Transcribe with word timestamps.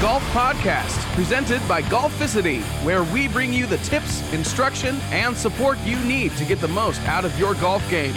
Golf 0.00 0.22
Podcast, 0.26 0.96
presented 1.16 1.60
by 1.66 1.82
Golficity, 1.82 2.62
where 2.84 3.02
we 3.02 3.26
bring 3.26 3.52
you 3.52 3.66
the 3.66 3.78
tips, 3.78 4.22
instruction, 4.32 4.94
and 5.10 5.36
support 5.36 5.76
you 5.80 5.98
need 6.04 6.30
to 6.36 6.44
get 6.44 6.60
the 6.60 6.68
most 6.68 7.00
out 7.08 7.24
of 7.24 7.36
your 7.36 7.54
golf 7.54 7.82
game. 7.90 8.14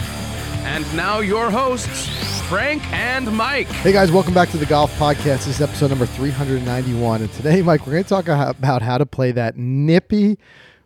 And 0.62 0.84
now, 0.96 1.18
your 1.18 1.50
hosts, 1.50 2.08
Frank 2.42 2.88
and 2.92 3.36
Mike. 3.36 3.66
Hey 3.66 3.90
guys, 3.90 4.12
welcome 4.12 4.32
back 4.32 4.50
to 4.50 4.58
the 4.58 4.66
Golf 4.66 4.96
Podcast. 4.96 5.44
This 5.44 5.48
is 5.48 5.60
episode 5.60 5.88
number 5.88 6.06
391. 6.06 7.22
And 7.22 7.32
today, 7.32 7.62
Mike, 7.62 7.84
we're 7.84 7.94
going 7.94 8.04
to 8.04 8.08
talk 8.08 8.28
about 8.28 8.80
how 8.80 8.98
to 8.98 9.04
play 9.04 9.32
that 9.32 9.56
nippy 9.56 10.38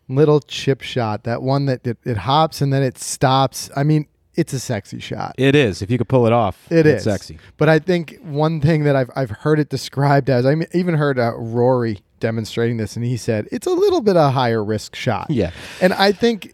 little 0.09 0.41
chip 0.41 0.81
shot, 0.81 1.25
that 1.25 1.43
one 1.43 1.67
that 1.67 1.87
it, 1.87 1.99
it 2.07 2.17
hops 2.17 2.63
and 2.63 2.73
then 2.73 2.83
it 2.83 2.97
stops. 2.97 3.69
I 3.77 3.83
mean, 3.83 4.07
it's 4.37 4.53
a 4.53 4.61
sexy 4.61 5.01
shot. 5.01 5.35
It 5.39 5.55
is. 5.55 5.83
If 5.83 5.91
you 5.91 5.99
could 5.99 6.09
pull 6.09 6.27
it 6.27 6.33
off, 6.33 6.71
It 6.71 6.87
it's 6.87 6.99
is 6.99 7.05
sexy. 7.05 7.39
But 7.57 7.69
I 7.69 7.79
think 7.79 8.19
one 8.23 8.61
thing 8.61 8.85
that 8.85 8.95
I've 8.95 9.11
I've 9.17 9.31
heard 9.31 9.59
it 9.59 9.69
described 9.69 10.31
as 10.31 10.47
I 10.47 10.55
even 10.73 10.95
heard 10.95 11.19
uh, 11.19 11.33
Rory 11.37 12.01
demonstrating 12.21 12.77
this, 12.77 12.97
and 12.97 13.05
he 13.05 13.17
said 13.17 13.49
it's 13.51 13.67
a 13.67 13.71
little 13.71 14.01
bit 14.01 14.17
a 14.17 14.31
higher 14.31 14.65
risk 14.65 14.95
shot. 14.95 15.27
Yeah. 15.31 15.51
and 15.81 15.93
I 15.93 16.13
think. 16.13 16.53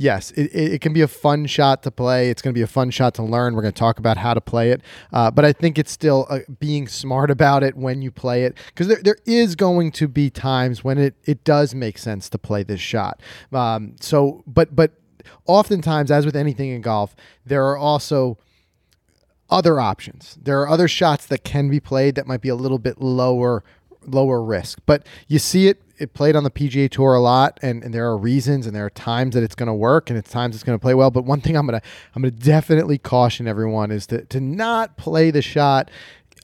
Yes, 0.00 0.30
it, 0.32 0.54
it, 0.54 0.80
can 0.80 0.92
be 0.92 1.00
a 1.00 1.08
fun 1.08 1.46
shot 1.46 1.82
to 1.82 1.90
play. 1.90 2.30
It's 2.30 2.40
going 2.40 2.54
to 2.54 2.56
be 2.56 2.62
a 2.62 2.68
fun 2.68 2.90
shot 2.90 3.14
to 3.14 3.24
learn. 3.24 3.56
We're 3.56 3.62
going 3.62 3.74
to 3.74 3.78
talk 3.78 3.98
about 3.98 4.16
how 4.16 4.32
to 4.32 4.40
play 4.40 4.70
it. 4.70 4.80
Uh, 5.12 5.28
but 5.28 5.44
I 5.44 5.52
think 5.52 5.76
it's 5.76 5.90
still 5.90 6.24
uh, 6.30 6.38
being 6.60 6.86
smart 6.86 7.32
about 7.32 7.64
it 7.64 7.76
when 7.76 8.00
you 8.00 8.12
play 8.12 8.44
it 8.44 8.56
because 8.68 8.86
there, 8.86 9.00
there 9.02 9.16
is 9.26 9.56
going 9.56 9.90
to 9.92 10.06
be 10.06 10.30
times 10.30 10.84
when 10.84 10.98
it, 10.98 11.16
it 11.24 11.42
does 11.42 11.74
make 11.74 11.98
sense 11.98 12.28
to 12.28 12.38
play 12.38 12.62
this 12.62 12.80
shot. 12.80 13.20
Um, 13.52 13.96
so, 14.00 14.44
but, 14.46 14.76
but 14.76 14.92
oftentimes, 15.46 16.10
as 16.10 16.26
with 16.26 16.36
anything 16.36 16.70
in 16.70 16.80
golf, 16.80 17.14
there 17.44 17.66
are 17.66 17.76
also 17.76 18.38
other 19.50 19.80
options. 19.80 20.38
There 20.40 20.60
are 20.60 20.68
other 20.68 20.88
shots 20.88 21.26
that 21.26 21.44
can 21.44 21.68
be 21.68 21.80
played 21.80 22.14
that 22.16 22.26
might 22.26 22.40
be 22.40 22.48
a 22.48 22.54
little 22.54 22.78
bit 22.78 23.00
lower 23.00 23.64
lower 24.06 24.42
risk. 24.42 24.78
But 24.86 25.06
you 25.26 25.38
see 25.38 25.68
it 25.68 25.82
it 25.98 26.14
played 26.14 26.36
on 26.36 26.44
the 26.44 26.50
PGA 26.50 26.88
Tour 26.88 27.14
a 27.14 27.20
lot 27.20 27.58
and, 27.60 27.82
and 27.82 27.92
there 27.92 28.06
are 28.06 28.16
reasons 28.16 28.66
and 28.66 28.74
there 28.74 28.86
are 28.86 28.90
times 28.90 29.34
that 29.34 29.42
it's 29.42 29.56
going 29.56 29.66
to 29.66 29.74
work 29.74 30.10
and 30.10 30.18
it's 30.18 30.30
times 30.30 30.54
it's 30.54 30.62
going 30.62 30.78
to 30.78 30.82
play 30.82 30.94
well. 30.94 31.10
But 31.10 31.24
one 31.24 31.40
thing 31.40 31.56
I'm 31.56 31.66
to 31.68 31.82
I'm 32.14 32.22
to 32.22 32.30
definitely 32.30 32.98
caution 32.98 33.48
everyone 33.48 33.90
is 33.90 34.06
to 34.08 34.24
to 34.26 34.40
not 34.40 34.96
play 34.96 35.30
the 35.30 35.42
shot 35.42 35.90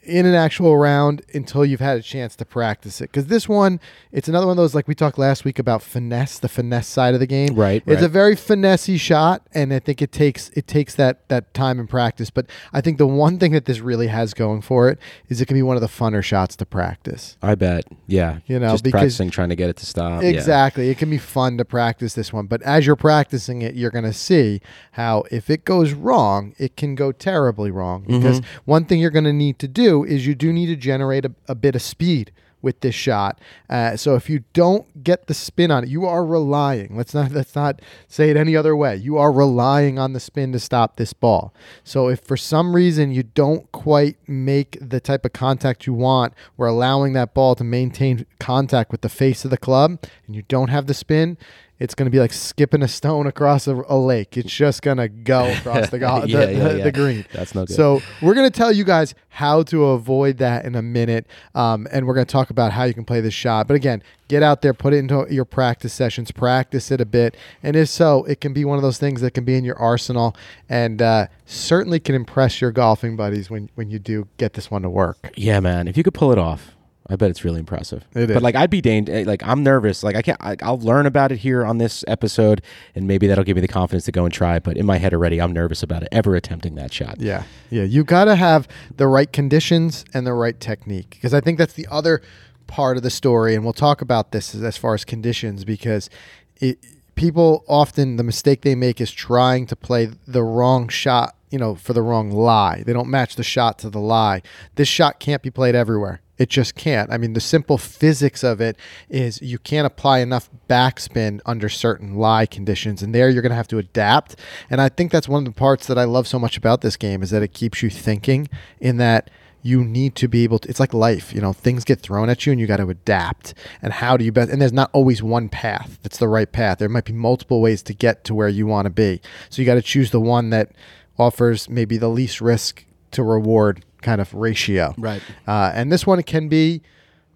in 0.07 0.27
an 0.27 0.35
actual 0.35 0.77
round 0.77 1.23
until 1.35 1.65
you've 1.65 1.81
had 1.81 1.99
a 1.99 2.03
chance 2.03 2.37
to 2.37 2.45
practice 2.45 3.01
it. 3.01 3.05
Because 3.05 3.27
this 3.27 3.49
one, 3.49 3.81
it's 4.13 4.29
another 4.29 4.47
one 4.47 4.53
of 4.53 4.57
those 4.57 4.75
like 4.75 4.87
we 4.89 4.95
talked 4.95 5.19
last 5.19 5.45
week 5.45 5.59
about 5.59 5.83
finesse, 5.83 6.39
the 6.39 6.49
finesse 6.49 6.87
side 6.87 7.15
of 7.15 7.21
the 7.21 7.27
game. 7.27 7.55
Right, 7.55 7.83
It's 7.87 8.03
a 8.03 8.09
very 8.09 8.37
finessey 8.37 8.99
shot, 8.99 9.43
and 9.53 9.73
I 9.73 9.79
think 9.79 10.03
it 10.03 10.13
takes 10.13 10.51
it 10.51 10.67
takes 10.67 10.95
that 10.97 11.29
that 11.29 11.55
time 11.55 11.79
and 11.79 11.89
practice. 11.89 12.31
But 12.31 12.47
I 12.73 12.81
think 12.81 12.99
the 12.99 13.07
one 13.07 13.39
thing 13.39 13.53
that 13.53 13.65
this 13.65 13.81
really 13.81 14.09
has 14.09 14.35
going 14.35 14.63
for 14.63 14.89
it 14.89 14.99
is 15.29 15.41
it 15.41 15.47
can 15.47 15.57
be 15.57 15.63
one 15.63 15.77
of 15.77 15.83
the 15.83 15.89
funner 15.89 16.23
shots 16.23 16.57
to 16.57 16.67
practice. 16.67 17.37
I 17.43 17.55
bet. 17.55 17.85
Yeah. 18.07 18.39
You 18.47 18.59
know, 18.59 18.71
just 18.71 18.85
because- 18.85 19.01
practicing 19.01 19.31
trying 19.31 19.49
to 19.51 19.57
get 19.57 19.71
it 19.71 19.77
to 19.77 19.87
stop. 19.87 20.23
Yeah. 20.23 20.29
Exactly. 20.29 20.91
It 20.91 20.99
can 20.99 21.11
be 21.11 21.19
fun 21.19 21.59
to 21.59 21.65
practice 21.65 22.15
this 22.15 22.33
one, 22.33 22.47
but 22.47 22.63
as 22.63 22.87
you're 22.87 22.97
practicing 22.97 23.63
it, 23.63 23.75
you're 23.75 23.91
going 23.91 24.05
to 24.05 24.13
see 24.13 24.61
how 24.93 25.25
if 25.31 25.51
it 25.51 25.65
goes 25.65 25.93
wrong, 25.93 26.55
it 26.59 26.77
can 26.77 26.95
go 26.95 27.13
terribly 27.13 27.71
wrong. 27.71 28.03
Mm-hmm. 28.03 28.19
Because 28.19 28.41
one 28.65 28.85
thing 28.85 29.01
you're 29.01 29.11
going 29.11 29.25
to 29.25 29.33
need 29.33 29.59
to 29.59 29.69
do 29.69 29.94
is 30.03 30.27
you 30.27 30.35
do 30.35 30.53
need 30.53 30.67
to 30.67 30.77
generate 30.77 31.25
a, 31.25 31.33
a 31.47 31.55
bit 31.55 31.77
of 31.77 31.83
speed 31.83 32.33
with 32.65 32.81
this 32.81 32.95
shot. 32.95 33.39
Uh, 33.69 33.95
so 33.95 34.15
if 34.17 34.29
you 34.29 34.43
don't 34.55 35.05
get 35.05 35.27
the 35.27 35.35
spin 35.35 35.71
on 35.71 35.85
it, 35.85 35.91
you 35.91 36.07
are 36.07 36.25
relying. 36.25 36.97
Let's 36.97 37.15
not 37.15 37.31
let's 37.31 37.55
not 37.55 37.81
say 38.09 38.31
it 38.31 38.37
any 38.37 38.57
other 38.57 38.75
way. 38.75 38.97
You 38.97 39.19
are 39.19 39.31
relying 39.31 39.99
on 39.99 40.15
the 40.15 40.21
spin 40.21 40.51
to 40.53 40.59
stop 40.59 40.97
this 40.97 41.13
ball. 41.13 41.53
So 41.85 42.09
if 42.09 42.21
for 42.21 42.39
some 42.39 42.75
reason 42.75 43.13
you 43.13 43.23
don't 43.23 43.71
quite 43.71 44.17
make 44.27 44.79
the 44.81 44.99
type 44.99 45.27
of 45.27 45.35
contact 45.35 45.87
you 45.87 45.93
want, 45.93 46.33
we're 46.57 46.67
allowing 46.67 47.13
that 47.13 47.35
ball 47.35 47.55
to 47.55 47.65
maintain 47.65 48.25
contact 48.41 48.91
with 48.91 49.03
the 49.03 49.09
face 49.11 49.45
of 49.45 49.51
the 49.51 49.59
club, 49.59 50.03
and 50.27 50.35
you 50.35 50.43
don't 50.49 50.69
have 50.69 50.87
the 50.87 50.95
spin. 50.95 51.37
It's 51.81 51.95
going 51.95 52.07
to 52.07 52.11
be 52.11 52.21
like 52.21 52.33
skipping 52.33 52.83
a 52.83 52.89
stone 52.89 53.27
across 53.27 53.67
a, 53.67 53.75
a 53.89 53.99
lake. 53.99 54.37
It's 54.37 54.53
just 54.53 54.81
going 54.83 54.99
to 54.99 55.09
go 55.09 55.51
across 55.59 55.91
the, 55.91 55.99
go- 55.99 56.25
Yeah, 56.25 56.47
the, 56.47 56.53
yeah, 56.53 56.59
the, 56.69 56.79
yeah. 56.79 56.85
the 56.85 56.93
green. 56.93 57.27
That's 57.33 57.55
no 57.55 57.67
good. 57.67 57.75
So 57.75 58.01
we're 58.23 58.35
going 58.35 58.49
to 58.51 58.57
tell 58.57 58.71
you 58.73 58.85
guys 58.85 59.15
how 59.29 59.65
to 59.65 59.87
avoid 59.87 60.39
that 60.39 60.65
in 60.65 60.77
a 60.77 60.83
minute, 60.83 61.27
um, 61.57 61.89
and 61.91 62.07
we're 62.07 62.15
going 62.15 62.27
to 62.27 62.33
talk 62.33 62.51
about 62.51 62.71
how 62.73 62.85
you 62.85 62.95
can 62.95 63.05
play 63.05 63.21
this 63.21 63.35
shot. 63.35 63.67
But 63.67 63.75
again, 63.75 64.03
get 64.29 64.45
out 64.45 64.63
there, 64.63 64.73
put 64.73 64.95
it 64.95 64.99
into 64.99 65.27
your 65.29 65.45
practice 65.45 65.93
sessions, 65.93 66.31
practice 66.31 66.93
it 66.93 67.01
a 67.01 67.05
bit, 67.05 67.37
and 67.61 67.75
if 67.75 67.89
so, 67.89 68.23
it 68.25 68.41
can 68.41 68.53
be 68.53 68.65
one 68.65 68.77
of 68.77 68.83
those 68.83 68.99
things 68.99 69.21
that 69.23 69.33
can 69.33 69.45
be 69.45 69.57
in 69.57 69.65
your 69.65 69.77
arsenal, 69.77 70.37
and 70.69 71.03
uh, 71.03 71.27
certainly 71.45 71.99
can 71.99 72.15
impress 72.15 72.61
your 72.61 72.71
golfing 72.71 73.17
buddies 73.17 73.51
when 73.51 73.69
when 73.75 73.91
you 73.91 73.99
do 73.99 74.29
get 74.37 74.53
this 74.53 74.71
one 74.71 74.83
to 74.83 74.91
work. 74.91 75.33
Yeah, 75.35 75.59
man. 75.59 75.89
If 75.89 75.97
you 75.97 76.05
could 76.05 76.15
pull 76.15 76.31
it 76.31 76.39
off, 76.39 76.74
I 77.07 77.17
bet 77.17 77.29
it's 77.29 77.45
really 77.45 77.61
impressive. 77.61 78.05
It 78.15 78.31
is. 78.31 78.35
But 78.35 78.43
like, 78.43 78.55
I'd 78.55 78.71
be 78.71 78.81
danged. 78.81 79.11
Eh, 79.11 79.25
like, 79.27 79.43
I'm 79.43 79.63
nervous. 79.63 80.03
Like, 80.03 80.17
I 80.17 80.23
can't. 80.23 80.41
I, 80.41 80.57
I'll 80.63 80.79
learn 80.79 81.05
about 81.05 81.33
it 81.33 81.39
here 81.39 81.65
on 81.65 81.77
this 81.77 82.03
episode, 82.09 82.63
and 82.95 83.07
maybe 83.07 83.27
that'll 83.27 83.45
give 83.45 83.57
me 83.57 83.61
the 83.61 83.69
confidence 83.69 84.05
to 84.07 84.13
go 84.13 84.25
and 84.25 84.33
try. 84.33 84.59
But 84.59 84.79
in 84.79 84.87
my 84.87 84.97
head 84.97 85.13
already, 85.13 85.41
I'm 85.41 85.53
nervous 85.53 85.83
about 85.83 86.03
it 86.03 86.09
ever 86.11 86.35
attempting 86.35 86.77
that 86.77 86.93
shot. 86.93 87.21
Yeah, 87.21 87.45
yeah. 87.69 87.83
You 87.83 88.05
got 88.05 88.25
to 88.25 88.37
have 88.37 88.67
the 88.97 89.07
right 89.07 89.31
conditions 89.31 90.05
and 90.15 90.27
the 90.27 90.33
right 90.33 90.59
technique 90.59 91.11
because 91.11 91.35
I 91.35 91.41
think 91.41 91.59
that's 91.59 91.75
the 91.75 91.87
other 91.91 92.23
part 92.67 92.97
of 92.97 93.03
the 93.03 93.11
story, 93.11 93.55
and 93.55 93.65
we'll 93.65 93.75
talk 93.75 94.01
about 94.01 94.33
this 94.33 94.55
as, 94.55 94.63
as 94.63 94.79
far 94.79 94.95
as 94.95 95.05
conditions 95.05 95.67
because 95.67 96.09
it, 96.57 96.79
people 97.17 97.65
often 97.69 98.17
the 98.17 98.23
mistake 98.25 98.63
they 98.63 98.75
make 98.75 99.01
is 99.01 99.13
trying 99.13 99.67
to 99.67 99.77
play 99.77 100.09
the 100.27 100.43
wrong 100.43 100.89
shot, 100.89 101.37
you 101.51 101.59
know, 101.59 101.75
for 101.75 101.93
the 101.93 102.01
wrong 102.03 102.31
lie. 102.31 102.83
They 102.85 102.95
don't 102.95 103.09
match 103.09 103.37
the 103.37 103.45
shot 103.45 103.79
to 103.81 103.91
the 103.91 104.01
lie. 104.01 104.41
This 104.77 104.89
shot 104.89 105.21
can't 105.21 105.43
be 105.43 105.51
played 105.51 105.75
everywhere. 105.75 106.23
It 106.37 106.49
just 106.49 106.75
can't. 106.75 107.13
I 107.13 107.19
mean, 107.19 107.35
the 107.35 107.41
simple 107.41 107.79
physics 107.79 108.43
of 108.43 108.61
it 108.61 108.77
is 109.09 109.41
you 109.41 109.59
can't 109.59 109.87
apply 109.87 110.19
enough 110.19 110.51
backspin 110.69 111.41
under 111.47 111.69
certain 111.69 112.17
lie 112.17 112.47
conditions, 112.47 113.03
and 113.03 113.15
there 113.15 113.31
you're 113.31 113.43
going 113.43 113.51
to 113.51 113.57
have 113.57 113.69
to 113.69 113.79
adapt. 113.79 114.37
And 114.69 114.81
I 114.81 114.89
think 114.89 115.13
that's 115.13 115.29
one 115.29 115.47
of 115.47 115.53
the 115.53 115.59
parts 115.59 115.87
that 115.87 115.99
I 115.99 116.05
love 116.05 116.27
so 116.27 116.39
much 116.39 116.57
about 116.57 116.81
this 116.81 116.97
game 116.97 117.23
is 117.23 117.31
that 117.31 117.43
it 117.43 117.53
keeps 117.53 117.83
you 117.83 117.91
thinking 117.91 118.49
in 118.81 118.97
that 118.97 119.31
you 119.63 119.83
need 119.83 120.15
to 120.15 120.29
be 120.29 120.45
able 120.45 120.59
to 120.59 120.69
it's 120.69 120.79
like 120.79 120.93
life 120.93 121.33
you 121.33 121.41
know 121.41 121.53
things 121.55 121.85
get 121.85 121.99
thrown 121.99 122.29
at 122.29 122.45
you 122.45 122.53
and 122.53 122.61
you 122.61 122.67
got 122.67 122.77
to 122.77 122.89
adapt 122.89 123.55
and 123.81 123.95
how 123.95 124.15
do 124.15 124.23
you 124.23 124.31
best 124.31 124.51
and 124.51 124.61
there's 124.61 124.75
not 124.75 124.91
always 124.93 125.23
one 125.23 125.49
path 125.49 125.99
that's 126.03 126.19
the 126.19 126.29
right 126.29 126.53
path 126.53 126.79
there 126.79 126.89
might 126.89 127.07
be 127.07 127.15
multiple 127.15 127.63
ways 127.63 127.83
to 127.83 127.95
get 127.95 128.25
to 128.25 128.35
where 128.35 128.49
you 128.49 128.67
want 128.67 128.85
to 128.85 128.91
be 128.91 129.23
so 129.49 129.63
you 129.63 129.67
got 129.67 129.75
to 129.75 129.83
choose 129.83 130.11
the 130.11 130.21
one 130.21 130.51
that 130.51 130.73
offers 131.19 131.69
maybe 131.69 131.97
the 131.97 132.09
least 132.09 132.43
risk 132.43 132.85
to 133.11 133.23
reward 133.23 133.83
kind 134.05 134.21
of 134.21 134.33
ratio. 134.33 134.95
Right. 134.97 135.23
uh, 135.49 135.73
and 135.75 135.91
this 135.91 136.07
one 136.07 136.23
can 136.23 136.49
be 136.49 136.83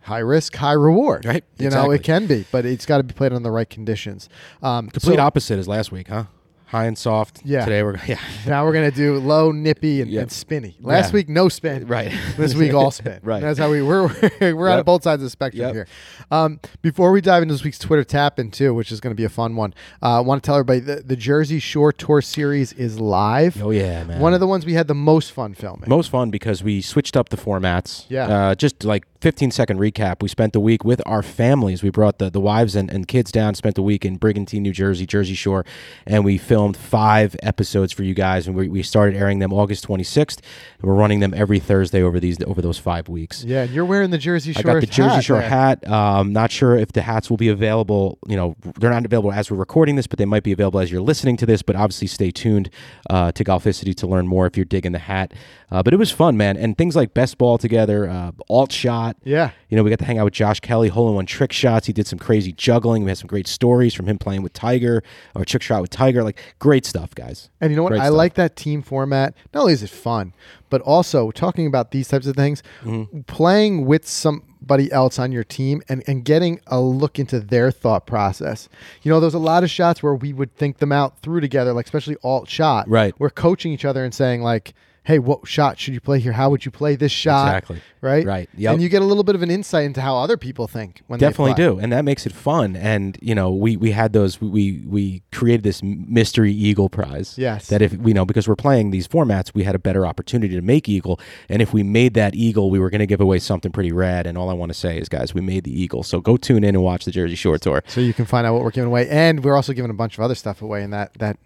high 0.02 0.18
risk 0.18 0.54
high 0.54 0.72
reward. 0.72 1.24
Right, 1.24 1.44
you 1.58 1.70
know 1.70 1.90
it 1.90 2.02
can 2.02 2.26
be 2.26 2.46
but 2.52 2.64
it's 2.64 2.86
got 2.86 2.98
to 2.98 3.02
be 3.02 3.14
played 3.14 3.32
on 3.32 3.42
the 3.42 3.50
right 3.50 3.68
conditions. 3.68 4.28
Um, 4.62 4.88
Complete 4.88 5.16
so 5.16 5.22
opposite 5.22 5.58
as 5.58 5.66
last 5.66 5.90
week, 5.90 6.08
huh? 6.08 6.24
High 6.68 6.84
and 6.84 6.98
soft. 6.98 7.40
Yeah. 7.46 7.64
Today 7.64 7.82
we're 7.82 7.96
yeah. 8.06 8.18
now 8.46 8.64
we're 8.66 8.74
gonna 8.74 8.90
do 8.90 9.18
low 9.18 9.52
nippy 9.52 10.02
and, 10.02 10.10
Yep. 10.10 10.22
and 10.22 10.30
spinny 10.32 10.76
last 10.80 11.08
Yeah. 11.08 11.14
week 11.14 11.28
no 11.30 11.48
spin 11.48 11.86
Right. 11.86 12.12
this 12.36 12.54
week 12.54 12.74
all 12.74 12.90
spin. 12.90 13.20
Right. 13.22 13.40
That's 13.40 13.58
how 13.58 13.70
we 13.70 13.80
we're 13.80 14.08
we're 14.40 14.68
on 14.68 14.78
Yep. 14.78 14.84
both 14.86 15.02
sides 15.02 15.22
of 15.22 15.24
the 15.26 15.30
spectrum 15.30 15.62
Yep. 15.62 15.74
here. 15.74 15.86
Um, 16.30 16.60
before 16.82 17.10
we 17.10 17.22
dive 17.22 17.42
into 17.42 17.54
this 17.54 17.64
week's 17.64 17.78
Twitter 17.78 18.04
tap 18.04 18.38
in 18.38 18.50
too, 18.50 18.74
which 18.74 18.92
is 18.92 19.00
going 19.00 19.12
to 19.12 19.16
be 19.16 19.24
a 19.24 19.30
fun 19.30 19.56
one, 19.56 19.72
uh, 20.02 20.18
I 20.18 20.20
want 20.20 20.42
to 20.42 20.46
tell 20.46 20.56
everybody 20.56 20.80
the, 20.80 20.96
the 20.96 21.16
Jersey 21.16 21.58
Shore 21.58 21.90
Tour 21.90 22.20
series 22.20 22.74
is 22.74 23.00
live. 23.00 23.62
Oh 23.62 23.70
yeah, 23.70 24.04
man. 24.04 24.20
One 24.20 24.34
of 24.34 24.40
the 24.40 24.46
ones 24.46 24.66
we 24.66 24.74
had 24.74 24.88
the 24.88 24.94
most 24.94 25.32
fun 25.32 25.54
filming. 25.54 25.88
most 25.88 26.10
fun 26.10 26.30
because 26.30 26.62
we 26.62 26.82
switched 26.82 27.16
up 27.16 27.30
the 27.30 27.38
formats. 27.38 28.04
Yeah. 28.10 28.26
Uh, 28.50 28.54
just 28.54 28.84
like 28.84 29.04
15 29.22 29.50
second 29.52 29.78
recap. 29.78 30.20
We 30.22 30.28
spent 30.28 30.52
the 30.52 30.60
week 30.60 30.84
with 30.84 31.00
our 31.06 31.22
families. 31.22 31.82
We 31.82 31.88
brought 31.90 32.18
the, 32.18 32.28
the 32.30 32.40
wives 32.40 32.76
and, 32.76 32.90
and 32.90 33.08
kids 33.08 33.32
down, 33.32 33.54
spent 33.54 33.74
the 33.74 33.82
week 33.82 34.04
in 34.04 34.16
Brigantine, 34.16 34.62
New 34.62 34.72
Jersey, 34.72 35.06
Jersey 35.06 35.34
Shore, 35.34 35.64
and 36.06 36.26
we 36.26 36.36
filmed 36.36 36.57
five 36.72 37.36
episodes 37.42 37.92
for 37.92 38.02
you 38.02 38.14
guys. 38.14 38.46
And 38.46 38.56
we, 38.56 38.68
we 38.68 38.82
started 38.82 39.16
airing 39.16 39.38
them 39.38 39.52
August 39.52 39.86
26th. 39.86 40.38
And 40.80 40.82
we're 40.88 40.94
running 40.94 41.20
them 41.20 41.32
every 41.34 41.58
Thursday 41.58 42.02
over 42.02 42.20
these 42.20 42.36
over 42.44 42.60
those 42.62 42.78
five 42.78 43.08
weeks. 43.08 43.44
yeah, 43.44 43.62
and 43.62 43.70
you're 43.70 43.84
wearing 43.84 44.10
the 44.10 44.18
Jersey 44.18 44.54
I 44.56 44.62
got 44.62 44.80
the 44.80 44.86
Jersey 44.86 45.16
hat 45.16 45.24
Shore 45.24 45.38
there. 45.40 45.48
hat. 45.48 45.88
Um, 45.88 46.32
not 46.32 46.50
sure 46.50 46.76
if 46.76 46.92
the 46.92 47.02
hats 47.02 47.30
will 47.30 47.36
be 47.36 47.48
available. 47.48 48.18
You 48.26 48.36
know, 48.36 48.56
they're 48.78 48.90
not 48.90 49.04
available 49.04 49.32
as 49.32 49.50
we're 49.50 49.56
recording 49.56 49.96
this, 49.96 50.06
but 50.06 50.18
they 50.18 50.24
might 50.24 50.42
be 50.42 50.52
available 50.52 50.80
as 50.80 50.90
you're 50.92 51.00
listening 51.00 51.36
to 51.38 51.46
this. 51.46 51.62
But 51.62 51.76
obviously, 51.76 52.06
stay 52.08 52.30
tuned 52.30 52.70
uh, 53.10 53.32
to 53.32 53.44
Golficity 53.44 53.94
to 53.96 54.06
learn 54.06 54.26
more 54.26 54.46
if 54.46 54.56
you're 54.56 54.64
digging 54.64 54.92
the 54.92 54.98
hat. 54.98 55.32
Uh, 55.70 55.82
but 55.82 55.92
it 55.92 55.98
was 55.98 56.10
fun, 56.10 56.36
man, 56.36 56.56
and 56.56 56.78
things 56.78 56.96
like 56.96 57.12
best 57.12 57.36
ball 57.36 57.58
together, 57.58 58.08
uh, 58.08 58.32
alt 58.48 58.72
shot. 58.72 59.16
Yeah. 59.22 59.50
You 59.68 59.76
know, 59.76 59.82
we 59.82 59.90
got 59.90 59.98
to 59.98 60.04
hang 60.06 60.16
out 60.18 60.24
with 60.24 60.32
Josh 60.32 60.60
Kelly, 60.60 60.88
hole 60.88 61.08
in 61.10 61.14
one 61.14 61.26
trick 61.26 61.52
shots. 61.52 61.86
He 61.86 61.92
did 61.92 62.06
some 62.06 62.18
crazy 62.18 62.52
juggling. 62.52 63.04
We 63.04 63.10
had 63.10 63.18
some 63.18 63.26
great 63.26 63.46
stories 63.46 63.92
from 63.92 64.06
him 64.06 64.16
playing 64.18 64.40
with 64.42 64.54
Tiger 64.54 65.02
or 65.34 65.44
trick 65.44 65.62
shot 65.62 65.82
with 65.82 65.90
Tiger. 65.90 66.24
Like 66.24 66.38
great 66.58 66.86
stuff, 66.86 67.14
guys. 67.14 67.50
And 67.60 67.70
you 67.70 67.76
know 67.76 67.82
what? 67.82 67.90
Great 67.90 68.00
I 68.00 68.06
stuff. 68.06 68.16
like 68.16 68.34
that 68.34 68.56
team 68.56 68.80
format. 68.82 69.34
Not 69.52 69.60
only 69.60 69.74
is 69.74 69.82
it 69.82 69.90
fun, 69.90 70.32
but 70.70 70.80
also 70.82 71.30
talking 71.30 71.66
about 71.66 71.90
these 71.90 72.08
types 72.08 72.26
of 72.26 72.34
things, 72.34 72.62
Mm-hmm. 72.82 73.20
playing 73.22 73.84
with 73.84 74.06
somebody 74.08 74.90
else 74.90 75.18
on 75.18 75.32
your 75.32 75.44
team 75.44 75.82
and, 75.88 76.02
and 76.06 76.24
getting 76.24 76.60
a 76.66 76.80
look 76.80 77.18
into 77.18 77.40
their 77.40 77.70
thought 77.70 78.06
process. 78.06 78.68
You 79.02 79.10
know, 79.10 79.20
there's 79.20 79.34
a 79.34 79.38
lot 79.38 79.64
of 79.64 79.70
shots 79.70 80.02
where 80.02 80.14
we 80.14 80.32
would 80.32 80.54
think 80.56 80.78
them 80.78 80.92
out 80.92 81.18
through 81.18 81.40
together, 81.40 81.72
like 81.74 81.84
especially 81.86 82.16
alt 82.22 82.48
shot. 82.48 82.88
Right. 82.88 83.14
We're 83.18 83.30
coaching 83.30 83.72
each 83.72 83.84
other 83.84 84.02
and 84.04 84.14
saying 84.14 84.40
like, 84.42 84.72
hey, 85.08 85.18
what 85.18 85.48
shot 85.48 85.78
should 85.78 85.94
you 85.94 86.00
play 86.02 86.20
here? 86.20 86.32
How 86.32 86.50
would 86.50 86.66
you 86.66 86.70
play 86.70 86.94
this 86.94 87.10
shot? 87.10 87.48
Exactly. 87.48 87.80
Right. 88.02 88.26
Right. 88.26 88.48
Yep. 88.58 88.74
And 88.74 88.82
you 88.82 88.90
get 88.90 89.00
a 89.00 89.06
little 89.06 89.24
bit 89.24 89.34
of 89.34 89.42
an 89.42 89.50
insight 89.50 89.84
into 89.86 90.02
how 90.02 90.16
other 90.18 90.36
people 90.36 90.68
think 90.68 91.00
when 91.06 91.18
definitely 91.18 91.54
do 91.54 91.78
and 91.80 91.90
that 91.92 92.04
makes 92.04 92.26
it 92.26 92.32
fun 92.32 92.76
and 92.76 93.18
you 93.20 93.34
know 93.34 93.50
we 93.50 93.76
we 93.76 93.90
had 93.90 94.12
those 94.12 94.40
we 94.40 94.82
we 94.86 95.22
created 95.32 95.62
this 95.64 95.82
mystery 95.82 96.52
eagle 96.52 96.88
prize 96.88 97.36
Yes. 97.38 97.66
that 97.68 97.80
if 97.82 97.92
we 97.94 98.12
know 98.12 98.24
because 98.24 98.46
we're 98.46 98.54
playing 98.54 98.90
these 98.92 99.08
formats 99.08 99.52
we 99.54 99.64
had 99.64 99.74
a 99.74 99.78
better 99.80 100.06
opportunity 100.06 100.54
to 100.54 100.60
make 100.62 100.88
eagle 100.88 101.18
and 101.48 101.60
if 101.60 101.72
we 101.72 101.82
made 101.82 102.14
that 102.14 102.34
eagle 102.36 102.70
we 102.70 102.78
were 102.78 102.90
going 102.90 103.00
to 103.00 103.06
give 103.06 103.20
away 103.20 103.38
something 103.40 103.72
pretty 103.72 103.90
rad 103.90 104.26
and 104.28 104.38
all 104.38 104.48
i 104.50 104.52
want 104.52 104.70
to 104.70 104.78
say 104.78 104.96
is 104.98 105.08
guys 105.08 105.34
we 105.34 105.40
made 105.40 105.64
the 105.64 105.72
eagle 105.82 106.02
so 106.04 106.20
go 106.20 106.36
tune 106.36 106.62
in 106.62 106.76
and 106.76 106.84
watch 106.84 107.04
the 107.04 107.10
jersey 107.10 107.34
shore 107.34 107.58
tour 107.58 107.82
So 107.88 108.00
you 108.00 108.14
can 108.14 108.26
find 108.26 108.46
out 108.46 108.52
what 108.54 108.62
we're 108.62 108.70
giving 108.70 108.88
away, 108.88 109.08
and 109.08 109.42
we're 109.42 109.56
also 109.56 109.72
giving 109.72 109.90
a 109.90 109.94
bunch 109.94 110.18
of 110.18 110.22
other 110.22 110.34
stuff 110.36 110.62
away 110.62 110.82
in 110.84 110.90
that 110.90 111.14
that 111.14 111.36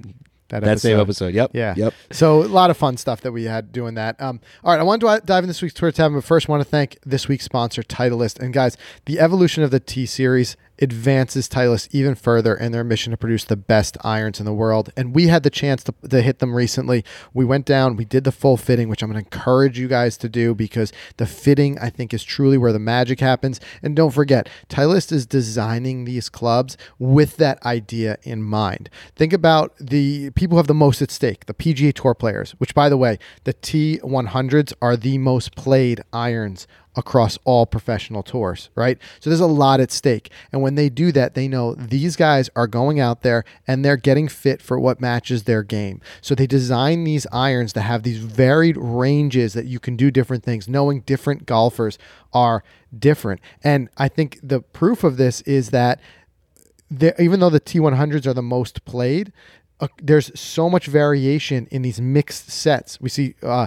that, 0.60 0.64
that 0.64 0.80
same 0.80 1.00
episode 1.00 1.34
yep 1.34 1.50
Yeah. 1.52 1.74
yep 1.76 1.94
So 2.10 2.42
a 2.42 2.44
lot 2.44 2.70
of 2.70 2.76
fun 2.76 2.96
stuff 2.96 3.20
that 3.22 3.32
we 3.32 3.44
had 3.44 3.72
doing 3.72 3.94
that. 3.94 4.20
Um, 4.20 4.40
all 4.62 4.72
right, 4.72 4.80
I 4.80 4.82
wanted 4.82 5.06
to 5.06 5.26
dive 5.26 5.44
in 5.44 5.48
this 5.48 5.62
week's 5.62 5.74
Twitter 5.74 5.96
tab, 5.96 6.12
but 6.12 6.24
first, 6.24 6.48
I 6.48 6.52
want 6.52 6.62
to 6.62 6.68
thank 6.68 6.98
this 7.04 7.28
week's 7.28 7.44
sponsor, 7.44 7.82
Titleist. 7.82 8.38
And 8.38 8.52
guys, 8.52 8.76
the 9.06 9.18
evolution 9.18 9.62
of 9.62 9.70
the 9.70 9.80
T 9.80 10.06
Series 10.06 10.56
advances 10.82 11.48
Titleist 11.48 11.88
even 11.92 12.14
further 12.14 12.54
in 12.54 12.72
their 12.72 12.82
mission 12.82 13.12
to 13.12 13.16
produce 13.16 13.44
the 13.44 13.56
best 13.56 13.96
irons 14.02 14.40
in 14.40 14.44
the 14.44 14.52
world. 14.52 14.92
And 14.96 15.14
we 15.14 15.28
had 15.28 15.44
the 15.44 15.50
chance 15.50 15.84
to, 15.84 15.94
to 16.10 16.20
hit 16.20 16.40
them 16.40 16.54
recently. 16.54 17.04
We 17.32 17.44
went 17.44 17.64
down, 17.64 17.96
we 17.96 18.04
did 18.04 18.24
the 18.24 18.32
full 18.32 18.56
fitting, 18.56 18.88
which 18.88 19.02
I'm 19.02 19.10
going 19.10 19.24
to 19.24 19.26
encourage 19.26 19.78
you 19.78 19.86
guys 19.86 20.16
to 20.18 20.28
do 20.28 20.54
because 20.54 20.92
the 21.18 21.26
fitting, 21.26 21.78
I 21.78 21.88
think, 21.88 22.12
is 22.12 22.24
truly 22.24 22.58
where 22.58 22.72
the 22.72 22.80
magic 22.80 23.20
happens. 23.20 23.60
And 23.82 23.94
don't 23.94 24.10
forget, 24.10 24.48
Titleist 24.68 25.12
is 25.12 25.24
designing 25.24 26.04
these 26.04 26.28
clubs 26.28 26.76
with 26.98 27.36
that 27.36 27.64
idea 27.64 28.18
in 28.24 28.42
mind. 28.42 28.90
Think 29.14 29.32
about 29.32 29.74
the 29.78 30.30
people 30.30 30.56
who 30.56 30.58
have 30.58 30.66
the 30.66 30.74
most 30.74 31.00
at 31.00 31.10
stake, 31.12 31.46
the 31.46 31.54
PGA 31.54 31.94
Tour 31.94 32.14
players, 32.14 32.52
which, 32.58 32.74
by 32.74 32.88
the 32.88 32.96
way, 32.96 33.18
the 33.44 33.54
T100s 33.54 34.72
are 34.82 34.96
the 34.96 35.18
most 35.18 35.54
played 35.54 36.00
irons 36.12 36.66
across 36.94 37.38
all 37.44 37.64
professional 37.66 38.22
tours, 38.22 38.70
right? 38.74 38.98
So 39.20 39.30
there's 39.30 39.40
a 39.40 39.46
lot 39.46 39.80
at 39.80 39.90
stake. 39.90 40.30
And 40.52 40.62
when 40.62 40.74
they 40.74 40.88
do 40.88 41.12
that, 41.12 41.34
they 41.34 41.48
know 41.48 41.74
these 41.74 42.16
guys 42.16 42.50
are 42.54 42.66
going 42.66 43.00
out 43.00 43.22
there 43.22 43.44
and 43.66 43.84
they're 43.84 43.96
getting 43.96 44.28
fit 44.28 44.60
for 44.60 44.78
what 44.78 45.00
matches 45.00 45.44
their 45.44 45.62
game. 45.62 46.00
So 46.20 46.34
they 46.34 46.46
design 46.46 47.04
these 47.04 47.26
irons 47.32 47.72
to 47.74 47.80
have 47.80 48.02
these 48.02 48.18
varied 48.18 48.76
ranges 48.76 49.54
that 49.54 49.66
you 49.66 49.80
can 49.80 49.96
do 49.96 50.10
different 50.10 50.44
things, 50.44 50.68
knowing 50.68 51.00
different 51.00 51.46
golfers 51.46 51.98
are 52.32 52.62
different. 52.96 53.40
And 53.62 53.88
I 53.96 54.08
think 54.08 54.38
the 54.42 54.60
proof 54.60 55.04
of 55.04 55.16
this 55.16 55.40
is 55.42 55.70
that 55.70 56.00
even 57.18 57.40
though 57.40 57.50
the 57.50 57.60
T100s 57.60 58.26
are 58.26 58.34
the 58.34 58.42
most 58.42 58.84
played, 58.84 59.32
uh, 59.80 59.88
there's 60.00 60.38
so 60.38 60.68
much 60.68 60.86
variation 60.86 61.66
in 61.70 61.82
these 61.82 62.00
mixed 62.00 62.50
sets. 62.50 63.00
We 63.00 63.08
see 63.08 63.34
uh, 63.42 63.66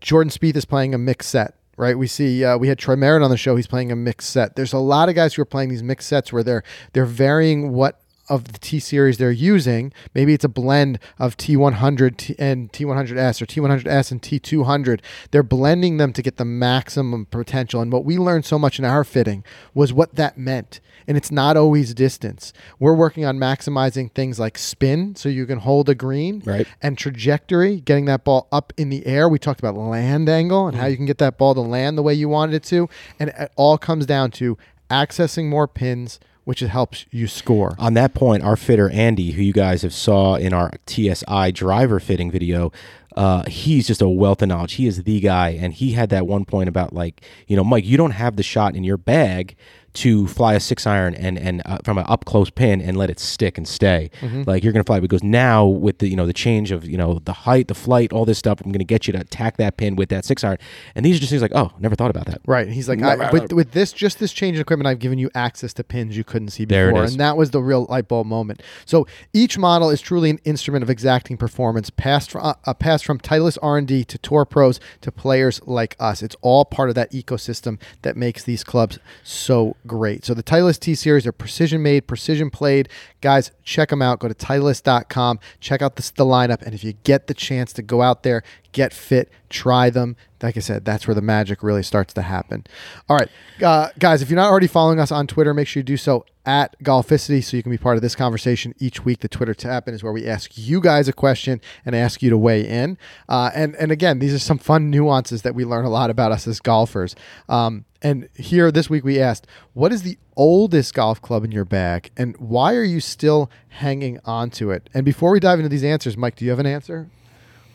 Jordan 0.00 0.30
Spieth 0.30 0.56
is 0.56 0.64
playing 0.64 0.94
a 0.94 0.98
mixed 0.98 1.30
set, 1.30 1.54
right? 1.76 1.96
We 1.96 2.06
see 2.06 2.44
uh, 2.44 2.56
we 2.56 2.68
had 2.68 2.78
Troy 2.78 2.96
Merritt 2.96 3.22
on 3.22 3.30
the 3.30 3.36
show. 3.36 3.56
He's 3.56 3.66
playing 3.66 3.92
a 3.92 3.96
mixed 3.96 4.30
set. 4.30 4.56
There's 4.56 4.72
a 4.72 4.78
lot 4.78 5.08
of 5.08 5.14
guys 5.14 5.34
who 5.34 5.42
are 5.42 5.46
playing 5.46 5.68
these 5.68 5.82
mixed 5.82 6.08
sets 6.08 6.32
where 6.32 6.42
they're 6.42 6.62
they're 6.92 7.04
varying 7.04 7.72
what 7.72 8.00
of 8.28 8.44
the 8.44 8.58
T 8.58 8.80
series 8.80 9.18
they're 9.18 9.30
using. 9.30 9.92
Maybe 10.14 10.34
it's 10.34 10.44
a 10.44 10.48
blend 10.48 10.98
of 11.18 11.36
T100 11.36 12.16
T- 12.16 12.36
and 12.38 12.72
T100S 12.72 13.42
or 13.42 13.46
T100S 13.46 14.10
and 14.10 14.22
T200. 14.22 15.00
They're 15.30 15.42
blending 15.42 15.96
them 15.96 16.12
to 16.12 16.22
get 16.22 16.36
the 16.36 16.44
maximum 16.44 17.26
potential. 17.26 17.80
And 17.80 17.92
what 17.92 18.04
we 18.04 18.18
learned 18.18 18.44
so 18.44 18.58
much 18.58 18.78
in 18.78 18.84
our 18.84 19.04
fitting 19.04 19.44
was 19.74 19.92
what 19.92 20.14
that 20.16 20.38
meant. 20.38 20.80
And 21.08 21.16
it's 21.16 21.30
not 21.30 21.56
always 21.56 21.94
distance. 21.94 22.52
We're 22.80 22.94
working 22.94 23.24
on 23.24 23.38
maximizing 23.38 24.12
things 24.12 24.40
like 24.40 24.58
spin, 24.58 25.14
so 25.14 25.28
you 25.28 25.46
can 25.46 25.58
hold 25.58 25.88
a 25.88 25.94
green, 25.94 26.42
Right. 26.44 26.66
and 26.82 26.98
trajectory, 26.98 27.80
getting 27.80 28.06
that 28.06 28.24
ball 28.24 28.48
up 28.50 28.72
in 28.76 28.90
the 28.90 29.06
air. 29.06 29.28
We 29.28 29.38
talked 29.38 29.60
about 29.60 29.76
land 29.76 30.28
angle 30.28 30.66
and 30.66 30.76
how 30.76 30.86
mm. 30.86 30.90
you 30.90 30.96
can 30.96 31.06
get 31.06 31.18
that 31.18 31.38
ball 31.38 31.54
to 31.54 31.60
land 31.60 31.96
the 31.96 32.02
way 32.02 32.14
you 32.14 32.28
wanted 32.28 32.56
it 32.56 32.64
to. 32.64 32.88
And 33.20 33.30
it 33.30 33.52
all 33.56 33.78
comes 33.78 34.04
down 34.04 34.32
to 34.32 34.58
accessing 34.90 35.48
more 35.48 35.68
pins, 35.68 36.18
which 36.46 36.60
helps 36.60 37.06
you 37.10 37.26
score. 37.26 37.74
on 37.76 37.94
that 37.94 38.14
point, 38.14 38.44
our 38.44 38.54
fitter 38.54 38.88
Andy, 38.90 39.32
who 39.32 39.42
you 39.42 39.52
guys 39.52 39.82
have 39.82 39.92
saw 39.92 40.36
in 40.36 40.52
our 40.52 40.70
TSI 40.86 41.50
driver 41.50 41.98
fitting 41.98 42.30
video, 42.30 42.70
uh, 43.16 43.42
he's 43.48 43.88
just 43.88 44.00
a 44.00 44.08
wealth 44.08 44.42
of 44.42 44.48
knowledge. 44.48 44.74
He 44.74 44.86
is 44.86 45.02
the 45.02 45.18
guy, 45.18 45.48
and 45.48 45.74
he 45.74 45.92
had 45.92 46.08
that 46.10 46.24
one 46.24 46.44
point 46.44 46.68
about 46.68 46.92
like, 46.92 47.20
you 47.48 47.56
know, 47.56 47.64
Mike, 47.64 47.84
you 47.84 47.96
don't 47.96 48.12
have 48.12 48.36
the 48.36 48.44
shot 48.44 48.76
in 48.76 48.84
your 48.84 48.96
bag 48.96 49.56
to 49.96 50.26
fly 50.26 50.54
a 50.54 50.60
six 50.60 50.86
iron 50.86 51.14
and 51.14 51.38
and 51.38 51.62
uh, 51.64 51.78
from 51.84 51.98
an 51.98 52.04
up 52.08 52.24
close 52.24 52.50
pin 52.50 52.80
and 52.80 52.96
let 52.96 53.10
it 53.10 53.18
stick 53.18 53.58
and 53.58 53.66
stay. 53.66 54.10
Like 54.46 54.62
you're 54.62 54.72
gonna 54.72 54.84
fly 54.84 55.00
because 55.00 55.22
now 55.22 55.66
with 55.66 55.98
the 55.98 56.08
you 56.08 56.16
know 56.16 56.26
the 56.26 56.32
change 56.32 56.70
of 56.70 56.86
you 56.86 56.96
know 56.96 57.20
the 57.24 57.32
height, 57.32 57.68
the 57.68 57.74
flight, 57.74 58.12
all 58.12 58.24
this 58.24 58.38
stuff, 58.38 58.60
I'm 58.64 58.72
gonna 58.72 58.84
get 58.84 59.06
you 59.06 59.12
to 59.12 59.20
attack 59.20 59.56
that 59.56 59.76
pin 59.76 59.96
with 59.96 60.08
that 60.10 60.24
six 60.24 60.44
iron. 60.44 60.58
And 60.94 61.04
these 61.04 61.16
are 61.16 61.20
just 61.20 61.30
things 61.30 61.42
like, 61.42 61.54
oh, 61.54 61.72
never 61.78 61.94
thought 61.94 62.10
about 62.10 62.26
that. 62.26 62.40
Right. 62.46 62.68
He's 62.68 62.88
like, 62.88 63.02
I, 63.02 63.30
with, 63.30 63.52
with 63.52 63.72
this, 63.72 63.92
just 63.92 64.18
this 64.18 64.32
change 64.32 64.56
in 64.56 64.60
equipment, 64.60 64.86
I've 64.86 64.98
given 64.98 65.18
you 65.18 65.30
access 65.34 65.72
to 65.74 65.84
pins 65.84 66.16
you 66.16 66.24
couldn't 66.24 66.50
see 66.50 66.64
There 66.64 66.88
it 66.88 66.92
before. 66.92 67.04
And 67.04 67.14
that 67.14 67.36
was 67.36 67.50
the 67.50 67.62
real 67.62 67.86
light 67.88 68.08
bulb 68.08 68.26
moment. 68.26 68.62
So 68.84 69.06
each 69.32 69.58
model 69.58 69.90
is 69.90 70.00
truly 70.00 70.30
an 70.30 70.40
instrument 70.44 70.82
of 70.82 70.90
exacting 70.90 71.36
performance, 71.36 71.90
passed 71.90 72.30
from, 72.30 72.44
uh, 72.44 72.54
uh, 72.64 72.74
passed 72.74 73.04
from 73.04 73.18
Titleist 73.18 73.58
R&D 73.62 74.04
to 74.04 74.18
tour 74.18 74.44
pros 74.44 74.80
to 75.00 75.12
players 75.12 75.60
like 75.66 75.96
us. 75.98 76.22
It's 76.22 76.36
all 76.40 76.64
part 76.64 76.88
of 76.88 76.94
that 76.94 77.12
ecosystem 77.12 77.78
that 78.02 78.16
makes 78.16 78.42
these 78.42 78.64
clubs 78.64 78.98
so 79.22 79.76
great. 79.86 80.24
So 80.24 80.34
the 80.34 80.42
Titleist 80.42 80.80
T 80.80 80.94
series 80.94 81.26
are 81.26 81.32
precision 81.32 81.82
made, 81.82 82.06
precision 82.06 82.50
played. 82.50 82.88
Guys, 83.20 83.52
check 83.62 83.90
them 83.90 84.02
out. 84.02 84.20
Go 84.20 84.28
to 84.28 84.34
Titleist.com. 84.34 85.40
Check 85.60 85.82
out 85.82 85.96
the, 85.96 86.12
the 86.16 86.24
lineup. 86.24 86.62
And 86.62 86.74
if 86.74 86.84
you 86.84 86.92
get 86.92 87.26
the 87.26 87.34
chance 87.34 87.72
to 87.74 87.82
go 87.82 88.02
out 88.02 88.22
there, 88.22 88.42
get 88.76 88.92
fit, 88.92 89.30
try 89.48 89.88
them. 89.88 90.16
Like 90.42 90.58
I 90.58 90.60
said, 90.60 90.84
that's 90.84 91.08
where 91.08 91.14
the 91.14 91.22
magic 91.22 91.62
really 91.62 91.82
starts 91.82 92.12
to 92.12 92.20
happen. 92.20 92.66
All 93.08 93.16
right, 93.16 93.30
uh, 93.64 93.88
guys, 93.98 94.20
if 94.20 94.28
you're 94.28 94.36
not 94.36 94.50
already 94.50 94.66
following 94.66 95.00
us 95.00 95.10
on 95.10 95.26
Twitter, 95.26 95.54
make 95.54 95.66
sure 95.66 95.80
you 95.80 95.84
do 95.84 95.96
so 95.96 96.26
at 96.44 96.78
Golficity 96.82 97.42
so 97.42 97.56
you 97.56 97.62
can 97.62 97.72
be 97.72 97.78
part 97.78 97.96
of 97.96 98.02
this 98.02 98.14
conversation 98.14 98.74
each 98.78 99.02
week. 99.02 99.20
The 99.20 99.28
Twitter 99.28 99.54
tap 99.54 99.88
in 99.88 99.94
is 99.94 100.04
where 100.04 100.12
we 100.12 100.28
ask 100.28 100.58
you 100.58 100.82
guys 100.82 101.08
a 101.08 101.14
question 101.14 101.62
and 101.86 101.96
ask 101.96 102.22
you 102.22 102.28
to 102.28 102.36
weigh 102.36 102.68
in. 102.68 102.98
Uh, 103.30 103.50
and 103.54 103.74
and 103.76 103.90
again, 103.90 104.18
these 104.18 104.34
are 104.34 104.38
some 104.38 104.58
fun 104.58 104.90
nuances 104.90 105.40
that 105.40 105.54
we 105.54 105.64
learn 105.64 105.86
a 105.86 105.90
lot 105.90 106.10
about 106.10 106.32
us 106.32 106.46
as 106.46 106.60
golfers. 106.60 107.16
Um, 107.48 107.86
and 108.02 108.28
here 108.34 108.70
this 108.70 108.90
week 108.90 109.04
we 109.04 109.18
asked, 109.18 109.46
what 109.72 109.90
is 109.90 110.02
the 110.02 110.18
oldest 110.36 110.92
golf 110.92 111.22
club 111.22 111.44
in 111.44 111.50
your 111.50 111.64
bag, 111.64 112.10
and 112.14 112.36
why 112.36 112.74
are 112.74 112.84
you 112.84 113.00
still 113.00 113.50
hanging 113.68 114.20
on 114.26 114.50
to 114.50 114.70
it? 114.70 114.90
And 114.92 115.06
before 115.06 115.30
we 115.30 115.40
dive 115.40 115.58
into 115.58 115.70
these 115.70 115.82
answers, 115.82 116.14
Mike, 116.14 116.36
do 116.36 116.44
you 116.44 116.50
have 116.50 116.60
an 116.60 116.66
answer? 116.66 117.08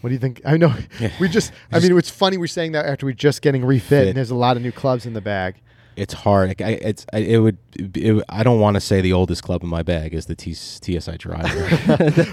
What 0.01 0.09
do 0.09 0.13
you 0.13 0.19
think? 0.19 0.41
I 0.45 0.57
know 0.57 0.73
we 1.19 1.29
just. 1.29 1.51
I 1.71 1.79
mean, 1.79 1.97
it's 1.97 2.09
funny 2.09 2.37
we're 2.37 2.47
saying 2.47 2.73
that 2.73 2.85
after 2.85 3.05
we're 3.05 3.13
just 3.13 3.41
getting 3.41 3.63
refit, 3.65 3.87
Fit. 3.89 4.07
and 4.09 4.17
there's 4.17 4.31
a 4.31 4.35
lot 4.35 4.57
of 4.57 4.63
new 4.63 4.71
clubs 4.71 5.05
in 5.05 5.13
the 5.13 5.21
bag. 5.21 5.55
It's 5.97 6.13
hard. 6.13 6.61
I, 6.61 6.71
it's 6.71 7.05
I, 7.13 7.17
it 7.19 7.37
would. 7.39 7.57
It, 7.77 8.23
I 8.29 8.43
don't 8.43 8.59
want 8.61 8.75
to 8.75 8.81
say 8.81 9.01
the 9.01 9.11
oldest 9.13 9.43
club 9.43 9.61
in 9.61 9.67
my 9.69 9.83
bag 9.83 10.13
is 10.13 10.25
the 10.25 10.35
T, 10.35 10.53
TSI 10.53 11.17
driver. 11.17 11.67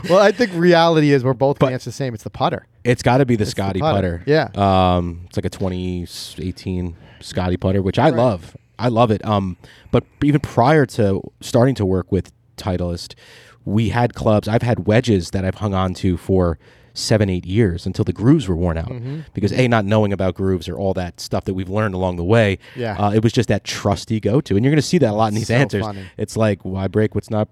well, 0.08 0.20
I 0.20 0.30
think 0.32 0.52
reality 0.54 1.10
is 1.12 1.24
we're 1.24 1.34
both 1.34 1.58
But- 1.58 1.78
the 1.82 1.92
same. 1.92 2.14
It's 2.14 2.22
the 2.22 2.30
putter. 2.30 2.66
It's 2.84 3.02
got 3.02 3.18
to 3.18 3.26
be 3.26 3.34
the 3.36 3.44
the 3.44 3.50
Scotty 3.50 3.80
putter. 3.80 4.18
putter. 4.18 4.22
Yeah. 4.26 4.48
Um, 4.96 5.22
it's 5.26 5.36
like 5.36 5.44
a 5.44 5.50
2018 5.50 6.96
Scotty 7.20 7.56
putter, 7.56 7.82
which 7.82 7.98
I 7.98 8.04
Right. 8.10 8.14
love. 8.14 8.56
I 8.78 8.88
love 8.88 9.10
it. 9.10 9.24
Um, 9.24 9.56
but 9.90 10.04
even 10.22 10.40
prior 10.40 10.86
to 10.86 11.20
starting 11.40 11.74
to 11.74 11.84
work 11.84 12.12
with 12.12 12.30
Titleist, 12.56 13.14
we 13.64 13.88
had 13.88 14.14
clubs. 14.14 14.46
I've 14.46 14.62
had 14.62 14.86
wedges 14.86 15.30
that 15.32 15.44
I've 15.44 15.56
hung 15.56 15.74
on 15.74 15.94
to 15.94 16.16
for 16.16 16.58
seven, 16.98 17.30
eight 17.30 17.46
years 17.46 17.86
until 17.86 18.04
the 18.04 18.12
grooves 18.12 18.48
were 18.48 18.56
worn 18.56 18.76
out. 18.78 18.88
Mm-hmm. 18.88 19.20
Because 19.34 19.52
a 19.52 19.68
not 19.68 19.84
knowing 19.84 20.12
about 20.12 20.34
grooves 20.34 20.68
or 20.68 20.76
all 20.76 20.94
that 20.94 21.20
stuff 21.20 21.44
that 21.44 21.54
we've 21.54 21.68
learned 21.70 21.94
along 21.94 22.16
the 22.16 22.24
way. 22.24 22.58
Yeah. 22.76 22.96
Uh, 22.98 23.10
it 23.12 23.22
was 23.22 23.32
just 23.32 23.48
that 23.48 23.64
trusty 23.64 24.20
go 24.20 24.40
to, 24.40 24.56
and 24.56 24.64
you're 24.64 24.72
going 24.72 24.76
to 24.76 24.82
see 24.86 24.98
that 24.98 25.10
a 25.10 25.16
lot 25.16 25.28
in 25.28 25.34
these 25.34 25.48
So 25.48 25.54
answers. 25.54 25.82
funny. 25.82 26.04
It's 26.16 26.36
like 26.36 26.64
why 26.64 26.88
break 26.88 27.14
what's 27.14 27.30
not 27.30 27.48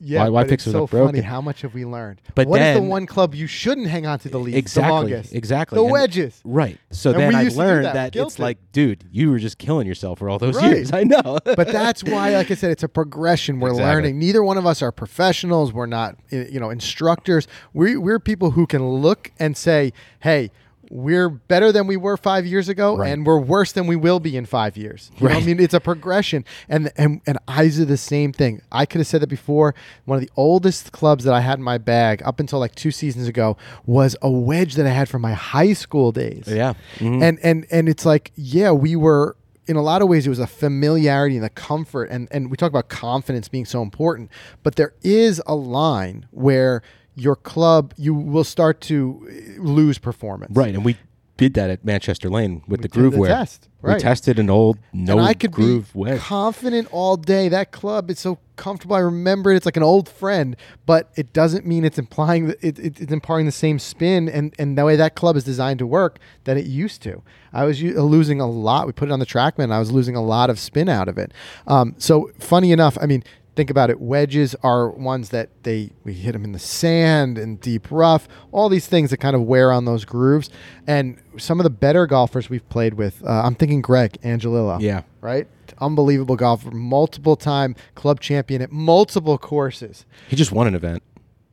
Yeah, 0.00 0.24
Why- 0.24 0.28
why 0.28 0.42
it's 0.42 0.66
it 0.66 0.70
so 0.70 0.86
funny. 0.86 1.20
How 1.20 1.40
much 1.40 1.62
have 1.62 1.74
we 1.74 1.84
learned? 1.84 2.20
But 2.34 2.46
what 2.48 2.60
what 2.60 2.62
is 2.62 2.76
the 2.76 2.82
one 2.82 3.06
club 3.06 3.34
you 3.34 3.46
shouldn't 3.46 3.86
hang 3.88 4.06
on 4.06 4.18
to 4.20 4.28
the 4.28 4.38
least? 4.38 4.56
exactly 4.58 4.88
the 4.88 4.92
longest, 4.94 5.34
exactly 5.34 5.76
the 5.76 5.82
And- 5.84 5.92
wedges. 5.92 6.40
right 6.44 6.78
so 6.90 7.10
And 7.10 7.20
then 7.20 7.34
i 7.34 7.42
used 7.42 7.56
to 7.56 7.62
do 7.62 7.66
learned 7.66 7.84
that, 7.86 8.12
that, 8.12 8.16
it's 8.16 8.38
like 8.38 8.58
dude 8.72 9.04
you 9.10 9.30
were 9.30 9.38
just 9.38 9.58
killing 9.58 9.86
yourself 9.86 10.18
for 10.18 10.28
all 10.28 10.38
those 10.38 10.56
Right. 10.56 10.70
years 10.76 10.92
i 11.00 11.04
know 11.04 11.38
but 11.44 11.68
that's 11.68 12.02
why, 12.04 12.30
like 12.36 12.50
I 12.50 12.54
said, 12.54 12.70
it's 12.70 12.82
a 12.82 12.88
progression. 12.88 13.60
We're 13.60 13.70
Exactly. 13.70 13.94
learning. 13.94 14.18
Neither 14.18 14.42
one 14.42 14.56
of 14.58 14.66
us 14.66 14.82
are 14.82 14.92
professionals. 14.92 15.72
We're 15.72 15.86
not, 15.86 16.16
you 16.30 16.58
know, 16.60 16.70
instructors. 16.70 17.46
We, 17.72 17.96
we're 17.96 18.18
people 18.18 18.52
who 18.52 18.66
can 18.66 18.86
look 18.88 19.30
and 19.38 19.56
say, 19.56 19.92
"Hey, 20.20 20.50
we're 20.90 21.28
better 21.28 21.72
than 21.72 21.86
we 21.86 21.96
were 21.96 22.16
five 22.16 22.46
years 22.46 22.68
ago, 22.68 22.96
Right. 22.96 23.10
and 23.12 23.26
we're 23.26 23.38
worse 23.38 23.72
than 23.72 23.86
we 23.86 23.96
will 23.96 24.20
be 24.20 24.36
in 24.36 24.46
five 24.46 24.76
years." 24.76 25.10
You 25.18 25.28
know 25.28 25.34
what 25.34 25.42
I 25.42 25.46
mean, 25.46 25.60
it's 25.60 25.74
a 25.74 25.80
progression, 25.80 26.44
and 26.68 26.90
and 26.96 27.20
and 27.26 27.38
I 27.48 27.68
do 27.68 27.84
the 27.84 27.96
same 27.96 28.32
thing. 28.32 28.60
I 28.72 28.86
could 28.86 28.98
have 29.00 29.06
said 29.06 29.20
that 29.22 29.28
before. 29.28 29.74
One 30.04 30.16
of 30.16 30.22
the 30.22 30.30
oldest 30.36 30.92
clubs 30.92 31.24
that 31.24 31.34
I 31.34 31.40
had 31.40 31.58
in 31.58 31.64
my 31.64 31.78
bag 31.78 32.22
up 32.24 32.40
until 32.40 32.58
like 32.58 32.74
two 32.74 32.90
seasons 32.90 33.28
ago 33.28 33.56
was 33.86 34.16
a 34.22 34.30
wedge 34.30 34.74
that 34.74 34.86
I 34.86 34.90
had 34.90 35.08
from 35.08 35.22
my 35.22 35.32
high 35.34 35.72
school 35.72 36.12
days 36.12 36.44
yeah 36.46 36.74
Mhm. 36.98 37.22
and 37.22 37.38
and 37.42 37.66
and 37.70 37.88
it's 37.88 38.04
like 38.06 38.32
yeah 38.36 38.70
we 38.72 38.96
were 38.96 39.36
in 39.66 39.76
a 39.76 39.82
lot 39.82 40.02
of 40.02 40.08
ways 40.08 40.26
it 40.26 40.28
was 40.30 40.38
a 40.38 40.46
familiarity 40.46 41.36
and 41.36 41.44
a 41.44 41.48
comfort 41.48 42.08
and 42.10 42.28
and 42.30 42.50
we 42.50 42.56
talk 42.56 42.68
about 42.68 42.88
confidence 42.88 43.48
being 43.48 43.64
so 43.64 43.80
important 43.82 44.30
but 44.62 44.76
there 44.76 44.92
is 45.02 45.40
a 45.46 45.54
line 45.54 46.26
where 46.30 46.82
your 47.14 47.36
club 47.36 47.94
you 47.96 48.14
will 48.14 48.44
start 48.44 48.80
to 48.82 49.56
uh, 49.58 49.62
lose 49.62 49.98
performance. 49.98 50.56
Right, 50.56 50.74
and 50.74 50.84
we 50.84 50.96
did 51.36 51.54
that 51.54 51.68
at 51.68 51.84
Manchester 51.84 52.28
Lane 52.30 52.62
with 52.68 52.82
the 52.82 52.88
groove 52.88 53.14
the 53.14 53.18
wear. 53.18 53.28
test, 53.30 53.68
right. 53.82 53.96
We 53.96 54.00
tested 54.00 54.38
an 54.38 54.48
old 54.48 54.78
no 54.92 55.18
and 55.18 55.26
I 55.26 55.34
could 55.34 55.50
groove 55.50 55.92
be 55.92 55.98
wedge. 55.98 56.20
confident 56.20 56.86
all 56.92 57.16
day. 57.16 57.48
That 57.48 57.72
club 57.72 58.08
is 58.08 58.20
so 58.20 58.38
comfortable. 58.54 58.94
I 58.94 59.00
remember 59.00 59.50
it. 59.50 59.56
It's 59.56 59.66
like 59.66 59.76
an 59.76 59.82
old 59.82 60.08
friend, 60.08 60.54
but 60.86 61.10
it 61.16 61.32
doesn't 61.32 61.66
mean 61.66 61.84
it's 61.84 61.98
implying 61.98 62.46
that 62.46 62.58
it, 62.62 62.78
it, 62.78 63.00
it's 63.00 63.12
imparting 63.12 63.46
the 63.46 63.52
same 63.52 63.80
spin 63.80 64.28
and 64.28 64.54
and 64.60 64.78
the 64.78 64.84
way 64.84 64.94
that 64.94 65.16
club 65.16 65.34
is 65.36 65.42
designed 65.42 65.80
to 65.80 65.86
work 65.88 66.20
that 66.44 66.56
it 66.56 66.66
used 66.66 67.02
to. 67.02 67.20
I 67.52 67.64
was 67.64 67.82
u- 67.82 68.00
losing 68.00 68.40
a 68.40 68.48
lot. 68.48 68.86
We 68.86 68.92
put 68.92 69.08
it 69.08 69.12
on 69.12 69.18
the 69.18 69.26
TrackMan. 69.26 69.72
I 69.72 69.80
was 69.80 69.90
losing 69.90 70.14
a 70.14 70.22
lot 70.22 70.50
of 70.50 70.58
spin 70.60 70.88
out 70.88 71.08
of 71.08 71.18
it. 71.18 71.32
Um, 71.66 71.96
so 71.98 72.30
funny 72.38 72.70
enough, 72.70 72.96
I 73.00 73.06
mean. 73.06 73.24
Think 73.56 73.70
about 73.70 73.88
it. 73.88 74.00
Wedges 74.00 74.56
are 74.64 74.90
ones 74.90 75.28
that 75.30 75.48
they 75.62 75.90
we 76.02 76.12
hit 76.12 76.32
them 76.32 76.42
in 76.42 76.50
the 76.52 76.58
sand 76.58 77.38
and 77.38 77.60
deep 77.60 77.86
rough. 77.90 78.26
All 78.50 78.68
these 78.68 78.86
things 78.88 79.10
that 79.10 79.18
kind 79.18 79.36
of 79.36 79.42
wear 79.42 79.70
on 79.70 79.84
those 79.84 80.04
grooves. 80.04 80.50
And 80.88 81.18
some 81.36 81.60
of 81.60 81.64
the 81.64 81.70
better 81.70 82.06
golfers 82.08 82.50
we've 82.50 82.68
played 82.68 82.94
with, 82.94 83.22
uh, 83.24 83.42
I'm 83.44 83.54
thinking 83.54 83.80
Greg 83.80 84.18
Angelillo 84.22 84.80
Yeah. 84.80 85.02
right? 85.20 85.46
Unbelievable 85.78 86.34
golfer, 86.36 86.70
multiple 86.72 87.36
time 87.36 87.76
club 87.94 88.20
champion 88.20 88.60
at 88.60 88.72
multiple 88.72 89.38
courses, 89.38 90.04
He 90.28 90.34
just 90.36 90.50
won 90.52 90.66
an 90.66 90.74
event. 90.74 91.02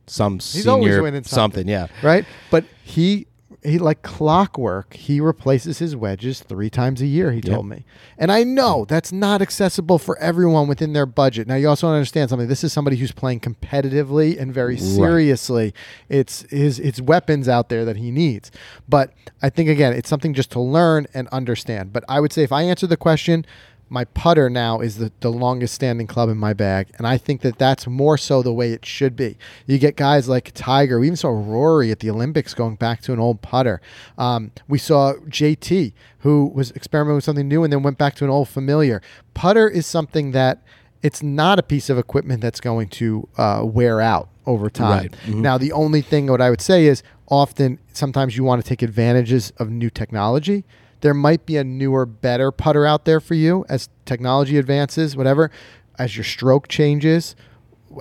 Some 0.08 0.34
He's 0.34 0.66
always 0.66 0.86
senior 0.88 1.02
winning 1.02 1.22
something. 1.22 1.66
something. 1.66 1.68
yeah. 1.68 1.86
right? 2.02 2.24
But 2.50 2.64
he 2.82 3.26
he 3.64 3.78
like 3.78 4.02
clockwork. 4.02 4.94
He 4.94 5.20
replaces 5.20 5.78
his 5.78 5.94
wedges 5.94 6.40
three 6.40 6.68
times 6.70 7.00
a 7.00 7.06
year. 7.06 7.30
He 7.32 7.40
Yep. 7.44 7.54
told 7.54 7.66
me, 7.66 7.84
and 8.18 8.32
I 8.32 8.42
know 8.44 8.84
that's 8.88 9.12
not 9.12 9.40
accessible 9.40 9.98
for 9.98 10.18
everyone 10.18 10.66
within 10.68 10.92
their 10.92 11.06
budget. 11.06 11.46
Now 11.46 11.54
you 11.54 11.68
also 11.68 11.86
want 11.86 11.94
to 11.94 11.98
understand 11.98 12.30
something. 12.30 12.48
This 12.48 12.64
is 12.64 12.72
somebody 12.72 12.96
who's 12.96 13.12
playing 13.12 13.40
competitively 13.40 14.38
and 14.40 14.52
very 14.52 14.76
seriously. 14.76 15.72
It's 16.08 16.42
his 16.50 16.78
it's 16.78 17.00
weapons 17.00 17.48
out 17.48 17.68
there 17.68 17.84
that 17.84 17.96
he 17.96 18.10
needs. 18.10 18.50
But 18.88 19.12
I 19.42 19.50
think 19.50 19.68
again, 19.68 19.92
it's 19.92 20.08
something 20.08 20.34
just 20.34 20.50
to 20.52 20.60
learn 20.60 21.06
and 21.14 21.28
understand. 21.28 21.92
But 21.92 22.04
I 22.08 22.20
would 22.20 22.32
say 22.32 22.42
if 22.42 22.52
I 22.52 22.62
answer 22.62 22.86
the 22.86 22.96
question. 22.96 23.44
My 23.92 24.06
putter 24.06 24.48
now 24.48 24.80
is 24.80 24.96
the, 24.96 25.12
the 25.20 25.30
longest 25.30 25.74
standing 25.74 26.06
club 26.06 26.30
in 26.30 26.38
my 26.38 26.54
bag, 26.54 26.88
and 26.96 27.06
I 27.06 27.18
think 27.18 27.42
that 27.42 27.58
that's 27.58 27.86
more 27.86 28.16
so 28.16 28.42
the 28.42 28.52
way 28.52 28.72
it 28.72 28.86
should 28.86 29.14
be. 29.14 29.36
You 29.66 29.78
get 29.78 29.96
guys 29.96 30.30
like 30.30 30.52
Tiger. 30.54 30.98
We 30.98 31.08
even 31.08 31.16
saw 31.16 31.28
Rory 31.28 31.90
at 31.90 32.00
the 32.00 32.08
Olympics 32.08 32.54
going 32.54 32.76
back 32.76 33.02
to 33.02 33.12
an 33.12 33.18
old 33.18 33.42
putter. 33.42 33.82
Um, 34.16 34.50
we 34.66 34.78
saw 34.78 35.12
JT, 35.28 35.92
who 36.20 36.46
was 36.54 36.70
experimenting 36.72 37.16
with 37.16 37.24
something 37.24 37.46
new 37.46 37.64
and 37.64 37.72
then 37.72 37.82
went 37.82 37.98
back 37.98 38.14
to 38.16 38.24
an 38.24 38.30
old 38.30 38.48
familiar. 38.48 39.02
Putter 39.34 39.68
is 39.68 39.86
something 39.86 40.32
that 40.32 40.62
it's 41.02 41.22
not 41.22 41.58
a 41.58 41.62
piece 41.62 41.90
of 41.90 41.98
equipment 41.98 42.40
that's 42.40 42.60
going 42.60 42.88
to 42.88 43.28
uh, 43.36 43.60
wear 43.62 44.00
out 44.00 44.30
over 44.46 44.70
time. 44.70 44.90
Right. 45.02 45.12
Mhm. 45.26 45.34
Now, 45.42 45.58
the 45.58 45.72
only 45.72 46.00
thing 46.00 46.28
what 46.28 46.40
I 46.40 46.48
would 46.48 46.62
say 46.62 46.86
is 46.86 47.02
often, 47.28 47.78
sometimes 47.92 48.38
you 48.38 48.44
want 48.44 48.62
to 48.62 48.68
take 48.68 48.80
advantages 48.80 49.52
of 49.58 49.68
new 49.68 49.90
technology. 49.90 50.64
There 51.02 51.14
might 51.14 51.46
be 51.46 51.56
a 51.56 51.64
newer, 51.64 52.06
better 52.06 52.50
putter 52.50 52.86
out 52.86 53.04
there 53.04 53.20
for 53.20 53.34
you 53.34 53.64
as 53.68 53.88
technology 54.06 54.56
advances, 54.56 55.16
whatever, 55.16 55.50
as 55.98 56.16
your 56.16 56.24
stroke 56.24 56.68
changes, 56.68 57.36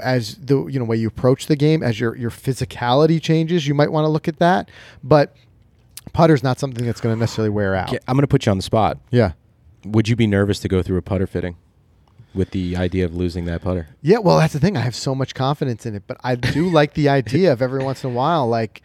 as 0.01 0.36
the 0.36 0.67
you 0.67 0.79
know 0.79 0.86
way 0.86 0.98
you 0.98 1.08
approach 1.08 1.48
the 1.48 1.55
game, 1.55 1.84
as 1.84 2.00
your 2.00 2.15
your 2.15 2.29
physicality 2.29 3.22
changes. 3.22 3.67
You 3.67 3.74
might 3.74 3.91
want 3.91 4.05
to 4.05 4.10
look 4.10 4.27
at 4.27 4.39
that, 4.39 4.70
but 5.03 5.36
putter's 6.13 6.43
not 6.43 6.60
something 6.60 6.86
that's 6.86 7.01
going 7.01 7.15
to 7.15 7.20
necessarily 7.20 7.50
wear 7.50 7.75
out. 7.75 7.89
Okay, 7.89 8.00
I'm 8.08 8.15
going 8.15 8.24
to 8.24 8.27
put 8.27 8.46
you 8.46 8.51
on 8.51 8.58
the 8.58 8.63
spot. 8.63 8.98
Yeah. 9.10 9.34
Would 9.84 10.08
you 10.08 10.15
be 10.15 10.27
nervous 10.27 10.60
to 10.60 10.67
go 10.67 10.84
through 10.84 10.98
a 10.98 11.01
putter 11.01 11.25
fitting 11.25 11.58
with 12.34 12.51
the 12.51 12.77
idea 12.77 13.03
of 13.05 13.15
losing 13.15 13.46
that 13.46 13.62
putter? 13.62 13.89
Yeah, 14.01 14.20
well, 14.20 14.38
that's 14.38 14.53
the 14.53 14.60
thing. 14.60 14.77
I 14.77 14.81
have 14.81 14.96
so 14.96 15.15
much 15.15 15.34
confidence 15.34 15.86
in 15.86 15.96
it, 15.96 16.03
but 16.05 16.17
I 16.24 16.36
do 16.36 16.70
like 16.70 16.93
the 16.93 17.10
idea 17.10 17.51
of 17.51 17.62
every 17.62 17.84
once 17.84 18.03
in 18.03 18.12
a 18.12 18.13
while, 18.13 18.48
like 18.48 18.81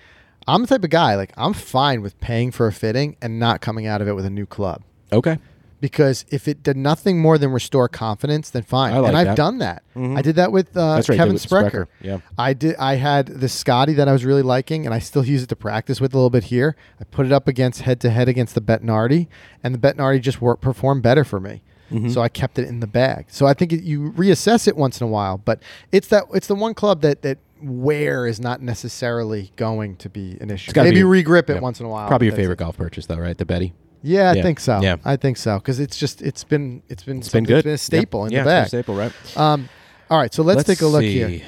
I'm 0.48 0.62
the 0.62 0.68
type 0.68 0.84
of 0.84 0.90
guy, 0.90 1.16
like 1.16 1.32
I'm 1.36 1.52
fine 1.52 2.02
with 2.02 2.18
paying 2.20 2.50
for 2.50 2.66
a 2.66 2.72
fitting 2.72 3.16
and 3.20 3.38
not 3.38 3.60
coming 3.60 3.86
out 3.86 4.00
of 4.00 4.08
it 4.08 4.12
with 4.12 4.24
a 4.24 4.30
new 4.30 4.46
club. 4.46 4.82
Okay. 5.12 5.38
Because 5.78 6.24
if 6.30 6.48
it 6.48 6.62
did 6.62 6.76
nothing 6.76 7.20
more 7.20 7.36
than 7.36 7.52
restore 7.52 7.86
confidence, 7.88 8.48
then 8.48 8.62
fine. 8.62 8.94
Like 8.94 9.08
and 9.08 9.16
I've 9.16 9.26
that. 9.26 9.36
done 9.36 9.58
that. 9.58 9.82
Mhm. 9.94 10.16
I 10.16 10.22
did 10.22 10.36
that 10.36 10.50
with 10.50 10.74
uh, 10.74 11.02
right, 11.06 11.16
Kevin 11.16 11.34
with 11.34 11.42
Sprecher. 11.42 11.68
Sprecher. 11.68 11.88
Yeah. 12.00 12.18
I 12.38 12.54
did. 12.54 12.76
I 12.76 12.94
had 12.94 13.26
the 13.26 13.48
Scotty 13.48 13.92
that 13.94 14.08
I 14.08 14.12
was 14.12 14.24
really 14.24 14.42
liking, 14.42 14.86
and 14.86 14.94
I 14.94 15.00
still 15.00 15.24
use 15.24 15.42
it 15.42 15.48
to 15.50 15.56
practice 15.56 16.00
with 16.00 16.14
a 16.14 16.16
little 16.16 16.30
bit 16.30 16.44
here. 16.44 16.76
I 16.98 17.04
put 17.04 17.26
it 17.26 17.32
up 17.32 17.46
against 17.46 17.82
head 17.82 18.00
to 18.00 18.10
head 18.10 18.26
against 18.26 18.54
the 18.54 18.62
Bettinardi, 18.62 19.28
and 19.62 19.74
the 19.74 19.78
Bettinardi 19.78 20.22
just 20.22 20.40
worked 20.40 20.62
performed 20.62 21.02
better 21.02 21.24
for 21.24 21.40
me. 21.40 21.62
Mm-hmm. 21.92 22.08
So 22.08 22.20
I 22.20 22.28
kept 22.28 22.58
it 22.58 22.66
in 22.66 22.80
the 22.80 22.86
bag. 22.86 23.26
So 23.28 23.46
I 23.46 23.52
think 23.54 23.72
it, 23.72 23.82
you 23.82 24.12
reassess 24.12 24.66
it 24.66 24.76
once 24.76 25.00
in 25.00 25.06
a 25.06 25.10
while, 25.10 25.38
but 25.38 25.62
it's 25.92 26.08
that 26.08 26.24
it's 26.34 26.46
the 26.46 26.54
one 26.54 26.74
club 26.74 27.02
that 27.02 27.22
that 27.22 27.38
wear 27.62 28.26
is 28.26 28.40
not 28.40 28.60
necessarily 28.62 29.52
going 29.56 29.96
to 29.96 30.08
be 30.08 30.36
an 30.40 30.50
issue. 30.50 30.72
Maybe 30.76 30.96
be- 30.96 31.02
regrip 31.02 31.48
it 31.50 31.54
yeah. 31.54 31.60
once 31.60 31.80
in 31.80 31.86
a 31.86 31.88
while. 31.88 32.08
Probably 32.08 32.26
your 32.28 32.36
favorite 32.36 32.54
it. 32.54 32.64
golf 32.64 32.76
purchase, 32.76 33.06
though, 33.06 33.16
right? 33.16 33.36
The 33.36 33.46
Betty. 33.46 33.75
Yeah, 34.02 34.30
I 34.30 34.34
Yeah. 34.34 34.42
think 34.42 34.60
so. 34.60 34.80
Yeah. 34.80 34.96
I 35.04 35.16
think 35.16 35.36
so 35.36 35.58
because 35.58 35.80
it's 35.80 35.96
just 35.96 36.22
it's 36.22 36.44
been 36.44 36.82
it's 36.88 37.02
been 37.02 37.18
It's 37.18 37.28
been 37.30 37.44
good. 37.44 37.58
It's 37.58 37.64
been 37.64 37.75
a 37.75 37.78
staple 37.78 38.20
Yep. 38.25 38.30
in 38.30 38.36
yeah, 38.36 38.44
the 38.44 38.62
it's 38.62 38.70
been 38.70 38.80
a 38.80 38.82
bag. 38.82 38.84
staple, 38.84 38.94
right? 38.94 39.36
Um, 39.36 39.68
all 40.08 40.18
right, 40.18 40.32
so 40.32 40.44
let's, 40.44 40.62
take 40.62 40.80
a 40.80 40.86
look 40.86 41.02
here. 41.02 41.42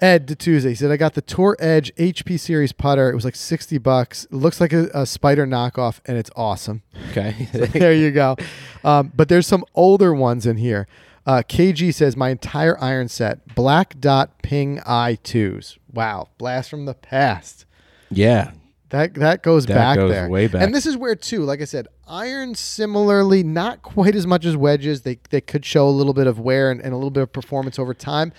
Ed 0.00 0.26
to 0.28 0.34
Tuesday 0.34 0.70
he 0.70 0.74
said 0.74 0.90
I 0.90 0.96
got 0.96 1.14
the 1.14 1.20
Tour 1.20 1.56
Edge 1.60 1.94
HP 1.96 2.40
Series 2.40 2.72
putter. 2.72 3.10
It 3.10 3.14
was 3.14 3.24
like 3.24 3.36
sixty 3.36 3.78
bucks. 3.78 4.24
It 4.24 4.32
looks 4.32 4.60
like 4.60 4.72
a, 4.72 4.88
a 4.94 5.06
Spider 5.06 5.46
knockoff, 5.46 6.00
and 6.06 6.16
it's 6.16 6.30
awesome. 6.34 6.82
Okay. 7.10 7.48
there 7.52 7.92
you 7.92 8.10
go. 8.10 8.36
Um, 8.82 9.12
but 9.14 9.28
there's 9.28 9.46
some 9.46 9.64
older 9.74 10.14
ones 10.14 10.46
in 10.46 10.56
here. 10.56 10.88
Uh, 11.26 11.42
KG 11.46 11.92
says 11.94 12.16
my 12.16 12.30
entire 12.30 12.82
iron 12.82 13.08
set 13.08 13.54
black 13.54 14.00
dot 14.00 14.42
ping 14.42 14.80
i 14.86 15.16
twos. 15.22 15.78
Wow, 15.92 16.28
blast 16.38 16.70
from 16.70 16.86
the 16.86 16.94
past. 16.94 17.66
yeah. 18.10 18.52
That 18.90 19.14
that 19.14 19.44
goes 19.44 19.66
That 19.66 19.74
back 19.74 19.96
goes 19.98 20.10
there. 20.10 20.28
way 20.28 20.48
back. 20.48 20.62
And 20.62 20.74
this 20.74 20.84
is 20.84 20.96
where 20.96 21.14
too, 21.14 21.44
like 21.44 21.60
I 21.60 21.64
said, 21.64 21.86
irons 22.08 22.58
similarly, 22.58 23.44
not 23.44 23.82
quite 23.82 24.16
as 24.16 24.26
much 24.26 24.44
as 24.44 24.56
wedges. 24.56 25.02
They 25.02 25.20
they 25.30 25.40
could 25.40 25.64
show 25.64 25.88
a 25.88 25.90
little 25.90 26.12
bit 26.14 26.26
of 26.26 26.40
wear 26.40 26.72
and, 26.72 26.80
and 26.80 26.92
a 26.92 26.96
little 26.96 27.12
bit 27.12 27.22
of 27.22 27.32
performance 27.32 27.78
over 27.78 27.94
time. 27.94 28.32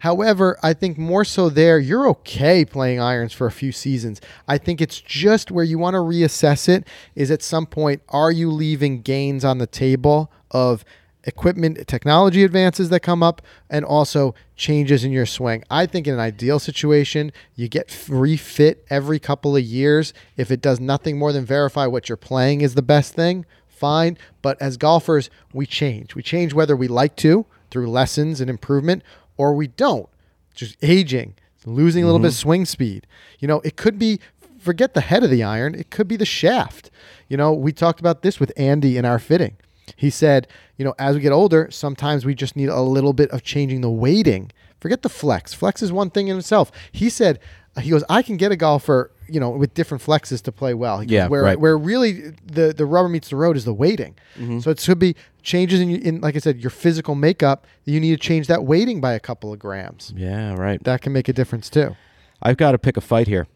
However, 0.00 0.58
I 0.62 0.74
think 0.74 0.96
more 0.96 1.24
so 1.24 1.48
there, 1.48 1.80
you're 1.80 2.06
okay 2.10 2.64
playing 2.64 3.00
irons 3.00 3.32
for 3.32 3.48
a 3.48 3.50
few 3.50 3.72
seasons. 3.72 4.20
I 4.46 4.58
think 4.58 4.80
it's 4.80 5.00
just 5.00 5.50
where 5.50 5.64
you 5.64 5.78
want 5.78 5.94
to 5.94 5.98
reassess 6.00 6.68
it 6.68 6.86
is 7.16 7.30
at 7.32 7.42
some 7.42 7.66
point, 7.66 8.02
are 8.10 8.30
you 8.30 8.48
leaving 8.50 9.00
gains 9.02 9.44
on 9.44 9.58
the 9.58 9.66
table 9.66 10.30
of 10.52 10.84
equipment 11.26 11.86
technology 11.86 12.44
advances 12.44 12.88
that 12.88 13.00
come 13.00 13.22
up 13.22 13.42
and 13.68 13.84
also 13.84 14.34
changes 14.54 15.04
in 15.04 15.12
your 15.12 15.26
swing. 15.26 15.64
I 15.68 15.84
think 15.86 16.06
in 16.06 16.14
an 16.14 16.20
ideal 16.20 16.58
situation, 16.58 17.32
you 17.54 17.68
get 17.68 18.06
refit 18.08 18.86
every 18.88 19.18
couple 19.18 19.56
of 19.56 19.62
years. 19.62 20.14
If 20.36 20.50
it 20.50 20.62
does 20.62 20.80
nothing 20.80 21.18
more 21.18 21.32
than 21.32 21.44
verify 21.44 21.86
what 21.86 22.08
you're 22.08 22.16
playing 22.16 22.60
is 22.60 22.74
the 22.74 22.82
best 22.82 23.14
thing, 23.14 23.44
fine. 23.66 24.16
But 24.40 24.60
as 24.62 24.76
golfers, 24.76 25.28
we 25.52 25.66
change. 25.66 26.14
We 26.14 26.22
change 26.22 26.54
whether 26.54 26.76
we 26.76 26.88
like 26.88 27.16
to 27.16 27.44
through 27.70 27.90
lessons 27.90 28.40
and 28.40 28.48
improvement 28.48 29.02
or 29.36 29.52
we 29.52 29.66
don't. 29.66 30.08
Just 30.54 30.76
aging, 30.82 31.34
losing 31.66 32.02
a 32.02 32.06
little 32.06 32.20
bit 32.20 32.28
of 32.28 32.32
mm-hmm. 32.32 32.48
swing 32.48 32.64
speed. 32.64 33.06
You 33.40 33.48
know, 33.48 33.60
it 33.60 33.76
could 33.76 33.98
be 33.98 34.20
forget 34.58 34.94
the 34.94 35.00
head 35.00 35.22
of 35.22 35.30
the 35.30 35.44
iron, 35.44 35.74
it 35.74 35.90
could 35.90 36.08
be 36.08 36.16
the 36.16 36.26
shaft. 36.26 36.90
You 37.28 37.36
know, 37.36 37.52
we 37.52 37.72
talked 37.72 38.00
about 38.00 38.22
this 38.22 38.40
with 38.40 38.52
Andy 38.56 38.96
in 38.96 39.04
our 39.04 39.18
fitting. 39.18 39.56
He 39.96 40.10
said, 40.10 40.48
you 40.76 40.84
know, 40.84 40.94
as 40.98 41.14
we 41.14 41.22
get 41.22 41.32
older, 41.32 41.68
sometimes 41.70 42.24
we 42.24 42.34
just 42.34 42.56
need 42.56 42.68
a 42.68 42.80
little 42.80 43.12
bit 43.12 43.30
of 43.30 43.42
changing 43.42 43.80
the 43.82 43.90
weighting. 43.90 44.50
Forget 44.80 45.02
the 45.02 45.08
flex. 45.08 45.54
Flex 45.54 45.82
is 45.82 45.92
one 45.92 46.10
thing 46.10 46.28
in 46.28 46.36
itself. 46.36 46.70
He 46.92 47.08
said, 47.08 47.38
uh, 47.76 47.80
he 47.80 47.90
goes, 47.90 48.04
I 48.08 48.22
can 48.22 48.36
get 48.36 48.52
a 48.52 48.56
golfer, 48.56 49.10
you 49.28 49.38
know, 49.40 49.50
with 49.50 49.74
different 49.74 50.02
flexes 50.02 50.42
to 50.42 50.52
play 50.52 50.74
well. 50.74 50.98
Goes, 50.98 51.10
Yeah, 51.10 51.28
where 51.28 51.42
right. 51.42 51.58
where 51.58 51.76
really 51.78 52.32
the 52.44 52.72
the 52.76 52.86
rubber 52.86 53.08
meets 53.08 53.28
the 53.30 53.36
road 53.36 53.56
is 53.56 53.64
the 53.64 53.74
weighting. 53.74 54.14
Mm-hmm. 54.36 54.60
So 54.60 54.70
it 54.70 54.80
should 54.80 54.98
be 54.98 55.14
changes 55.42 55.80
in, 55.80 55.90
in 55.90 56.20
like 56.20 56.36
I 56.36 56.38
said, 56.40 56.58
your 56.60 56.70
physical 56.70 57.14
makeup. 57.14 57.66
You 57.84 58.00
need 58.00 58.10
to 58.10 58.16
change 58.18 58.46
that 58.48 58.64
weighting 58.64 59.00
by 59.00 59.12
a 59.12 59.20
couple 59.20 59.52
of 59.52 59.58
grams. 59.58 60.12
Yeah, 60.16 60.54
right. 60.54 60.82
That 60.84 61.00
can 61.02 61.12
make 61.12 61.28
a 61.28 61.32
difference 61.32 61.70
too. 61.70 61.96
I've 62.42 62.56
got 62.56 62.72
to 62.72 62.78
pick 62.78 62.96
a 62.96 63.00
fight 63.00 63.28
here. 63.28 63.46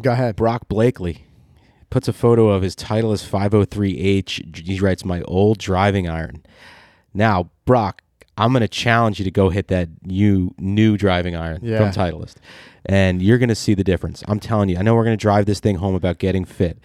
Go 0.00 0.12
ahead. 0.12 0.36
Brock 0.36 0.68
Blakely 0.68 1.24
puts 1.90 2.08
a 2.08 2.12
photo 2.12 2.48
of 2.48 2.62
his 2.62 2.74
Titleist 2.76 3.28
503H. 3.28 4.56
He 4.66 4.78
writes, 4.80 5.04
My 5.04 5.22
old 5.22 5.58
driving 5.58 6.08
iron. 6.08 6.42
Now, 7.12 7.50
Brock, 7.64 8.02
I'm 8.38 8.52
going 8.52 8.62
to 8.62 8.68
challenge 8.68 9.18
you 9.18 9.24
to 9.24 9.30
go 9.30 9.50
hit 9.50 9.68
that 9.68 9.88
new, 10.02 10.54
new 10.58 10.96
driving 10.96 11.36
iron 11.36 11.60
Yeah. 11.62 11.78
from 11.78 11.90
Titleist. 11.90 12.36
And 12.86 13.20
you're 13.20 13.38
going 13.38 13.48
to 13.50 13.54
see 13.54 13.74
the 13.74 13.84
difference. 13.84 14.22
I'm 14.28 14.40
telling 14.40 14.68
you, 14.70 14.78
I 14.78 14.82
know 14.82 14.94
we're 14.94 15.04
going 15.04 15.18
to 15.18 15.20
drive 15.22 15.46
this 15.46 15.60
thing 15.60 15.76
home 15.76 15.94
about 15.94 16.18
getting 16.18 16.44
fit. 16.44 16.78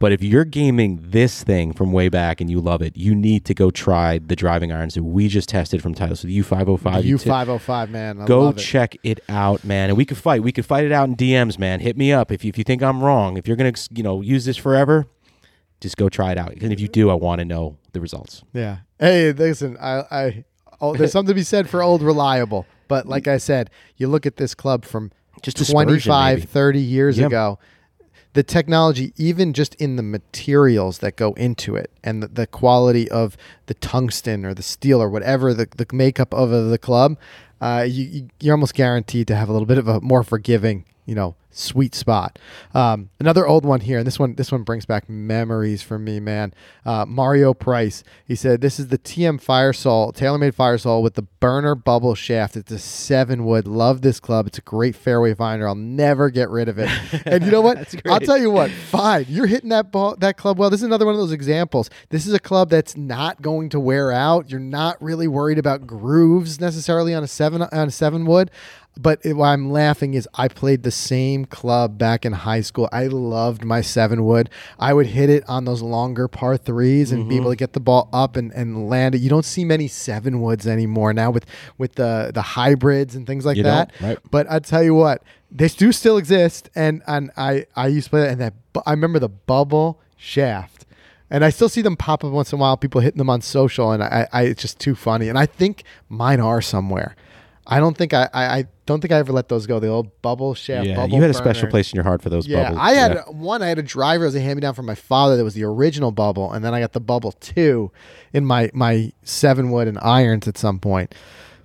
But 0.00 0.12
if 0.12 0.22
you're 0.22 0.44
gaming 0.44 1.00
this 1.02 1.42
thing 1.42 1.72
from 1.72 1.90
way 1.92 2.08
back 2.08 2.40
and 2.40 2.48
you 2.48 2.60
love 2.60 2.82
it, 2.82 2.96
you 2.96 3.16
need 3.16 3.44
to 3.46 3.54
go 3.54 3.70
try 3.72 4.18
the 4.18 4.36
driving 4.36 4.70
irons 4.70 4.94
that 4.94 5.02
we 5.02 5.26
just 5.26 5.48
tested 5.48 5.82
from 5.82 5.92
Titleist. 5.94 6.24
Oh 6.24 6.28
the 6.28 6.38
U505. 6.40 7.04
U 7.04 7.18
ti- 7.18 7.28
five 7.28 7.48
oh 7.48 7.58
five 7.58 7.90
man. 7.90 8.20
I 8.20 8.24
Go 8.26 8.42
love 8.44 8.58
it. 8.58 8.60
check 8.60 8.96
it 9.02 9.18
out, 9.28 9.64
man. 9.64 9.88
And 9.90 9.96
we 9.96 10.04
could 10.04 10.16
fight. 10.18 10.42
We 10.44 10.52
could 10.52 10.64
fight 10.66 10.84
it 10.84 10.92
out 10.92 11.08
in 11.08 11.16
DMs, 11.16 11.58
man. 11.58 11.80
Hit 11.80 11.96
me 11.96 12.12
up 12.12 12.30
if 12.30 12.44
you, 12.44 12.48
if 12.50 12.56
you 12.58 12.62
think 12.64 12.80
I'm 12.82 13.02
wrong. 13.02 13.36
If 13.36 13.48
you're 13.48 13.56
gonna, 13.56 13.72
you 13.90 14.04
know, 14.04 14.20
use 14.20 14.44
this 14.44 14.56
forever, 14.56 15.06
just 15.80 15.96
go 15.96 16.08
try 16.08 16.30
it 16.30 16.38
out. 16.38 16.52
And 16.52 16.72
if 16.72 16.78
you 16.78 16.86
do, 16.88 17.10
I 17.10 17.14
want 17.14 17.40
to 17.40 17.44
know 17.44 17.76
the 17.92 18.00
results. 18.00 18.44
Yeah. 18.52 18.78
Hey, 19.00 19.32
listen, 19.32 19.76
I, 19.80 20.04
I, 20.12 20.44
oh, 20.80 20.94
there's 20.94 21.10
something 21.12 21.28
to 21.32 21.34
be 21.34 21.42
said 21.42 21.68
for 21.68 21.82
old 21.82 22.02
reliable. 22.02 22.66
But 22.86 23.06
like 23.06 23.26
I 23.26 23.38
said, 23.38 23.68
you 23.96 24.06
look 24.06 24.26
at 24.26 24.36
this 24.36 24.54
club 24.54 24.84
from 24.84 25.10
Just 25.42 25.56
dispersion, 25.56 25.86
25, 25.88 26.38
maybe. 26.38 26.46
30 26.46 26.78
years 26.80 27.18
Yep. 27.18 27.26
ago. 27.26 27.58
The 28.34 28.42
technology, 28.42 29.12
even 29.16 29.52
just 29.52 29.74
in 29.76 29.96
the 29.96 30.02
materials 30.02 30.98
that 30.98 31.16
go 31.16 31.32
into 31.32 31.74
it 31.76 31.90
and 32.04 32.22
the, 32.22 32.28
the 32.28 32.46
quality 32.46 33.10
of 33.10 33.36
the 33.66 33.74
tungsten 33.74 34.44
or 34.44 34.54
the 34.54 34.62
steel 34.62 35.02
or 35.02 35.08
whatever 35.08 35.54
the, 35.54 35.66
the 35.76 35.86
makeup 35.92 36.32
of 36.34 36.50
the 36.50 36.78
club, 36.78 37.16
uh, 37.60 37.84
you, 37.88 38.04
you, 38.04 38.28
you're 38.40 38.54
almost 38.54 38.74
guaranteed 38.74 39.26
to 39.28 39.34
have 39.34 39.48
a 39.48 39.52
little 39.52 39.66
bit 39.66 39.78
of 39.78 39.88
a 39.88 40.00
more 40.00 40.22
forgiving, 40.22 40.84
you 41.08 41.14
know, 41.14 41.34
sweet 41.50 41.94
spot. 41.94 42.38
Um, 42.74 43.08
another 43.18 43.46
old 43.46 43.64
one 43.64 43.80
here, 43.80 43.96
and 43.96 44.06
this 44.06 44.18
one 44.18 44.34
this 44.34 44.52
one 44.52 44.62
brings 44.62 44.84
back 44.84 45.08
memories 45.08 45.82
for 45.82 45.98
me, 45.98 46.20
man. 46.20 46.52
Uh, 46.84 47.06
Mario 47.08 47.54
Price. 47.54 48.04
He 48.26 48.34
said 48.34 48.60
this 48.60 48.78
is 48.78 48.88
the 48.88 48.98
TM 48.98 49.42
Firesole, 49.42 50.14
TaylorMade 50.14 50.54
Firesole 50.54 51.02
with 51.02 51.14
the 51.14 51.22
burner 51.22 51.74
bubble 51.74 52.14
shaft. 52.14 52.58
It's 52.58 52.70
a 52.70 52.78
seven 52.78 53.46
wood. 53.46 53.66
Love 53.66 54.02
this 54.02 54.20
club. 54.20 54.46
It's 54.46 54.58
a 54.58 54.62
great 54.62 54.94
fairway 54.94 55.32
finder. 55.32 55.66
I'll 55.66 55.74
never 55.74 56.28
get 56.28 56.50
rid 56.50 56.68
of 56.68 56.78
it. 56.78 56.90
and 57.24 57.42
you 57.42 57.50
know 57.50 57.62
what? 57.62 57.94
I'll 58.06 58.20
tell 58.20 58.38
you 58.38 58.50
what. 58.50 58.70
Fine, 58.70 59.24
you're 59.30 59.46
hitting 59.46 59.70
that 59.70 59.90
ball, 59.90 60.14
that 60.16 60.36
club 60.36 60.58
well. 60.58 60.68
This 60.68 60.80
is 60.80 60.86
another 60.86 61.06
one 61.06 61.14
of 61.14 61.20
those 61.20 61.32
examples. 61.32 61.88
This 62.10 62.26
is 62.26 62.34
a 62.34 62.38
club 62.38 62.68
that's 62.68 62.98
not 62.98 63.40
going 63.40 63.70
to 63.70 63.80
wear 63.80 64.12
out. 64.12 64.50
You're 64.50 64.60
not 64.60 65.00
really 65.02 65.26
worried 65.26 65.58
about 65.58 65.86
grooves 65.86 66.60
necessarily 66.60 67.14
on 67.14 67.24
a 67.24 67.28
seven 67.28 67.62
on 67.62 67.88
a 67.88 67.90
seven 67.90 68.26
wood. 68.26 68.50
But 69.00 69.20
it, 69.24 69.34
why 69.34 69.52
I'm 69.52 69.70
laughing 69.70 70.14
is 70.14 70.28
I 70.34 70.48
played 70.48 70.82
the 70.82 70.90
same 70.90 71.44
club 71.44 71.98
back 71.98 72.26
in 72.26 72.32
high 72.32 72.62
school. 72.62 72.88
I 72.90 73.06
loved 73.06 73.64
my 73.64 73.80
seven 73.80 74.24
wood. 74.24 74.50
I 74.76 74.92
would 74.92 75.06
hit 75.06 75.30
it 75.30 75.48
on 75.48 75.66
those 75.66 75.82
longer 75.82 76.26
par 76.26 76.56
threes 76.56 77.12
and 77.12 77.28
be 77.28 77.36
Mm-hmm. 77.36 77.42
able 77.42 77.50
to 77.52 77.56
get 77.56 77.74
the 77.74 77.80
ball 77.80 78.08
up 78.12 78.34
and, 78.34 78.50
and 78.54 78.88
land 78.90 79.14
it. 79.14 79.18
You 79.20 79.30
don't 79.30 79.44
see 79.44 79.64
many 79.64 79.86
seven 79.86 80.40
woods 80.40 80.66
anymore 80.66 81.12
now 81.12 81.30
with 81.30 81.46
with 81.78 81.94
the 81.94 82.32
the 82.34 82.42
hybrids 82.42 83.14
and 83.14 83.24
things 83.24 83.46
like 83.46 83.56
You 83.56 83.62
that. 83.64 83.92
right. 84.00 84.18
But 84.32 84.50
I 84.50 84.58
tell 84.58 84.82
you 84.82 84.94
what, 84.96 85.22
they 85.50 85.68
do 85.68 85.92
still 85.92 86.16
exist, 86.16 86.68
and 86.74 87.00
and 87.06 87.30
I 87.36 87.66
I 87.76 87.86
used 87.86 88.06
to 88.06 88.10
play 88.10 88.20
that, 88.22 88.30
and 88.32 88.40
that 88.40 88.54
I 88.84 88.90
remember 88.90 89.20
the 89.20 89.28
bubble 89.28 90.00
shaft. 90.16 90.86
And 91.30 91.44
I 91.44 91.50
still 91.50 91.68
see 91.68 91.82
them 91.82 91.94
pop 91.94 92.24
up 92.24 92.32
once 92.32 92.52
in 92.52 92.58
a 92.58 92.60
while. 92.60 92.76
People 92.76 93.00
hitting 93.02 93.18
them 93.18 93.30
on 93.30 93.42
social, 93.42 93.92
and 93.92 94.02
I, 94.02 94.26
I 94.32 94.42
it's 94.44 94.62
just 94.62 94.80
too 94.80 94.96
funny. 94.96 95.28
And 95.28 95.38
I 95.38 95.46
think 95.46 95.84
mine 96.08 96.40
are 96.40 96.60
somewhere. 96.62 97.14
I 97.70 97.80
don't 97.80 97.94
think 97.96 98.14
I, 98.14 98.30
I, 98.32 98.58
I 98.60 98.64
don't 98.86 99.00
think 99.02 99.12
I 99.12 99.16
ever 99.18 99.30
let 99.32 99.48
those 99.48 99.66
go. 99.66 99.78
The 99.78 99.88
old 99.88 100.22
bubble 100.22 100.54
shaft. 100.54 100.86
Yeah, 100.86 100.96
bubble 100.96 101.16
you 101.16 101.20
had 101.20 101.30
a 101.30 101.34
special 101.34 101.68
place 101.68 101.92
in 101.92 101.96
your 101.96 102.04
heart 102.04 102.22
for 102.22 102.30
those 102.30 102.46
Yeah, 102.46 102.62
bubbles. 102.64 102.78
I 102.80 102.92
had 102.92 103.12
Yeah. 103.14 103.22
one. 103.30 103.62
I 103.62 103.66
had 103.68 103.78
a 103.78 103.82
driver 103.82 104.24
as 104.24 104.34
a 104.34 104.40
hand 104.40 104.56
me 104.56 104.60
down 104.62 104.72
from 104.72 104.86
my 104.86 104.94
father 104.94 105.36
that 105.36 105.44
was 105.44 105.52
the 105.54 105.64
original 105.64 106.10
bubble, 106.10 106.50
and 106.50 106.64
then 106.64 106.72
I 106.72 106.80
got 106.80 106.94
the 106.94 107.00
bubble 107.00 107.32
two 107.32 107.92
in 108.32 108.46
my 108.46 108.70
my 108.72 109.12
seven 109.22 109.70
wood 109.70 109.86
and 109.86 109.98
irons 110.00 110.48
at 110.48 110.56
some 110.56 110.78
point. 110.78 111.14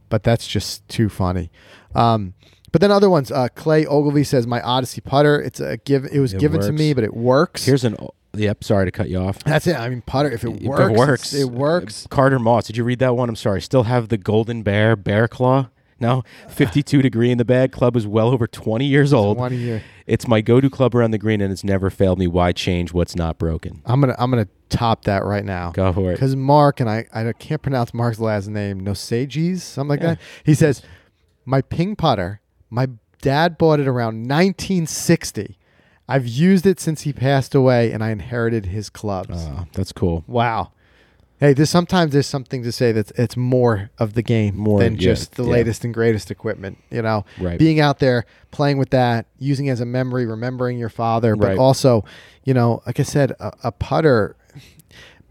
But 0.10 0.24
that's 0.24 0.46
just 0.46 0.88
too 0.90 1.08
funny. 1.10 1.50
Um, 1.96 2.34
but 2.74 2.82
then 2.82 2.92
other 2.92 3.10
ones. 3.10 3.32
Uh, 3.32 3.48
Clay 3.56 3.86
Ogilvy 3.86 4.24
says 4.26 4.46
my 4.46 4.62
Odyssey 4.62 5.00
putter. 5.00 5.40
It's 5.42 5.60
a 5.62 5.78
give. 5.78 6.06
It 6.12 6.20
was 6.20 6.34
It 6.34 6.40
given 6.40 6.60
to 6.62 6.72
me, 6.74 6.94
but 6.94 7.04
it 7.04 7.14
works. 7.16 7.66
Here's 7.66 7.84
an. 7.86 7.96
Yep. 8.36 8.64
Sorry 8.64 8.86
to 8.86 8.92
cut 8.92 9.10
you 9.10 9.20
off. 9.20 9.40
that's 9.44 9.68
it. 9.68 9.76
I 9.78 9.88
mean, 9.90 10.02
putter. 10.02 10.30
If 10.32 10.44
it 10.44 10.64
works, 10.64 10.82
it 10.92 10.98
works. 10.98 11.34
It 11.34 11.50
works. 11.52 12.08
Carter 12.10 12.40
Moss. 12.40 12.66
Did 12.68 12.76
you 12.78 12.84
read 12.84 13.00
that 13.00 13.16
one? 13.16 13.30
I'm 13.30 13.36
sorry. 13.36 13.62
Still 13.62 13.84
have 13.84 14.10
the 14.10 14.18
Golden 14.18 14.64
Bear 14.64 14.96
Bear 14.96 15.28
Claw. 15.28 15.70
No, 16.04 16.24
52 16.50 17.02
degree 17.02 17.32
in 17.32 17.38
the 17.40 17.46
bag. 17.46 17.72
Club 17.72 17.96
is 17.96 18.06
well 18.06 18.28
over 18.30 18.46
20 18.46 18.86
years 18.86 19.12
old. 19.14 19.38
20 19.38 19.56
year. 19.56 19.82
It's 20.06 20.28
my 20.28 20.42
go-to 20.42 20.70
club 20.70 20.94
around 20.94 21.12
the 21.12 21.18
green, 21.18 21.40
and 21.42 21.52
it's 21.52 21.64
never 21.64 21.90
failed 21.90 22.20
me. 22.20 22.28
Why 22.28 22.52
change 22.52 22.94
what's 22.94 23.16
not 23.16 23.38
broken? 23.40 23.82
I'm 23.86 24.02
gonna 24.02 24.16
I'm 24.20 24.30
gonna 24.30 24.48
top 24.70 25.06
that 25.06 25.24
right 25.24 25.46
now. 25.46 25.72
Go 25.72 25.92
for 25.94 26.12
it. 26.12 26.16
Because 26.16 26.36
Mark 26.36 26.80
and 26.82 26.90
I 26.90 27.06
I 27.14 27.32
can't 27.34 27.62
pronounce 27.62 27.94
Mark's 27.94 28.20
last 28.20 28.48
name. 28.50 28.82
Nosages, 28.82 29.62
something 29.64 29.90
like 29.90 30.02
Yeah. 30.02 30.08
that. 30.16 30.20
He 30.44 30.54
says, 30.54 30.82
"My 31.46 31.62
ping 31.62 31.96
putter. 31.96 32.42
My 32.70 32.88
dad 33.22 33.58
bought 33.58 33.80
it 33.80 33.88
around 33.88 34.28
1960. 34.28 35.58
I've 36.08 36.28
used 36.28 36.66
it 36.66 36.82
since 36.82 37.02
he 37.04 37.14
passed 37.14 37.56
away, 37.56 37.92
and 37.94 38.04
I 38.04 38.10
inherited 38.12 38.66
his 38.66 38.90
clubs. 38.90 39.46
Uh, 39.46 39.64
that's 39.74 39.94
cool. 39.94 40.26
wow. 40.28 40.72
Hey, 41.40 41.54
there's 41.54 41.70
sometimes 41.70 42.14
there's 42.14 42.28
something 42.28 42.64
to 42.64 42.72
say 42.72 42.92
that 42.94 43.12
it's 43.18 43.36
more 43.36 43.90
of 43.98 44.14
the 44.14 44.22
game 44.22 44.56
More, 44.56 44.80
than 44.80 44.94
yeah, 44.94 45.00
just 45.00 45.34
the 45.36 45.44
yeah. 45.44 45.50
latest 45.52 45.84
and 45.84 45.94
greatest 45.94 46.32
equipment. 46.32 46.78
You 46.90 47.02
know, 47.02 47.26
Right. 47.40 47.60
being 47.60 47.80
out 47.80 48.00
there 48.00 48.26
playing 48.52 48.78
with 48.78 48.92
that, 48.92 49.26
using 49.40 49.66
it 49.66 49.72
as 49.72 49.82
a 49.82 49.86
memory, 49.86 50.26
remembering 50.26 50.78
your 50.78 50.90
father, 50.90 51.36
but 51.36 51.48
Right. 51.48 51.58
also, 51.58 52.06
you 52.46 52.54
know, 52.54 52.82
like 52.86 53.00
I 53.00 53.04
said, 53.04 53.32
a, 53.40 53.52
a 53.66 53.72
putter 53.72 54.36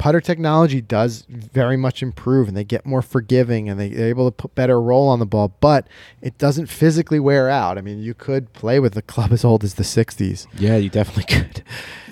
putter 0.02 0.20
technology 0.20 0.80
does 0.80 1.24
very 1.28 1.76
much 1.76 2.02
improve 2.02 2.48
and 2.48 2.56
they 2.56 2.64
get 2.64 2.84
more 2.84 3.02
forgiving 3.02 3.68
and 3.68 3.78
they, 3.78 3.88
they're 3.88 4.08
able 4.08 4.28
to 4.28 4.32
put 4.32 4.52
better 4.52 4.82
roll 4.82 5.08
on 5.08 5.20
the 5.20 5.26
ball, 5.26 5.56
but 5.60 5.86
it 6.20 6.36
doesn't 6.38 6.66
physically 6.66 7.20
wear 7.20 7.48
out. 7.48 7.78
I 7.78 7.82
mean, 7.82 8.00
you 8.00 8.12
could 8.12 8.52
play 8.52 8.80
with 8.80 8.96
a 8.96 9.02
club 9.02 9.30
as 9.32 9.44
old 9.44 9.62
as 9.62 9.74
the 9.74 9.84
60s. 9.84 10.48
Yeah, 10.58 10.76
you 10.76 10.90
definitely 10.90 11.32
could. 11.32 11.62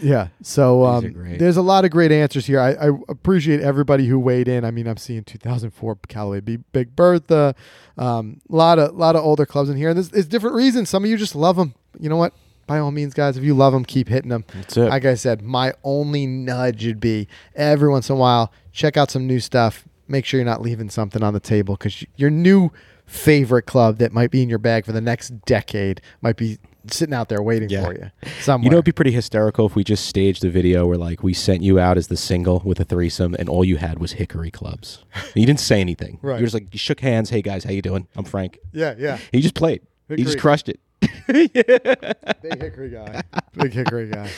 Yeah. 0.01 0.29
So 0.41 0.85
um, 0.85 1.37
there's 1.37 1.57
a 1.57 1.63
lot 1.63 1.85
of 1.85 1.91
great 1.91 2.13
answers 2.13 2.47
here. 2.47 2.61
I, 2.61 2.75
I 2.75 2.91
appreciate 3.09 3.59
everybody 3.59 4.07
who 4.07 4.21
weighed 4.21 4.47
in. 4.47 4.65
I 4.65 4.71
mean, 4.71 4.87
I'm 4.87 4.97
seeing 4.97 5.25
2004 5.25 5.99
Callaway 6.07 6.39
B- 6.39 6.59
Big 6.71 6.95
Bertha, 6.95 7.57
a 7.99 8.05
um, 8.05 8.41
lot 8.49 8.79
of 8.79 8.95
lot 8.95 9.17
of 9.17 9.25
older 9.25 9.47
clubs 9.47 9.69
in 9.69 9.77
here, 9.77 9.89
and 9.89 9.97
there's, 9.97 10.11
there's 10.11 10.29
different 10.29 10.55
reasons. 10.55 10.89
Some 10.89 11.03
of 11.03 11.11
you 11.11 11.17
just 11.17 11.35
love 11.35 11.57
them. 11.57 11.75
You 11.99 12.09
know 12.09 12.17
what? 12.17 12.35
By 12.71 12.79
all 12.79 12.93
means, 12.93 13.15
guys, 13.15 13.37
if 13.37 13.43
you 13.43 13.53
love 13.55 13.73
them, 13.73 13.85
keep 13.85 14.07
hitting 14.07 14.29
them. 14.29 14.45
That's 14.55 14.77
it. 14.77 14.89
Like 14.91 15.05
I 15.05 15.15
said, 15.15 15.43
my 15.43 15.73
only 15.83 16.25
nudge 16.25 16.87
would 16.87 17.01
be 17.01 17.27
every 17.57 17.89
once 17.89 18.09
in 18.09 18.15
a 18.15 18.19
while, 18.19 18.53
check 18.71 18.97
out 18.97 19.11
some 19.11 19.27
new 19.27 19.41
stuff. 19.41 19.89
Make 20.07 20.25
sure 20.25 20.39
you're 20.39 20.45
not 20.45 20.63
leaving 20.63 20.89
something 20.89 21.21
on 21.21 21.35
the 21.35 21.41
table 21.41 21.75
because 21.75 22.05
your 22.15 22.31
new 22.31 22.71
favorite 23.07 23.63
club 23.67 23.99
that 23.99 24.13
might 24.13 24.31
be 24.31 24.41
in 24.41 24.49
your 24.49 24.61
bag 24.61 24.85
for 24.87 24.93
the 24.93 25.01
next 25.01 25.31
decade 25.47 26.01
might 26.21 26.37
be 26.37 26.59
sitting 26.89 27.13
out 27.13 27.29
there 27.29 27.43
waiting 27.43 27.69
Yeah. 27.69 27.85
for 27.87 27.93
you 27.93 28.11
somewhere. 28.41 28.67
You 28.67 28.71
know, 28.71 28.77
it'd 28.77 28.85
be 28.85 28.93
pretty 28.93 29.11
hysterical 29.11 29.67
if 29.67 29.75
we 29.75 29.83
just 29.83 30.07
staged 30.07 30.45
a 30.45 30.49
video 30.49 30.87
where, 30.87 30.97
like, 30.97 31.25
we 31.25 31.35
sent 31.35 31.65
you 31.65 31.81
out 31.81 31.99
as 31.99 32.07
the 32.07 32.17
single 32.17 32.63
with 32.65 32.79
a 32.79 32.85
threesome, 32.85 33.35
and 33.37 33.49
all 33.49 33.65
you 33.65 33.79
had 33.79 33.99
was 33.99 34.13
hickory 34.13 34.53
clubs. 34.53 35.05
you 35.35 35.45
didn't 35.45 35.59
say 35.59 35.81
anything. 35.81 36.21
Right. 36.23 36.37
You 36.37 36.43
were 36.43 36.47
just 36.47 36.55
like, 36.55 36.69
you 36.73 36.79
shook 36.79 37.01
hands. 37.01 37.31
Hey 37.31 37.43
guys, 37.43 37.65
how 37.65 37.73
you 37.73 37.83
doing? 37.83 38.07
I'm 38.15 38.25
Frank. 38.25 38.61
yeah, 38.73 38.95
yeah. 38.97 39.19
He 39.33 39.41
just 39.41 39.57
played. 39.57 39.83
He 40.09 40.23
just 40.23 40.39
crushed 40.39 40.69
it. 40.69 40.79
Big 41.29 42.61
hickory 42.61 42.91
guy. 42.91 43.23
Big 43.55 43.73
hickory 43.73 44.09
guy. 44.09 44.31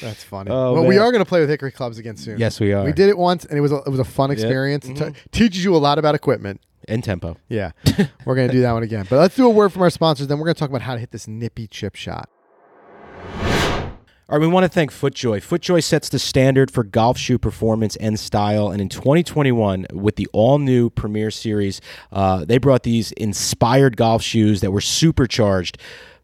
That's 0.00 0.22
funny. 0.24 0.50
Oh, 0.50 0.74
well, 0.74 0.86
we 0.86 0.98
are 0.98 1.10
going 1.12 1.22
to 1.24 1.28
play 1.28 1.40
with 1.40 1.48
hickory 1.48 1.72
clubs 1.72 1.98
again 1.98 2.16
soon. 2.16 2.38
Yes, 2.38 2.60
we 2.60 2.72
are. 2.72 2.84
We 2.84 2.92
did 2.92 3.08
it 3.08 3.18
once, 3.18 3.44
and 3.44 3.56
it 3.58 3.60
was 3.60 3.72
a, 3.72 3.76
it 3.78 3.88
was 3.88 4.00
a 4.00 4.04
fun 4.04 4.30
experience. 4.30 4.86
It 4.88 4.96
Mm-hmm. 4.96 5.12
t- 5.12 5.20
teaches 5.32 5.64
you 5.64 5.74
a 5.74 5.78
lot 5.78 5.98
about 5.98 6.14
equipment. 6.14 6.60
And 6.88 7.04
tempo. 7.04 7.36
Yeah, 7.48 7.72
we're 8.24 8.34
going 8.34 8.48
to 8.48 8.52
do 8.52 8.62
that 8.62 8.72
one 8.72 8.82
again. 8.82 9.06
But 9.08 9.18
let's 9.18 9.36
do 9.36 9.46
a 9.46 9.50
word 9.50 9.72
from 9.72 9.82
our 9.82 9.90
sponsors. 9.90 10.26
Then 10.28 10.38
we're 10.38 10.46
going 10.46 10.54
to 10.54 10.58
talk 10.58 10.70
about 10.70 10.82
how 10.82 10.94
to 10.94 11.00
hit 11.00 11.10
this 11.12 11.28
nippy 11.28 11.66
chip 11.66 11.94
shot. 11.94 12.28
All 14.28 14.38
right, 14.38 14.40
we 14.46 14.46
want 14.52 14.62
to 14.62 14.68
thank 14.68 14.92
FootJoy. 14.92 15.38
FootJoy 15.38 15.82
sets 15.82 16.08
the 16.08 16.18
standard 16.20 16.70
for 16.70 16.84
golf 16.84 17.18
shoe 17.18 17.36
performance 17.36 17.96
and 17.96 18.18
style. 18.18 18.70
And 18.70 18.80
in 18.80 18.88
2021, 18.88 19.88
with 19.92 20.14
the 20.14 20.28
all 20.32 20.58
new 20.60 20.88
Premier 20.88 21.32
Series, 21.32 21.80
uh, 22.12 22.44
they 22.44 22.58
brought 22.58 22.84
these 22.84 23.10
inspired 23.12 23.96
golf 23.96 24.22
shoes 24.22 24.60
that 24.60 24.70
were 24.70 24.80
supercharged 24.80 25.78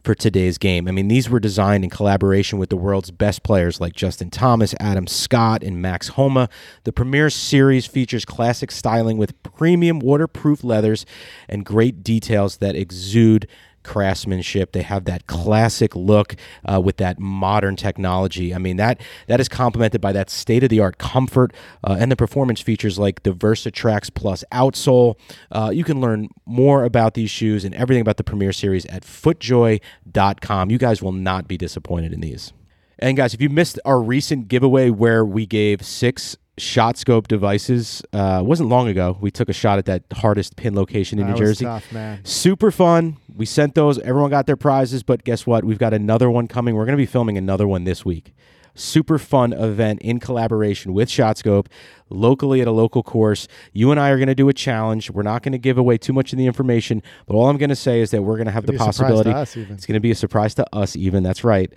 for 0.07 0.15
today's 0.15 0.57
game. 0.57 0.87
I 0.87 0.93
mean, 0.93 1.09
these 1.09 1.29
were 1.29 1.41
designed 1.41 1.83
in 1.83 1.91
collaboration 1.91 2.61
with 2.61 2.71
the 2.71 2.77
world's 2.77 3.11
best 3.11 3.43
players 3.43 3.81
like 3.81 3.93
Justin 3.93 4.31
Thomas, 4.31 4.73
Adam 4.79 5.09
Scott, 5.09 5.65
and 5.65 5.83
Max 5.83 6.07
Homa. 6.11 6.49
The 6.85 6.93
Premier 6.93 7.29
Series 7.29 7.87
features 7.87 8.25
classic 8.25 8.71
styling 8.71 9.19
with 9.19 9.43
premium 9.43 9.99
waterproof 9.99 10.63
leathers 10.63 11.07
and 11.49 11.67
great 11.67 12.05
details 12.05 12.59
that 12.59 12.77
exude 12.77 13.49
craftsmanship. 13.87 14.73
They 14.73 14.83
have 14.83 15.05
that 15.05 15.27
classic 15.27 15.97
look 15.97 16.37
uh, 16.65 16.81
with 16.81 16.99
that 16.99 17.19
modern 17.19 17.77
technology. 17.77 18.55
I 18.55 18.59
mean 18.59 18.77
that 18.77 19.01
that 19.29 19.41
is 19.41 19.49
complemented 19.49 20.01
by 20.01 20.13
that 20.13 20.29
state 20.29 20.65
of 20.65 20.69
the 20.69 20.81
art 20.81 20.99
comfort 20.99 21.55
uh, 21.85 21.97
and 21.99 22.13
the 22.13 22.17
performance 22.17 22.61
features 22.61 22.99
like 22.99 23.23
the 23.23 23.33
VersaTrax 23.33 24.13
Plus 24.13 24.45
outsole. 24.53 25.17
Uh, 25.51 25.71
you 25.73 25.85
can 25.85 26.01
learn 26.01 26.29
more 26.45 26.85
about 26.85 27.15
these 27.15 27.31
shoes 27.31 27.65
and 27.65 27.75
everything 27.75 28.03
about 28.03 28.17
the 28.17 28.25
Premier 28.25 28.53
Series 28.53 28.85
at 28.87 29.03
FootJoy.com. 29.03 30.71
You 30.71 30.79
guys 30.79 31.01
will 31.01 31.13
not 31.13 31.49
be 31.49 31.57
disappointed 31.57 32.13
in 32.13 32.21
these. 32.21 32.53
And 32.99 33.17
guys, 33.17 33.35
if 33.35 33.41
you 33.41 33.49
missed 33.49 33.79
our 33.85 34.01
recent 34.01 34.49
giveaway 34.49 34.91
where 34.91 35.25
we 35.25 35.47
gave 35.47 35.85
six 35.85 36.37
shot 36.59 36.97
scope 36.97 37.29
devices, 37.29 38.03
uh, 38.13 38.43
wasn't 38.45 38.69
long 38.69 38.89
ago. 38.89 39.17
We 39.21 39.31
took 39.31 39.49
a 39.49 39.53
shot 39.53 39.79
at 39.79 39.85
that 39.87 40.05
hardest 40.13 40.57
pin 40.57 40.75
location 40.75 41.19
in 41.19 41.27
That 41.27 41.33
New 41.35 41.39
Jersey. 41.39 41.65
tough, 41.65 41.93
man. 41.93 42.25
Super 42.25 42.71
fun. 42.71 43.19
We 43.35 43.45
sent 43.47 43.75
those. 43.75 43.99
Everyone 43.99 44.31
got 44.31 44.47
their 44.47 44.57
prizes, 44.57 45.03
but 45.03 45.25
guess 45.25 45.47
what? 45.47 45.65
We've 45.65 45.79
got 45.79 45.93
another 45.93 46.31
one 46.31 46.49
coming. 46.49 46.75
We're 46.75 46.87
going 46.87 46.97
to 46.97 47.03
be 47.03 47.07
filming 47.07 47.37
another 47.37 47.69
one 47.69 47.85
this 47.85 48.05
week. 48.05 48.33
Super 48.75 49.19
fun 49.19 49.55
event 49.55 50.01
in 50.03 50.21
collaboration 50.21 50.93
with 50.93 51.09
ShotScope, 51.09 51.67
locally 52.11 52.61
at 52.61 52.69
a 52.69 52.73
local 52.73 53.03
course. 53.03 53.49
You 53.73 53.91
and 53.91 53.99
I 53.99 54.11
are 54.11 54.17
going 54.19 54.29
to 54.29 54.35
do 54.35 54.51
a 54.51 54.53
challenge. 54.53 55.11
We're 55.11 55.23
not 55.23 55.43
going 55.43 55.53
to 55.53 55.59
give 55.59 55.79
away 55.79 55.97
too 55.97 56.13
much 56.13 56.33
of 56.33 56.39
the 56.39 56.47
information, 56.47 57.03
but 57.27 57.35
all 57.35 57.49
I'm 57.49 57.57
going 57.57 57.71
to 57.71 57.77
say 57.77 58.01
is 58.01 58.11
that 58.11 58.23
we're 58.23 58.37
going 58.37 58.47
to 58.47 58.53
have 58.53 58.67
the 58.67 58.75
possibility. 58.75 59.31
It's 59.31 59.87
going 59.87 59.95
to 59.95 60.01
be 60.01 60.11
a 60.11 60.15
surprise 60.15 60.55
to 60.57 60.67
us, 60.75 60.95
even. 60.95 61.23
That's 61.23 61.43
right. 61.43 61.73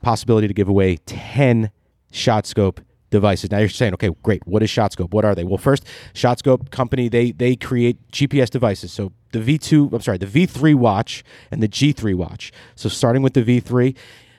Possibility 0.00 0.48
to 0.48 0.54
give 0.54 0.68
away 0.68 0.96
10 1.04 1.70
ShotScope 2.12 2.78
devices. 3.10 3.50
Now 3.50 3.58
you're 3.58 3.68
saying, 3.68 3.94
okay, 3.94 4.10
great. 4.22 4.46
What 4.46 4.62
is 4.62 4.70
ShotScope? 4.70 5.12
What 5.12 5.24
are 5.24 5.34
they? 5.34 5.44
Well, 5.44 5.58
first, 5.58 5.84
ShotScope 6.14 6.70
company 6.70 7.08
they 7.08 7.32
they 7.32 7.56
create 7.56 7.96
GPS 8.10 8.50
devices. 8.50 8.92
So 8.92 9.12
the 9.32 9.40
V2, 9.40 9.92
I'm 9.92 10.00
sorry, 10.00 10.18
the 10.18 10.26
V3 10.26 10.74
watch 10.74 11.24
and 11.50 11.62
the 11.62 11.68
G3 11.68 12.14
watch. 12.14 12.52
So 12.74 12.88
starting 12.88 13.22
with 13.22 13.34
the 13.34 13.42
V3, 13.42 13.96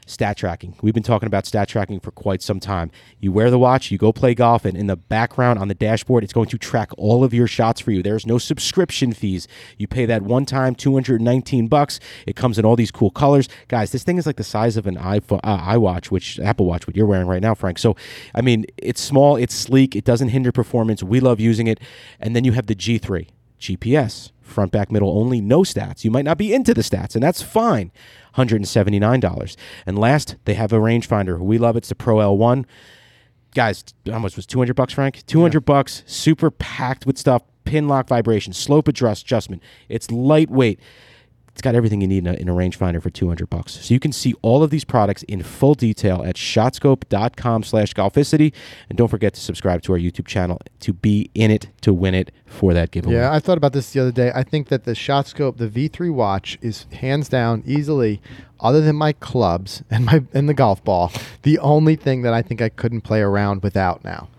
stat 0.09 0.37
tracking. 0.37 0.75
We've 0.81 0.93
been 0.93 1.03
talking 1.03 1.27
about 1.27 1.45
stat 1.45 1.69
tracking 1.69 1.99
for 1.99 2.11
quite 2.11 2.41
some 2.41 2.59
time. 2.59 2.91
You 3.19 3.31
wear 3.31 3.51
the 3.51 3.59
watch, 3.59 3.91
you 3.91 3.97
go 3.97 4.11
play 4.11 4.33
golf, 4.33 4.65
and 4.65 4.75
in 4.75 4.87
the 4.87 4.95
background 4.95 5.59
on 5.59 5.67
the 5.67 5.75
dashboard, 5.75 6.23
it's 6.23 6.33
going 6.33 6.47
to 6.49 6.57
track 6.57 6.89
all 6.97 7.23
of 7.23 7.33
your 7.33 7.47
shots 7.47 7.79
for 7.79 7.91
you. 7.91 8.01
There's 8.01 8.25
no 8.25 8.37
subscription 8.37 9.13
fees. 9.13 9.47
You 9.77 9.87
pay 9.87 10.05
that 10.07 10.23
one 10.23 10.45
time, 10.45 10.75
219 10.75 11.67
bucks. 11.67 11.99
It 12.25 12.35
comes 12.35 12.57
in 12.57 12.65
all 12.65 12.75
these 12.75 12.91
cool 12.91 13.11
colors. 13.11 13.47
Guys, 13.67 13.91
this 13.91 14.03
thing 14.03 14.17
is 14.17 14.25
like 14.25 14.37
the 14.37 14.43
size 14.43 14.77
of 14.77 14.87
an 14.87 14.97
iPhone, 14.97 15.39
uh, 15.43 15.59
iWatch, 15.59 16.07
which 16.07 16.39
Apple 16.39 16.65
Watch, 16.65 16.87
what 16.87 16.95
you're 16.95 17.05
wearing 17.05 17.27
right 17.27 17.41
now, 17.41 17.53
Frank. 17.53 17.77
So, 17.77 17.95
I 18.33 18.41
mean, 18.41 18.65
it's 18.77 19.01
small, 19.01 19.35
it's 19.35 19.53
sleek, 19.53 19.95
it 19.95 20.05
doesn't 20.05 20.29
hinder 20.29 20.51
performance. 20.51 21.03
We 21.03 21.19
love 21.19 21.39
using 21.39 21.67
it. 21.67 21.79
And 22.19 22.35
then 22.35 22.43
you 22.43 22.53
have 22.53 22.65
the 22.65 22.75
G3, 22.75 23.27
GPS 23.59 24.31
front, 24.49 24.71
back, 24.71 24.91
middle 24.91 25.17
only, 25.17 25.41
no 25.41 25.61
stats. 25.61 26.03
You 26.03 26.11
might 26.11 26.25
not 26.25 26.37
be 26.37 26.53
into 26.53 26.73
the 26.73 26.81
stats, 26.81 27.15
and 27.15 27.23
that's 27.23 27.41
fine. 27.41 27.91
$179. 28.35 29.55
And 29.85 29.99
last, 29.99 30.35
they 30.45 30.53
have 30.53 30.73
a 30.73 30.77
rangefinder. 30.77 31.39
We 31.39 31.57
love 31.57 31.75
it. 31.75 31.79
It's 31.79 31.89
the 31.89 31.95
Pro 31.95 32.17
L1. 32.17 32.65
Guys, 33.55 33.83
how 34.05 34.19
much 34.19 34.35
was 34.35 34.45
200 34.45 34.75
bucks, 34.75 34.93
Frank? 34.93 35.25
200 35.25 35.61
bucks, 35.61 36.03
super 36.05 36.51
packed 36.51 37.05
with 37.05 37.17
stuff, 37.17 37.41
pin 37.63 37.87
lock 37.87 38.07
vibration, 38.07 38.53
slope 38.53 38.87
adjust, 38.87 39.23
adjustment. 39.23 39.63
It's 39.87 40.11
lightweight. 40.11 40.79
It's 41.59 41.61
got 41.61 41.75
everything 41.75 41.99
you 41.99 42.07
need 42.07 42.25
in 42.25 42.27
a, 42.27 42.33
in 42.35 42.47
a 42.47 42.53
rangefinder 42.53 43.03
for 43.03 43.09
200 43.09 43.49
bucks. 43.49 43.73
So 43.85 43.93
you 43.93 43.99
can 43.99 44.13
see 44.13 44.33
all 44.41 44.63
of 44.63 44.69
these 44.69 44.85
products 44.85 45.23
in 45.23 45.43
full 45.43 45.73
detail 45.73 46.23
at 46.23 46.37
shotscope.com 46.37 47.63
slash 47.63 47.93
golficity. 47.93 48.53
And 48.87 48.97
don't 48.97 49.09
forget 49.09 49.33
to 49.33 49.41
subscribe 49.41 49.81
to 49.81 49.91
our 49.91 49.99
YouTube 49.99 50.25
channel 50.25 50.61
to 50.79 50.93
be 50.93 51.29
in 51.35 51.51
it 51.51 51.67
to 51.81 51.93
win 51.93 52.15
it 52.15 52.31
for 52.45 52.73
that 52.73 52.91
giveaway. 52.91 53.15
Yeah, 53.15 53.33
I 53.33 53.41
thought 53.41 53.57
about 53.57 53.73
this 53.73 53.91
the 53.91 53.99
other 53.99 54.13
day. 54.13 54.31
I 54.33 54.41
think 54.41 54.69
that 54.69 54.85
the 54.85 54.93
ShotScope, 54.93 55.57
the 55.57 55.67
V3 55.67 56.13
watch, 56.13 56.57
is 56.61 56.85
hands 56.93 57.27
down 57.27 57.61
easily, 57.65 58.21
other 58.61 58.79
than 58.79 58.95
my 58.95 59.11
clubs 59.11 59.83
and 59.89 60.05
my 60.05 60.23
and 60.33 60.47
the 60.47 60.53
golf 60.53 60.81
ball, 60.85 61.11
the 61.41 61.59
only 61.59 61.97
thing 61.97 62.21
that 62.21 62.33
I 62.33 62.41
think 62.41 62.61
I 62.61 62.69
couldn't 62.69 63.01
play 63.01 63.19
around 63.19 63.63
without 63.63 64.05
now. 64.05 64.29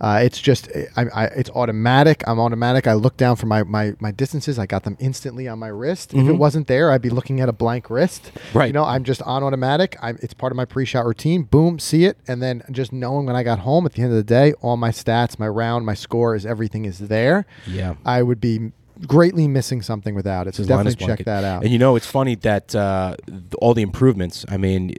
Uh, 0.00 0.20
it's 0.22 0.40
just, 0.40 0.68
I, 0.96 1.04
I, 1.14 1.24
it's 1.26 1.50
automatic. 1.50 2.24
I'm 2.26 2.40
automatic. 2.40 2.86
I 2.86 2.94
look 2.94 3.16
down 3.16 3.36
for 3.36 3.46
my, 3.46 3.62
my, 3.64 3.94
my 4.00 4.10
distances. 4.10 4.58
I 4.58 4.66
got 4.66 4.84
them 4.84 4.96
instantly 4.98 5.46
on 5.46 5.58
my 5.58 5.68
wrist. 5.68 6.14
If 6.14 6.26
it 6.26 6.32
wasn't 6.32 6.68
there, 6.68 6.90
I'd 6.90 7.02
be 7.02 7.10
looking 7.10 7.40
at 7.40 7.48
a 7.48 7.52
blank 7.52 7.90
wrist. 7.90 8.32
Right. 8.54 8.68
You 8.68 8.72
know, 8.72 8.84
I'm 8.84 9.04
just 9.04 9.20
on 9.22 9.42
automatic. 9.42 9.96
I'm, 10.00 10.18
it's 10.22 10.32
part 10.32 10.52
of 10.52 10.56
my 10.56 10.64
pre-shot 10.64 11.04
routine. 11.04 11.42
Boom, 11.42 11.78
see 11.78 12.06
it, 12.06 12.16
and 12.26 12.42
then 12.42 12.62
just 12.70 12.92
knowing 12.92 13.26
when 13.26 13.36
I 13.36 13.42
got 13.42 13.60
home 13.60 13.84
at 13.84 13.92
the 13.92 14.02
end 14.02 14.10
of 14.12 14.16
the 14.16 14.22
day, 14.22 14.54
all 14.62 14.76
my 14.76 14.90
stats, 14.90 15.38
my 15.38 15.48
round, 15.48 15.84
my 15.84 15.94
score 15.94 16.34
is 16.34 16.46
everything 16.46 16.86
is 16.86 16.98
there. 16.98 17.44
Yeah. 17.66 17.96
I 18.04 18.22
would 18.22 18.40
be 18.40 18.72
greatly 19.06 19.48
missing 19.48 19.82
something 19.82 20.14
without 20.14 20.46
it. 20.46 20.54
So 20.54 20.64
definitely 20.64 20.94
check 20.94 21.06
blanket. 21.06 21.26
that 21.26 21.44
out. 21.44 21.62
And 21.62 21.72
you 21.72 21.78
know, 21.78 21.96
it's 21.96 22.06
funny 22.06 22.34
that 22.36 22.74
uh, 22.74 23.16
all 23.60 23.74
the 23.74 23.82
improvements. 23.82 24.44
I 24.48 24.56
mean, 24.56 24.94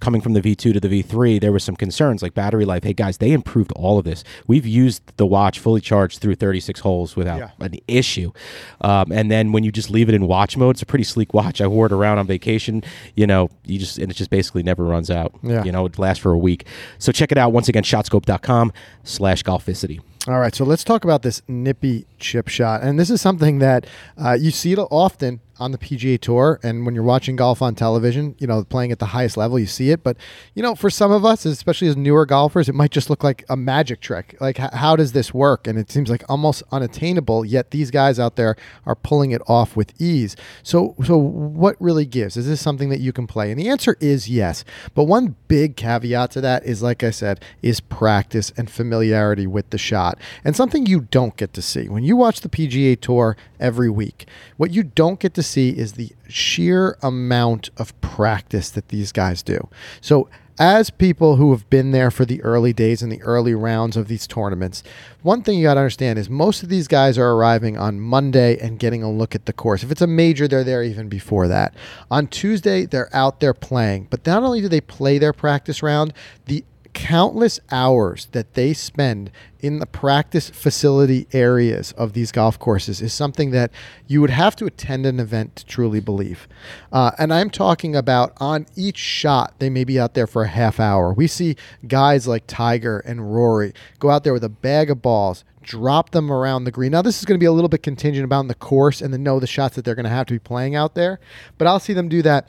coming 0.00 0.20
from 0.20 0.34
the 0.34 0.40
V2 0.40 0.72
to 0.74 0.80
the 0.80 1.02
V3, 1.02 1.40
there 1.40 1.52
was 1.52 1.64
some 1.64 1.76
concerns 1.76 2.22
like 2.22 2.34
battery 2.34 2.64
life. 2.64 2.82
Hey 2.84 2.92
guys, 2.92 3.18
they 3.18 3.32
improved 3.32 3.72
all 3.72 3.98
of 3.98 4.04
this. 4.04 4.24
We've 4.46 4.66
used 4.66 5.16
the 5.16 5.26
watch 5.26 5.58
fully 5.58 5.80
charged 5.80 6.20
through 6.20 6.34
36 6.36 6.80
holes 6.80 7.16
without 7.16 7.38
Yeah. 7.38 7.50
an 7.60 7.74
issue. 7.88 8.32
Um, 8.80 9.10
and 9.12 9.30
then 9.30 9.52
when 9.52 9.64
you 9.64 9.72
just 9.72 9.90
leave 9.90 10.08
it 10.08 10.14
in 10.14 10.26
watch 10.26 10.56
mode, 10.56 10.76
it's 10.76 10.82
a 10.82 10.86
pretty 10.86 11.04
sleek 11.04 11.32
watch. 11.34 11.60
I 11.60 11.66
wore 11.66 11.86
it 11.86 11.92
around 11.92 12.18
on 12.18 12.26
vacation. 12.26 12.82
You 13.14 13.26
know, 13.26 13.50
you 13.64 13.78
just 13.78 13.98
and 13.98 14.10
it 14.10 14.14
just 14.14 14.30
basically 14.30 14.62
never 14.62 14.84
runs 14.84 15.10
out. 15.10 15.32
Yeah. 15.42 15.64
You 15.64 15.72
know, 15.72 15.86
it 15.86 15.98
lasts 15.98 16.22
for 16.22 16.32
a 16.32 16.38
week. 16.38 16.66
So 16.98 17.12
check 17.12 17.32
it 17.32 17.38
out 17.38 17.52
once 17.52 17.68
again. 17.68 17.82
Shotscope.com/slash 17.84 19.42
golficity. 19.42 20.00
All 20.26 20.38
right, 20.38 20.54
so 20.54 20.64
let's 20.64 20.84
talk 20.84 21.04
about 21.04 21.20
this 21.20 21.42
nippy 21.48 22.06
chip 22.18 22.48
shot, 22.48 22.82
and 22.82 22.98
this 22.98 23.10
is 23.10 23.20
something 23.20 23.58
that 23.58 23.86
uh, 24.16 24.32
you 24.32 24.50
see 24.50 24.72
it 24.72 24.78
often 24.78 25.40
on 25.58 25.72
the 25.72 25.78
PGA 25.78 26.20
Tour, 26.20 26.60
and 26.62 26.84
when 26.84 26.94
you're 26.94 27.04
watching 27.04 27.36
golf 27.36 27.62
on 27.62 27.74
television, 27.74 28.34
you 28.38 28.46
know, 28.46 28.64
playing 28.64 28.92
at 28.92 28.98
the 28.98 29.06
highest 29.06 29.36
level, 29.36 29.58
you 29.58 29.66
see 29.66 29.90
it. 29.90 30.02
But 30.02 30.16
you 30.54 30.62
know, 30.62 30.74
for 30.74 30.90
some 30.90 31.12
of 31.12 31.24
us, 31.24 31.44
especially 31.44 31.88
as 31.88 31.96
newer 31.96 32.26
golfers, 32.26 32.68
it 32.68 32.74
might 32.74 32.90
just 32.90 33.08
look 33.08 33.22
like 33.22 33.44
a 33.48 33.56
magic 33.56 34.00
trick. 34.00 34.36
Like, 34.40 34.58
h- 34.58 34.72
how 34.72 34.96
does 34.96 35.12
this 35.12 35.32
work? 35.32 35.66
And 35.66 35.78
it 35.78 35.90
seems 35.90 36.10
like 36.10 36.24
almost 36.28 36.62
unattainable. 36.72 37.44
Yet 37.44 37.70
these 37.70 37.90
guys 37.90 38.18
out 38.18 38.36
there 38.36 38.56
are 38.86 38.94
pulling 38.94 39.30
it 39.30 39.42
off 39.46 39.76
with 39.76 39.92
ease. 40.00 40.36
So, 40.62 40.94
so 41.04 41.16
what 41.16 41.76
really 41.80 42.06
gives? 42.06 42.36
Is 42.36 42.46
this 42.46 42.60
something 42.60 42.88
that 42.88 43.00
you 43.00 43.12
can 43.12 43.26
play? 43.26 43.50
And 43.50 43.60
the 43.60 43.68
answer 43.68 43.96
is 44.00 44.28
yes. 44.28 44.64
But 44.94 45.04
one 45.04 45.36
big 45.48 45.76
caveat 45.76 46.32
to 46.32 46.40
that 46.40 46.64
is, 46.64 46.82
like 46.82 47.04
I 47.04 47.10
said, 47.10 47.40
is 47.62 47.80
practice 47.80 48.52
and 48.56 48.70
familiarity 48.70 49.46
with 49.46 49.70
the 49.70 49.78
shot, 49.78 50.18
and 50.44 50.56
something 50.56 50.86
you 50.86 51.02
don't 51.02 51.36
get 51.36 51.52
to 51.54 51.62
see 51.62 51.88
when 51.88 52.02
you 52.02 52.16
watch 52.16 52.40
the 52.40 52.48
PGA 52.48 53.00
Tour 53.00 53.36
every 53.60 53.90
week. 53.90 54.26
What 54.56 54.72
you 54.72 54.82
don't 54.82 55.20
get 55.20 55.34
to 55.34 55.42
see 55.44 55.70
is 55.70 55.92
the 55.92 56.10
sheer 56.28 56.98
amount 57.02 57.70
of 57.76 57.98
practice 58.00 58.70
that 58.70 58.88
these 58.88 59.12
guys 59.12 59.42
do. 59.42 59.68
So, 60.00 60.28
as 60.58 60.88
people 60.88 61.34
who 61.34 61.50
have 61.50 61.68
been 61.68 61.90
there 61.90 62.12
for 62.12 62.24
the 62.24 62.40
early 62.42 62.72
days 62.72 63.02
and 63.02 63.10
the 63.10 63.22
early 63.22 63.54
rounds 63.54 63.96
of 63.96 64.06
these 64.06 64.26
tournaments, 64.26 64.84
one 65.22 65.42
thing 65.42 65.58
you 65.58 65.64
got 65.64 65.74
to 65.74 65.80
understand 65.80 66.16
is 66.16 66.30
most 66.30 66.62
of 66.62 66.68
these 66.68 66.86
guys 66.86 67.18
are 67.18 67.32
arriving 67.32 67.76
on 67.76 68.00
Monday 68.00 68.56
and 68.58 68.78
getting 68.78 69.02
a 69.02 69.10
look 69.10 69.34
at 69.34 69.46
the 69.46 69.52
course. 69.52 69.82
If 69.82 69.90
it's 69.90 70.00
a 70.00 70.06
major, 70.06 70.46
they're 70.46 70.62
there 70.62 70.84
even 70.84 71.08
before 71.08 71.48
that. 71.48 71.74
On 72.08 72.28
Tuesday, 72.28 72.86
they're 72.86 73.14
out 73.14 73.40
there 73.40 73.54
playing. 73.54 74.06
But 74.10 74.24
not 74.26 74.44
only 74.44 74.60
do 74.60 74.68
they 74.68 74.80
play 74.80 75.18
their 75.18 75.32
practice 75.32 75.82
round, 75.82 76.12
the 76.46 76.64
countless 76.94 77.60
hours 77.70 78.28
that 78.32 78.54
they 78.54 78.72
spend 78.72 79.30
in 79.60 79.78
the 79.78 79.86
practice 79.86 80.48
facility 80.48 81.26
areas 81.32 81.92
of 81.92 82.12
these 82.12 82.30
golf 82.30 82.58
courses 82.58 83.02
is 83.02 83.12
something 83.12 83.50
that 83.50 83.70
you 84.06 84.20
would 84.20 84.30
have 84.30 84.54
to 84.56 84.64
attend 84.64 85.04
an 85.04 85.18
event 85.18 85.56
to 85.56 85.66
truly 85.66 86.00
believe. 86.00 86.46
Uh, 86.92 87.10
and 87.18 87.32
I'm 87.32 87.50
talking 87.50 87.96
about 87.96 88.32
on 88.38 88.66
each 88.76 88.98
shot, 88.98 89.54
they 89.58 89.68
may 89.68 89.84
be 89.84 89.98
out 89.98 90.14
there 90.14 90.26
for 90.26 90.42
a 90.44 90.48
half 90.48 90.78
hour. 90.78 91.12
We 91.12 91.26
see 91.26 91.56
guys 91.86 92.26
like 92.26 92.44
Tiger 92.46 93.00
and 93.00 93.34
Rory 93.34 93.74
go 93.98 94.10
out 94.10 94.24
there 94.24 94.32
with 94.32 94.44
a 94.44 94.48
bag 94.48 94.90
of 94.90 95.02
balls, 95.02 95.44
drop 95.62 96.10
them 96.10 96.30
around 96.30 96.64
the 96.64 96.70
green. 96.70 96.92
Now, 96.92 97.02
this 97.02 97.18
is 97.18 97.24
going 97.24 97.38
to 97.38 97.42
be 97.42 97.46
a 97.46 97.52
little 97.52 97.68
bit 97.68 97.82
contingent 97.82 98.24
about 98.24 98.46
the 98.48 98.54
course 98.54 99.00
and 99.00 99.12
the 99.12 99.18
know 99.18 99.40
the 99.40 99.46
shots 99.46 99.76
that 99.76 99.84
they're 99.84 99.94
going 99.94 100.04
to 100.04 100.10
have 100.10 100.26
to 100.26 100.34
be 100.34 100.38
playing 100.38 100.74
out 100.74 100.94
there, 100.94 101.18
but 101.58 101.66
I'll 101.66 101.80
see 101.80 101.92
them 101.92 102.08
do 102.08 102.22
that 102.22 102.48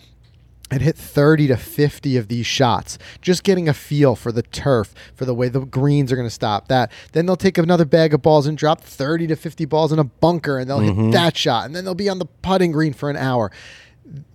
and 0.71 0.82
hit 0.82 0.97
30 0.97 1.47
to 1.47 1.58
50 1.58 2.17
of 2.17 2.28
these 2.28 2.45
shots, 2.45 2.97
just 3.21 3.43
getting 3.43 3.69
a 3.69 3.73
feel 3.73 4.15
for 4.15 4.32
the 4.32 4.41
turf, 4.41 4.93
for 5.13 5.25
the 5.25 5.36
way 5.36 5.47
the 5.47 5.62
greens 5.62 6.12
are 6.12 6.15
going 6.15 6.28
to 6.28 6.34
stop 6.34 6.67
that. 6.69 6.91
Then 7.12 7.25
they'll 7.25 7.36
take 7.36 7.58
another 7.58 7.86
bag 7.86 8.13
of 8.13 8.21
balls 8.21 8.47
and 8.47 8.58
drop 8.58 8.82
30 8.82 9.28
to 9.28 9.36
50 9.36 9.65
balls 9.65 9.91
in 9.91 9.99
a 9.99 10.04
bunker, 10.04 10.58
and 10.58 10.69
they'll 10.69 10.80
hit 10.80 10.93
mm-hmm. 10.93 11.12
that 11.12 11.38
shot. 11.38 11.65
And 11.65 11.75
then 11.75 11.86
they'll 11.86 11.93
be 11.93 12.10
on 12.10 12.19
the 12.19 12.25
putting 12.25 12.71
green 12.71 12.93
for 12.93 13.10
an 13.10 13.17
hour. 13.17 13.51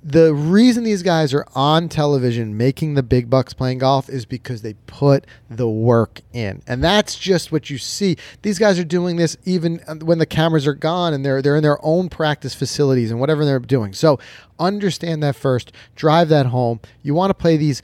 The 0.02 0.34
reason 0.34 0.82
these 0.82 1.02
guys 1.02 1.32
are 1.32 1.46
on 1.54 1.88
television 1.88 2.56
making 2.56 2.94
the 2.94 3.02
big 3.02 3.30
bucks 3.30 3.54
playing 3.54 3.78
golf 3.78 4.08
is 4.08 4.26
because 4.26 4.62
they 4.62 4.74
put 4.86 5.26
the 5.48 5.68
work 5.68 6.22
in. 6.32 6.62
And 6.66 6.82
that's 6.82 7.16
just 7.16 7.52
what 7.52 7.70
you 7.70 7.78
see. 7.78 8.16
These 8.42 8.58
guys 8.58 8.78
are 8.78 8.84
doing 8.84 9.16
this 9.16 9.36
even 9.44 9.80
uh, 9.86 9.96
when 9.96 10.18
the 10.18 10.26
cameras 10.26 10.66
are 10.66 10.74
gone 10.74 11.14
and 11.14 11.24
they're 11.24 11.40
they're 11.40 11.56
in 11.56 11.62
their 11.62 11.78
own 11.84 12.08
practice 12.08 12.54
facilities 12.54 13.10
and 13.10 13.20
whatever 13.20 13.44
they're 13.44 13.60
doing. 13.60 13.92
So 13.92 14.18
understand 14.58 15.22
that 15.22 15.36
first, 15.36 15.72
drive 15.94 16.28
that 16.30 16.46
home. 16.46 16.80
You 17.02 17.14
want 17.14 17.30
to 17.30 17.34
play 17.34 17.56
these 17.56 17.80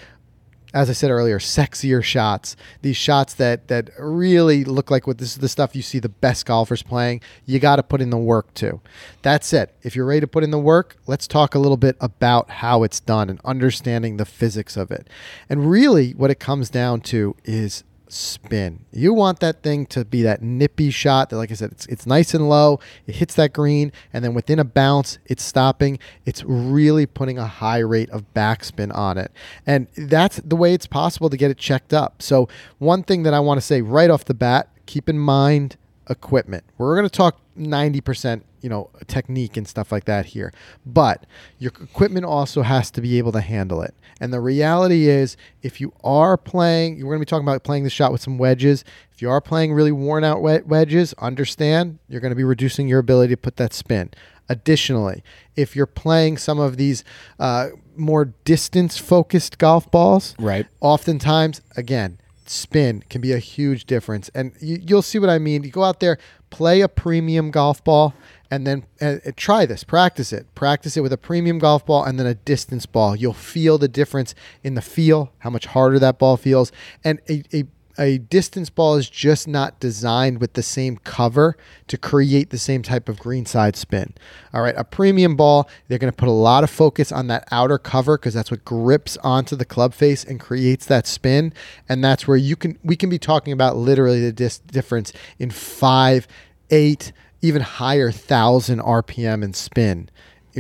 as 0.77 0.91
I 0.91 0.93
said 0.93 1.11
earlier, 1.11 1.39
sexier 1.39 2.05
shots. 2.05 2.55
These 2.83 2.99
shots 2.99 3.33
that 3.35 3.69
that 3.69 3.89
really 3.99 4.63
look 4.63 4.91
like 4.91 5.07
what 5.07 5.17
this 5.17 5.31
is 5.31 5.39
the 5.39 5.49
stuff 5.49 5.75
you 5.75 5.81
see 5.81 5.99
the 5.99 6.11
best 6.11 6.45
golfers 6.45 6.83
playing. 6.83 7.23
You 7.47 7.59
got 7.59 7.77
to 7.77 7.83
put 7.83 8.03
in 8.03 8.11
the 8.11 8.19
work 8.19 8.53
too. 8.53 8.83
That's 9.23 9.55
it. 9.55 9.75
If 9.83 9.97
you're 9.97 10.05
ready 10.05 10.21
to 10.21 10.27
put 10.27 10.45
in 10.45 10.51
the 10.51 10.59
work, 10.59 10.99
let's 11.07 11.27
talk 11.27 11.55
a 11.55 11.59
little 11.59 11.79
bit 11.79 11.97
about 11.99 12.51
how 12.51 12.83
it's 12.83 13.01
done 13.01 13.31
and 13.31 13.41
understanding 13.43 14.19
the 14.19 14.27
physics 14.27 14.77
of 14.77 14.91
it. 14.91 15.09
And 15.49 15.71
really, 15.71 16.13
what 16.13 16.31
it 16.31 16.39
comes 16.39 16.69
down 16.69 17.01
to 17.03 17.35
is 17.47 17.83
spin. 18.09 18.85
You 18.93 19.13
want 19.13 19.41
that 19.41 19.63
thing 19.63 19.87
to 19.87 20.05
be 20.05 20.23
that 20.23 20.43
nippy 20.43 20.91
shot 20.91 21.31
that, 21.31 21.37
like 21.37 21.51
I 21.51 21.55
said, 21.55 21.73
it's, 21.73 21.87
it's 21.87 22.07
nice 22.07 22.35
and 22.35 22.49
low. 22.49 22.81
It 23.07 23.17
hits 23.17 23.35
that 23.35 23.53
green, 23.53 23.93
and 24.13 24.25
then 24.25 24.35
within 24.35 24.59
a 24.59 24.65
bounce, 24.65 25.19
it's 25.27 25.43
stopping. 25.43 25.99
It's 26.25 26.45
really 26.45 27.07
putting 27.07 27.39
a 27.39 27.47
high 27.47 27.79
rate 27.79 28.11
of 28.11 28.25
backspin 28.35 28.95
on 28.95 29.19
it. 29.19 29.33
And 29.67 29.89
that's 29.97 30.37
the 30.37 30.57
way 30.57 30.75
it's 30.75 30.87
possible 30.87 31.31
to 31.31 31.37
get 31.37 31.51
it 31.51 31.59
checked 31.59 31.93
up. 31.93 32.23
So, 32.23 32.49
one 32.79 33.03
thing 33.03 33.23
that 33.25 33.35
I 33.35 33.41
want 33.41 33.59
to 33.59 33.67
say 33.67 33.83
right 33.83 34.11
off 34.11 34.25
the 34.25 34.35
bat 34.35 34.71
keep 34.87 35.09
in 35.09 35.19
mind 35.19 35.77
equipment. 36.09 36.65
We're 36.79 36.95
going 36.97 37.09
to 37.09 37.15
talk 37.15 37.41
90% 37.59 38.43
you 38.61 38.69
know 38.69 38.91
technique 39.07 39.57
and 39.57 39.67
stuff 39.69 39.91
like 39.93 40.05
that 40.07 40.27
here 40.27 40.53
but 40.85 41.25
your 41.59 41.71
equipment 41.81 42.25
also 42.25 42.63
has 42.63 42.91
to 42.91 43.01
be 43.01 43.19
able 43.19 43.33
to 43.33 43.41
handle 43.41 43.83
it 43.83 43.95
and 44.21 44.33
the 44.33 44.41
reality 44.41 45.09
is 45.09 45.37
if 45.63 45.81
you 45.81 45.93
are 46.03 46.37
playing 46.37 46.97
we're 46.99 47.13
going 47.15 47.21
to 47.21 47.27
be 47.27 47.29
talking 47.29 47.47
about 47.47 47.63
playing 47.65 47.85
the 47.85 47.91
shot 47.91 48.13
with 48.13 48.21
some 48.21 48.39
wedges 48.39 48.85
if 49.13 49.21
you 49.23 49.31
are 49.31 49.41
playing 49.41 49.73
really 49.73 49.93
worn 49.93 50.25
out 50.25 50.41
wed- 50.43 50.69
wedges 50.69 51.13
understand 51.19 51.99
you're 52.09 52.21
going 52.21 52.31
to 52.33 52.37
be 52.37 52.45
reducing 52.45 52.89
your 52.89 52.99
ability 52.99 53.33
to 53.33 53.37
put 53.37 53.57
that 53.57 53.73
spin 53.73 54.11
additionally 54.49 55.23
if 55.57 55.75
you're 55.75 55.87
playing 55.87 56.37
some 56.39 56.59
of 56.59 56.77
these 56.77 57.03
uh, 57.39 57.69
more 57.97 58.27
distance 58.45 58.97
focused 58.99 59.59
golf 59.59 59.91
balls 59.91 60.35
Right. 60.39 60.67
oftentimes 60.81 61.61
again 61.77 62.19
spin 62.49 63.03
can 63.11 63.21
be 63.21 63.33
a 63.33 63.41
huge 63.41 63.87
difference. 63.87 64.31
And 64.33 64.53
you, 64.61 64.79
you'll 64.81 65.03
see 65.03 65.19
what 65.19 65.29
I 65.29 65.37
mean. 65.41 65.65
You 65.65 65.71
go 65.73 65.83
out 65.83 65.99
there, 65.99 66.17
play 66.51 66.81
a 66.81 66.87
premium 66.87 67.51
golf 67.51 67.83
ball, 67.83 68.15
and 68.51 68.67
then 68.67 68.85
uh, 69.01 69.17
uh, 69.27 69.33
try 69.37 69.67
this. 69.67 69.85
Practice 69.85 70.33
it. 70.33 70.53
Practice 70.55 70.97
it 70.97 71.01
with 71.01 71.13
a 71.13 71.19
premium 71.19 71.59
golf 71.59 71.85
ball 71.87 72.05
and 72.05 72.19
then 72.19 72.27
a 72.27 72.35
distance 72.35 72.87
ball. 72.87 73.17
You'll 73.17 73.33
feel 73.33 73.79
the 73.79 73.89
difference 73.89 74.35
in 74.63 74.75
the 74.75 74.83
feel, 74.83 75.33
how 75.39 75.51
much 75.51 75.67
harder 75.67 75.99
that 75.99 76.19
ball 76.19 76.37
feels. 76.37 76.73
And 77.05 77.21
a, 77.29 77.43
a 77.53 77.65
a 77.99 78.19
distance 78.19 78.71
ball 78.71 78.97
is 78.97 79.09
just 79.09 79.49
not 79.49 79.81
designed 79.81 80.41
with 80.41 80.53
the 80.53 80.63
same 80.63 80.99
cover 80.99 81.57
to 81.89 81.97
create 81.97 82.51
the 82.51 82.59
same 82.59 82.83
type 82.83 83.09
of 83.09 83.19
greenside 83.19 83.77
spin. 83.77 84.15
All 84.53 84.63
right, 84.63 84.75
a 84.77 84.85
premium 84.85 85.37
ball, 85.37 85.69
they're 85.89 85.99
going 85.99 86.13
to 86.13 86.17
put 86.17 86.29
a 86.29 86.33
lot 86.33 86.65
of 86.65 86.71
focus 86.71 87.11
on 87.11 87.29
that 87.29 87.49
outer 87.51 87.79
cover 87.79 88.19
because 88.19 88.35
that's 88.35 88.51
what 88.51 88.65
grips 88.65 89.17
onto 89.19 89.57
the 89.57 89.65
club 89.65 89.95
face 89.95 90.25
and 90.25 90.39
creates 90.39 90.87
that 90.87 91.07
spin. 91.07 91.53
And 91.89 92.05
that's 92.05 92.29
where 92.29 92.37
you 92.37 92.57
can 92.57 92.79
we 92.83 92.97
can 92.97 93.09
be 93.09 93.19
talking 93.19 93.53
about 93.53 93.77
literally 93.77 94.21
the 94.21 94.33
dis- 94.33 94.59
difference 94.59 95.13
in 95.39 95.51
five, 95.51 96.27
eight, 96.71 97.13
even 97.47 97.63
higher 97.63 98.11
thousand 98.11 98.81
RPM 98.81 99.43
and 99.45 99.55
spin 99.55 100.11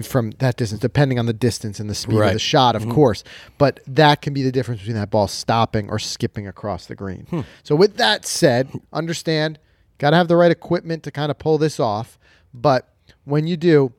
from 0.03 0.33
that 0.39 0.57
distance, 0.57 0.81
depending 0.81 1.19
on 1.19 1.27
the 1.27 1.33
distance 1.33 1.81
and 1.81 1.89
the 1.89 1.95
speed 1.95 2.19
of 2.19 2.33
the 2.33 2.39
shot, 2.39 2.77
of 2.77 2.83
mm-hmm. 2.83 2.93
course. 2.93 3.25
But 3.59 3.81
that 3.87 4.21
can 4.21 4.35
be 4.35 4.43
the 4.43 4.53
difference 4.53 4.81
between 4.81 4.97
that 4.97 5.11
ball 5.11 5.29
stopping 5.29 5.89
or 5.89 5.99
skipping 5.99 6.47
across 6.47 6.87
the 6.87 6.95
green. 6.95 7.27
Hmm. 7.31 7.41
So, 7.63 7.75
with 7.75 7.97
that 7.97 8.27
said, 8.27 8.71
understand, 8.93 9.59
got 9.99 10.11
to 10.11 10.17
have 10.17 10.29
the 10.29 10.37
right 10.37 10.51
equipment 10.51 11.03
to 11.05 11.11
kind 11.11 11.31
of 11.31 11.39
pull 11.39 11.59
this 11.59 11.81
off. 11.81 12.19
But 12.53 12.93
when 13.25 13.47
you 13.47 13.57
do, 13.57 13.93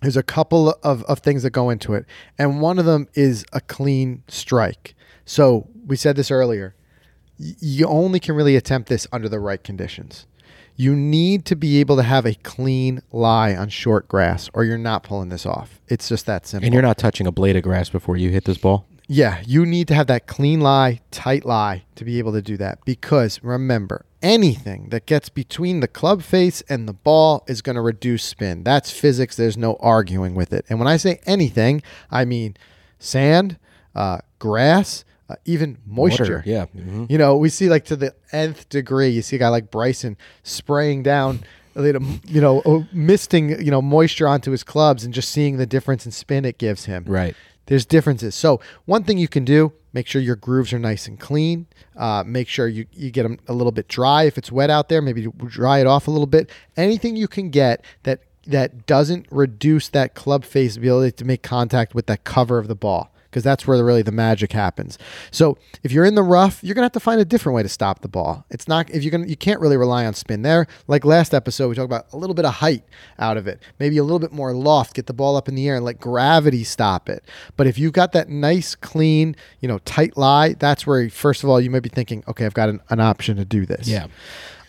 there's 0.00 0.16
a 0.16 0.22
couple 0.22 0.70
of, 0.82 1.02
of 1.04 1.18
things 1.18 1.42
that 1.42 1.50
go 1.50 1.70
into 1.70 1.94
it. 1.94 2.06
And 2.38 2.60
one 2.60 2.78
of 2.78 2.84
them 2.84 3.08
is 3.14 3.44
a 3.52 3.60
clean 3.60 4.22
strike. 4.28 4.94
So, 5.24 5.68
we 5.86 5.96
said 5.96 6.16
this 6.16 6.30
earlier 6.30 6.74
y- 7.38 7.54
you 7.60 7.86
only 7.86 8.20
can 8.20 8.34
really 8.34 8.56
attempt 8.56 8.88
this 8.88 9.06
under 9.12 9.28
the 9.28 9.40
right 9.40 9.62
conditions. 9.62 10.26
You 10.76 10.94
need 10.94 11.44
to 11.46 11.56
be 11.56 11.80
able 11.80 11.96
to 11.96 12.04
have 12.04 12.24
a 12.24 12.34
clean 12.34 13.02
lie 13.10 13.54
on 13.56 13.68
short 13.68 14.06
grass, 14.06 14.48
or 14.54 14.64
you're 14.64 14.78
not 14.78 15.02
pulling 15.02 15.28
this 15.28 15.44
off. 15.44 15.80
It's 15.88 16.08
just 16.08 16.26
that 16.26 16.46
simple. 16.46 16.66
And 16.66 16.72
you're 16.72 16.82
not 16.82 16.98
touching 16.98 17.26
a 17.26 17.32
blade 17.32 17.56
of 17.56 17.64
grass 17.64 17.88
before 17.90 18.16
you 18.16 18.30
hit 18.30 18.44
this 18.44 18.58
ball. 18.58 18.86
Yeah, 19.08 19.42
you 19.46 19.64
need 19.64 19.88
to 19.88 19.94
have 19.94 20.06
that 20.08 20.26
clean 20.26 20.60
lie, 20.60 21.00
tight 21.10 21.44
lie 21.44 21.84
to 21.96 22.04
be 22.04 22.18
able 22.18 22.32
to 22.32 22.42
do 22.42 22.56
that. 22.58 22.84
Because 22.84 23.42
remember, 23.42 24.04
anything 24.22 24.90
that 24.90 25.06
gets 25.06 25.28
between 25.28 25.80
the 25.80 25.88
club 25.88 26.22
face 26.22 26.62
and 26.68 26.86
the 26.86 26.92
ball 26.92 27.44
is 27.48 27.62
going 27.62 27.76
to 27.76 27.82
reduce 27.82 28.22
spin. 28.22 28.64
That's 28.64 28.90
physics. 28.90 29.34
There's 29.34 29.56
no 29.56 29.76
arguing 29.80 30.34
with 30.34 30.52
it. 30.52 30.66
And 30.68 30.78
when 30.78 30.88
I 30.88 30.96
say 30.96 31.20
anything, 31.24 31.82
I 32.10 32.24
mean 32.24 32.56
sand, 32.98 33.58
uh, 33.94 34.18
grass, 34.38 35.04
uh, 35.28 35.36
even 35.44 35.78
moisture. 35.86 36.22
Water, 36.22 36.42
yeah. 36.46 36.66
Mhm. 36.76 37.10
You 37.10 37.18
know, 37.18 37.36
we 37.36 37.48
see 37.48 37.68
like 37.68 37.84
to 37.86 37.96
the 37.96 38.14
nth 38.32 38.68
degree. 38.68 39.08
You 39.08 39.22
see 39.22 39.36
a 39.36 39.38
guy 39.38 39.48
like 39.48 39.70
Bryson 39.70 40.16
spraying 40.42 41.02
down, 41.02 41.40
a 41.76 41.82
little, 41.82 42.02
you 42.26 42.40
know, 42.40 42.86
misting, 42.92 43.50
you 43.64 43.70
know, 43.70 43.82
moisture 43.82 44.26
onto 44.26 44.50
his 44.50 44.64
clubs 44.64 45.04
and 45.04 45.12
just 45.12 45.30
seeing 45.30 45.56
the 45.58 45.66
difference 45.66 46.06
in 46.06 46.12
spin 46.12 46.44
it 46.44 46.58
gives 46.58 46.86
him. 46.86 47.04
Right. 47.06 47.34
There's 47.66 47.84
differences. 47.84 48.34
So 48.34 48.60
one 48.86 49.04
thing 49.04 49.18
you 49.18 49.28
can 49.28 49.44
do, 49.44 49.72
make 49.92 50.06
sure 50.06 50.22
your 50.22 50.36
grooves 50.36 50.72
are 50.72 50.78
nice 50.78 51.06
and 51.06 51.20
clean. 51.20 51.66
Uh, 51.94 52.24
make 52.26 52.48
sure 52.48 52.66
you, 52.66 52.86
you 52.92 53.10
get 53.10 53.24
them 53.24 53.38
a 53.46 53.52
little 53.52 53.72
bit 53.72 53.88
dry. 53.88 54.22
If 54.22 54.38
it's 54.38 54.50
wet 54.50 54.70
out 54.70 54.88
there, 54.88 55.02
maybe 55.02 55.26
dry 55.46 55.80
it 55.80 55.86
off 55.86 56.08
a 56.08 56.10
little 56.10 56.26
bit. 56.26 56.48
Anything 56.78 57.14
you 57.16 57.28
can 57.28 57.50
get 57.50 57.84
that 58.04 58.20
that 58.46 58.86
doesn't 58.86 59.26
reduce 59.30 59.88
that 59.90 60.14
club 60.14 60.42
face 60.42 60.78
ability 60.78 61.12
to 61.12 61.24
make 61.26 61.42
contact 61.42 61.94
with 61.94 62.06
that 62.06 62.24
cover 62.24 62.56
of 62.56 62.66
the 62.66 62.74
ball. 62.74 63.12
Because 63.30 63.42
that's 63.42 63.66
where 63.66 63.82
really 63.84 64.02
the 64.02 64.12
magic 64.12 64.52
happens. 64.52 64.98
So 65.30 65.58
if 65.82 65.92
you're 65.92 66.04
in 66.04 66.14
the 66.14 66.22
rough, 66.22 66.62
you're 66.62 66.74
gonna 66.74 66.86
have 66.86 66.92
to 66.92 67.00
find 67.00 67.20
a 67.20 67.24
different 67.24 67.54
way 67.54 67.62
to 67.62 67.68
stop 67.68 68.00
the 68.00 68.08
ball. 68.08 68.44
It's 68.50 68.66
not 68.66 68.88
if 68.90 69.02
you're 69.02 69.10
gonna 69.10 69.26
you 69.26 69.36
can't 69.36 69.60
really 69.60 69.76
rely 69.76 70.06
on 70.06 70.14
spin 70.14 70.42
there. 70.42 70.66
Like 70.86 71.04
last 71.04 71.34
episode, 71.34 71.68
we 71.68 71.74
talked 71.74 71.84
about 71.84 72.06
a 72.12 72.16
little 72.16 72.34
bit 72.34 72.44
of 72.44 72.54
height 72.54 72.84
out 73.18 73.36
of 73.36 73.46
it, 73.46 73.60
maybe 73.78 73.98
a 73.98 74.02
little 74.02 74.18
bit 74.18 74.32
more 74.32 74.52
loft, 74.52 74.94
get 74.94 75.06
the 75.06 75.12
ball 75.12 75.36
up 75.36 75.48
in 75.48 75.54
the 75.54 75.68
air 75.68 75.76
and 75.76 75.84
let 75.84 76.00
gravity 76.00 76.64
stop 76.64 77.08
it. 77.08 77.24
But 77.56 77.66
if 77.66 77.78
you've 77.78 77.92
got 77.92 78.12
that 78.12 78.28
nice, 78.28 78.74
clean, 78.74 79.36
you 79.60 79.68
know, 79.68 79.78
tight 79.80 80.16
lie, 80.16 80.54
that's 80.54 80.86
where 80.86 81.10
first 81.10 81.42
of 81.42 81.50
all 81.50 81.60
you 81.60 81.70
might 81.70 81.82
be 81.82 81.88
thinking, 81.88 82.24
okay, 82.28 82.46
I've 82.46 82.54
got 82.54 82.68
an, 82.68 82.80
an 82.88 83.00
option 83.00 83.36
to 83.36 83.44
do 83.44 83.66
this. 83.66 83.88
Yeah. 83.88 84.06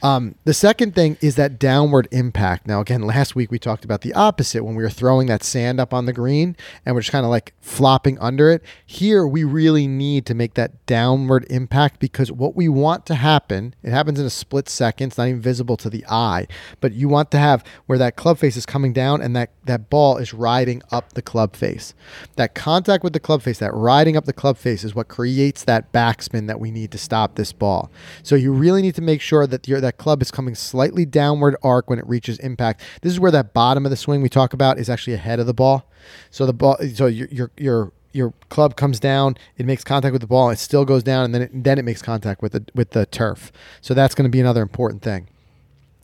Um, 0.01 0.35
the 0.45 0.53
second 0.53 0.95
thing 0.95 1.17
is 1.21 1.35
that 1.35 1.59
downward 1.59 2.07
impact. 2.11 2.67
Now, 2.67 2.79
again, 2.79 3.01
last 3.01 3.35
week 3.35 3.51
we 3.51 3.59
talked 3.59 3.83
about 3.83 4.01
the 4.01 4.13
opposite 4.13 4.63
when 4.63 4.75
we 4.75 4.83
were 4.83 4.89
throwing 4.89 5.27
that 5.27 5.43
sand 5.43 5.79
up 5.79 5.93
on 5.93 6.05
the 6.05 6.13
green 6.13 6.55
and 6.85 6.95
we're 6.95 7.01
just 7.01 7.11
kind 7.11 7.25
of 7.25 7.29
like 7.29 7.53
flopping 7.59 8.17
under 8.19 8.49
it. 8.49 8.63
Here, 8.85 9.27
we 9.27 9.43
really 9.43 9.87
need 9.87 10.25
to 10.27 10.33
make 10.33 10.53
that 10.53 10.85
downward 10.85 11.45
impact 11.49 11.99
because 11.99 12.31
what 12.31 12.55
we 12.55 12.69
want 12.69 13.05
to 13.07 13.15
happen, 13.15 13.75
it 13.83 13.91
happens 13.91 14.19
in 14.19 14.25
a 14.25 14.29
split 14.29 14.69
second. 14.69 15.07
It's 15.07 15.17
not 15.17 15.27
even 15.27 15.41
visible 15.41 15.75
to 15.77 15.89
the 15.89 16.05
eye, 16.07 16.47
but 16.79 16.93
you 16.93 17.09
want 17.09 17.31
to 17.31 17.39
have 17.39 17.63
where 17.85 17.97
that 17.97 18.15
club 18.15 18.37
face 18.37 18.55
is 18.55 18.65
coming 18.65 18.93
down 18.93 19.21
and 19.21 19.35
that, 19.35 19.51
that 19.65 19.89
ball 19.89 20.17
is 20.17 20.33
riding 20.33 20.81
up 20.91 21.13
the 21.13 21.21
club 21.21 21.55
face. 21.55 21.93
That 22.37 22.55
contact 22.55 23.03
with 23.03 23.13
the 23.13 23.19
club 23.19 23.41
face, 23.41 23.59
that 23.59 23.73
riding 23.73 24.15
up 24.15 24.25
the 24.25 24.33
club 24.33 24.57
face 24.57 24.83
is 24.83 24.95
what 24.95 25.09
creates 25.09 25.63
that 25.65 25.91
backspin 25.91 26.47
that 26.47 26.59
we 26.59 26.71
need 26.71 26.91
to 26.91 26.97
stop 26.97 27.35
this 27.35 27.51
ball. 27.51 27.91
So 28.23 28.35
you 28.35 28.53
really 28.53 28.81
need 28.81 28.95
to 28.95 29.01
make 29.01 29.21
sure 29.21 29.45
that 29.45 29.67
your 29.67 29.81
that 29.81 29.88
club 29.97 30.21
is 30.21 30.31
coming 30.31 30.55
slightly 30.55 31.05
downward 31.05 31.55
arc 31.63 31.89
when 31.89 31.99
it 31.99 32.07
reaches 32.07 32.39
impact. 32.39 32.81
This 33.01 33.13
is 33.13 33.19
where 33.19 33.31
that 33.31 33.53
bottom 33.53 33.85
of 33.85 33.89
the 33.89 33.97
swing 33.97 34.21
we 34.21 34.29
talk 34.29 34.53
about 34.53 34.77
is 34.77 34.89
actually 34.89 35.13
ahead 35.13 35.39
of 35.39 35.47
the 35.47 35.53
ball. 35.53 35.89
So 36.31 36.45
the 36.45 36.53
ball, 36.53 36.77
so 36.93 37.07
your 37.07 37.27
your 37.29 37.51
your 37.57 37.91
your 38.11 38.33
club 38.49 38.75
comes 38.75 38.99
down, 38.99 39.37
it 39.57 39.65
makes 39.65 39.83
contact 39.83 40.11
with 40.13 40.21
the 40.21 40.27
ball, 40.27 40.49
it 40.49 40.57
still 40.57 40.85
goes 40.85 41.03
down, 41.03 41.25
and 41.25 41.35
then 41.35 41.41
it, 41.43 41.63
then 41.63 41.77
it 41.77 41.85
makes 41.85 42.01
contact 42.01 42.41
with 42.41 42.53
the 42.53 42.65
with 42.75 42.91
the 42.91 43.05
turf. 43.05 43.51
So 43.81 43.93
that's 43.93 44.15
going 44.15 44.23
to 44.23 44.31
be 44.31 44.39
another 44.39 44.61
important 44.61 45.01
thing. 45.01 45.27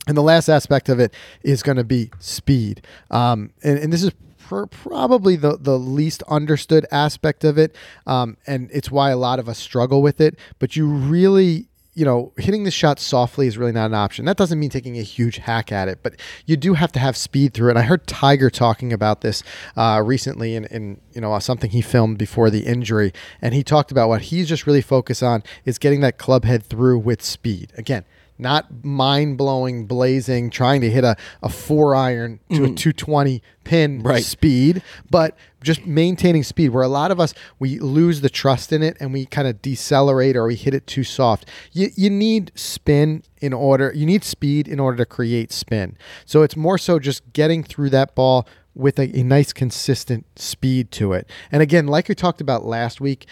And 0.06 0.16
the 0.16 0.22
last 0.22 0.48
aspect 0.48 0.88
of 0.88 1.00
it 1.00 1.12
is 1.42 1.62
going 1.62 1.78
to 1.78 1.84
be 1.84 2.10
speed. 2.20 2.82
Um, 3.10 3.50
and, 3.64 3.78
and 3.78 3.92
this 3.92 4.04
is 4.04 4.12
pr- 4.38 4.66
probably 4.66 5.34
the, 5.34 5.56
the 5.56 5.78
least 5.78 6.22
understood 6.28 6.86
aspect 6.92 7.42
of 7.42 7.58
it. 7.58 7.74
Um, 8.06 8.36
and 8.46 8.70
it's 8.72 8.88
why 8.88 9.10
a 9.10 9.16
lot 9.16 9.40
of 9.40 9.48
us 9.48 9.58
struggle 9.58 10.02
with 10.02 10.20
it. 10.20 10.38
But 10.60 10.76
you 10.76 10.86
really, 10.86 11.68
you 11.96 12.04
know, 12.04 12.30
hitting 12.36 12.64
the 12.64 12.70
shot 12.70 13.00
softly 13.00 13.46
is 13.46 13.56
really 13.56 13.72
not 13.72 13.86
an 13.86 13.94
option. 13.94 14.26
That 14.26 14.36
doesn't 14.36 14.60
mean 14.60 14.68
taking 14.68 14.98
a 14.98 15.02
huge 15.02 15.38
hack 15.38 15.72
at 15.72 15.88
it, 15.88 16.00
but 16.02 16.20
you 16.44 16.54
do 16.54 16.74
have 16.74 16.92
to 16.92 16.98
have 16.98 17.16
speed 17.16 17.54
through 17.54 17.70
it. 17.70 17.76
I 17.78 17.82
heard 17.82 18.06
Tiger 18.06 18.50
talking 18.50 18.92
about 18.92 19.22
this 19.22 19.42
uh, 19.78 20.02
recently 20.04 20.54
in, 20.54 20.66
in, 20.66 21.00
you 21.14 21.22
know, 21.22 21.36
something 21.38 21.70
he 21.70 21.80
filmed 21.80 22.18
before 22.18 22.50
the 22.50 22.66
injury. 22.66 23.14
And 23.40 23.54
he 23.54 23.64
talked 23.64 23.90
about 23.90 24.10
what 24.10 24.20
he's 24.20 24.46
just 24.46 24.66
really 24.66 24.82
focused 24.82 25.22
on 25.22 25.42
is 25.64 25.78
getting 25.78 26.02
that 26.02 26.18
club 26.18 26.44
head 26.44 26.64
through 26.64 26.98
with 26.98 27.22
speed. 27.22 27.72
Again, 27.78 28.04
not 28.38 28.84
mind 28.84 29.38
blowing, 29.38 29.86
blazing, 29.86 30.50
trying 30.50 30.80
to 30.80 30.90
hit 30.90 31.04
a, 31.04 31.16
a 31.42 31.48
four 31.48 31.94
iron 31.94 32.40
to 32.50 32.64
a 32.64 32.68
mm. 32.68 32.76
220 32.76 33.42
pin 33.64 34.02
Right. 34.02 34.22
speed, 34.22 34.82
but 35.10 35.36
just 35.62 35.86
maintaining 35.86 36.44
speed. 36.44 36.70
Where 36.70 36.82
a 36.82 36.88
lot 36.88 37.10
of 37.10 37.18
us, 37.18 37.34
we 37.58 37.78
lose 37.78 38.20
the 38.20 38.30
trust 38.30 38.72
in 38.72 38.82
it 38.82 38.96
and 39.00 39.12
we 39.12 39.26
kind 39.26 39.48
of 39.48 39.60
decelerate 39.60 40.36
or 40.36 40.46
we 40.46 40.54
hit 40.54 40.74
it 40.74 40.86
too 40.86 41.04
soft. 41.04 41.46
You, 41.72 41.90
you 41.96 42.10
need 42.10 42.52
spin 42.54 43.22
in 43.40 43.52
order, 43.52 43.92
you 43.94 44.06
need 44.06 44.24
speed 44.24 44.68
in 44.68 44.78
order 44.78 44.98
to 44.98 45.06
create 45.06 45.52
spin. 45.52 45.96
So 46.24 46.42
it's 46.42 46.56
more 46.56 46.78
so 46.78 46.98
just 46.98 47.32
getting 47.32 47.62
through 47.62 47.90
that 47.90 48.14
ball 48.14 48.46
with 48.76 48.98
a, 48.98 49.18
a 49.18 49.22
nice, 49.22 49.52
consistent 49.52 50.26
speed 50.38 50.90
to 50.92 51.14
it. 51.14 51.28
And 51.50 51.62
again, 51.62 51.86
like 51.86 52.08
we 52.08 52.14
talked 52.14 52.42
about 52.42 52.64
last 52.64 53.00
week, 53.00 53.26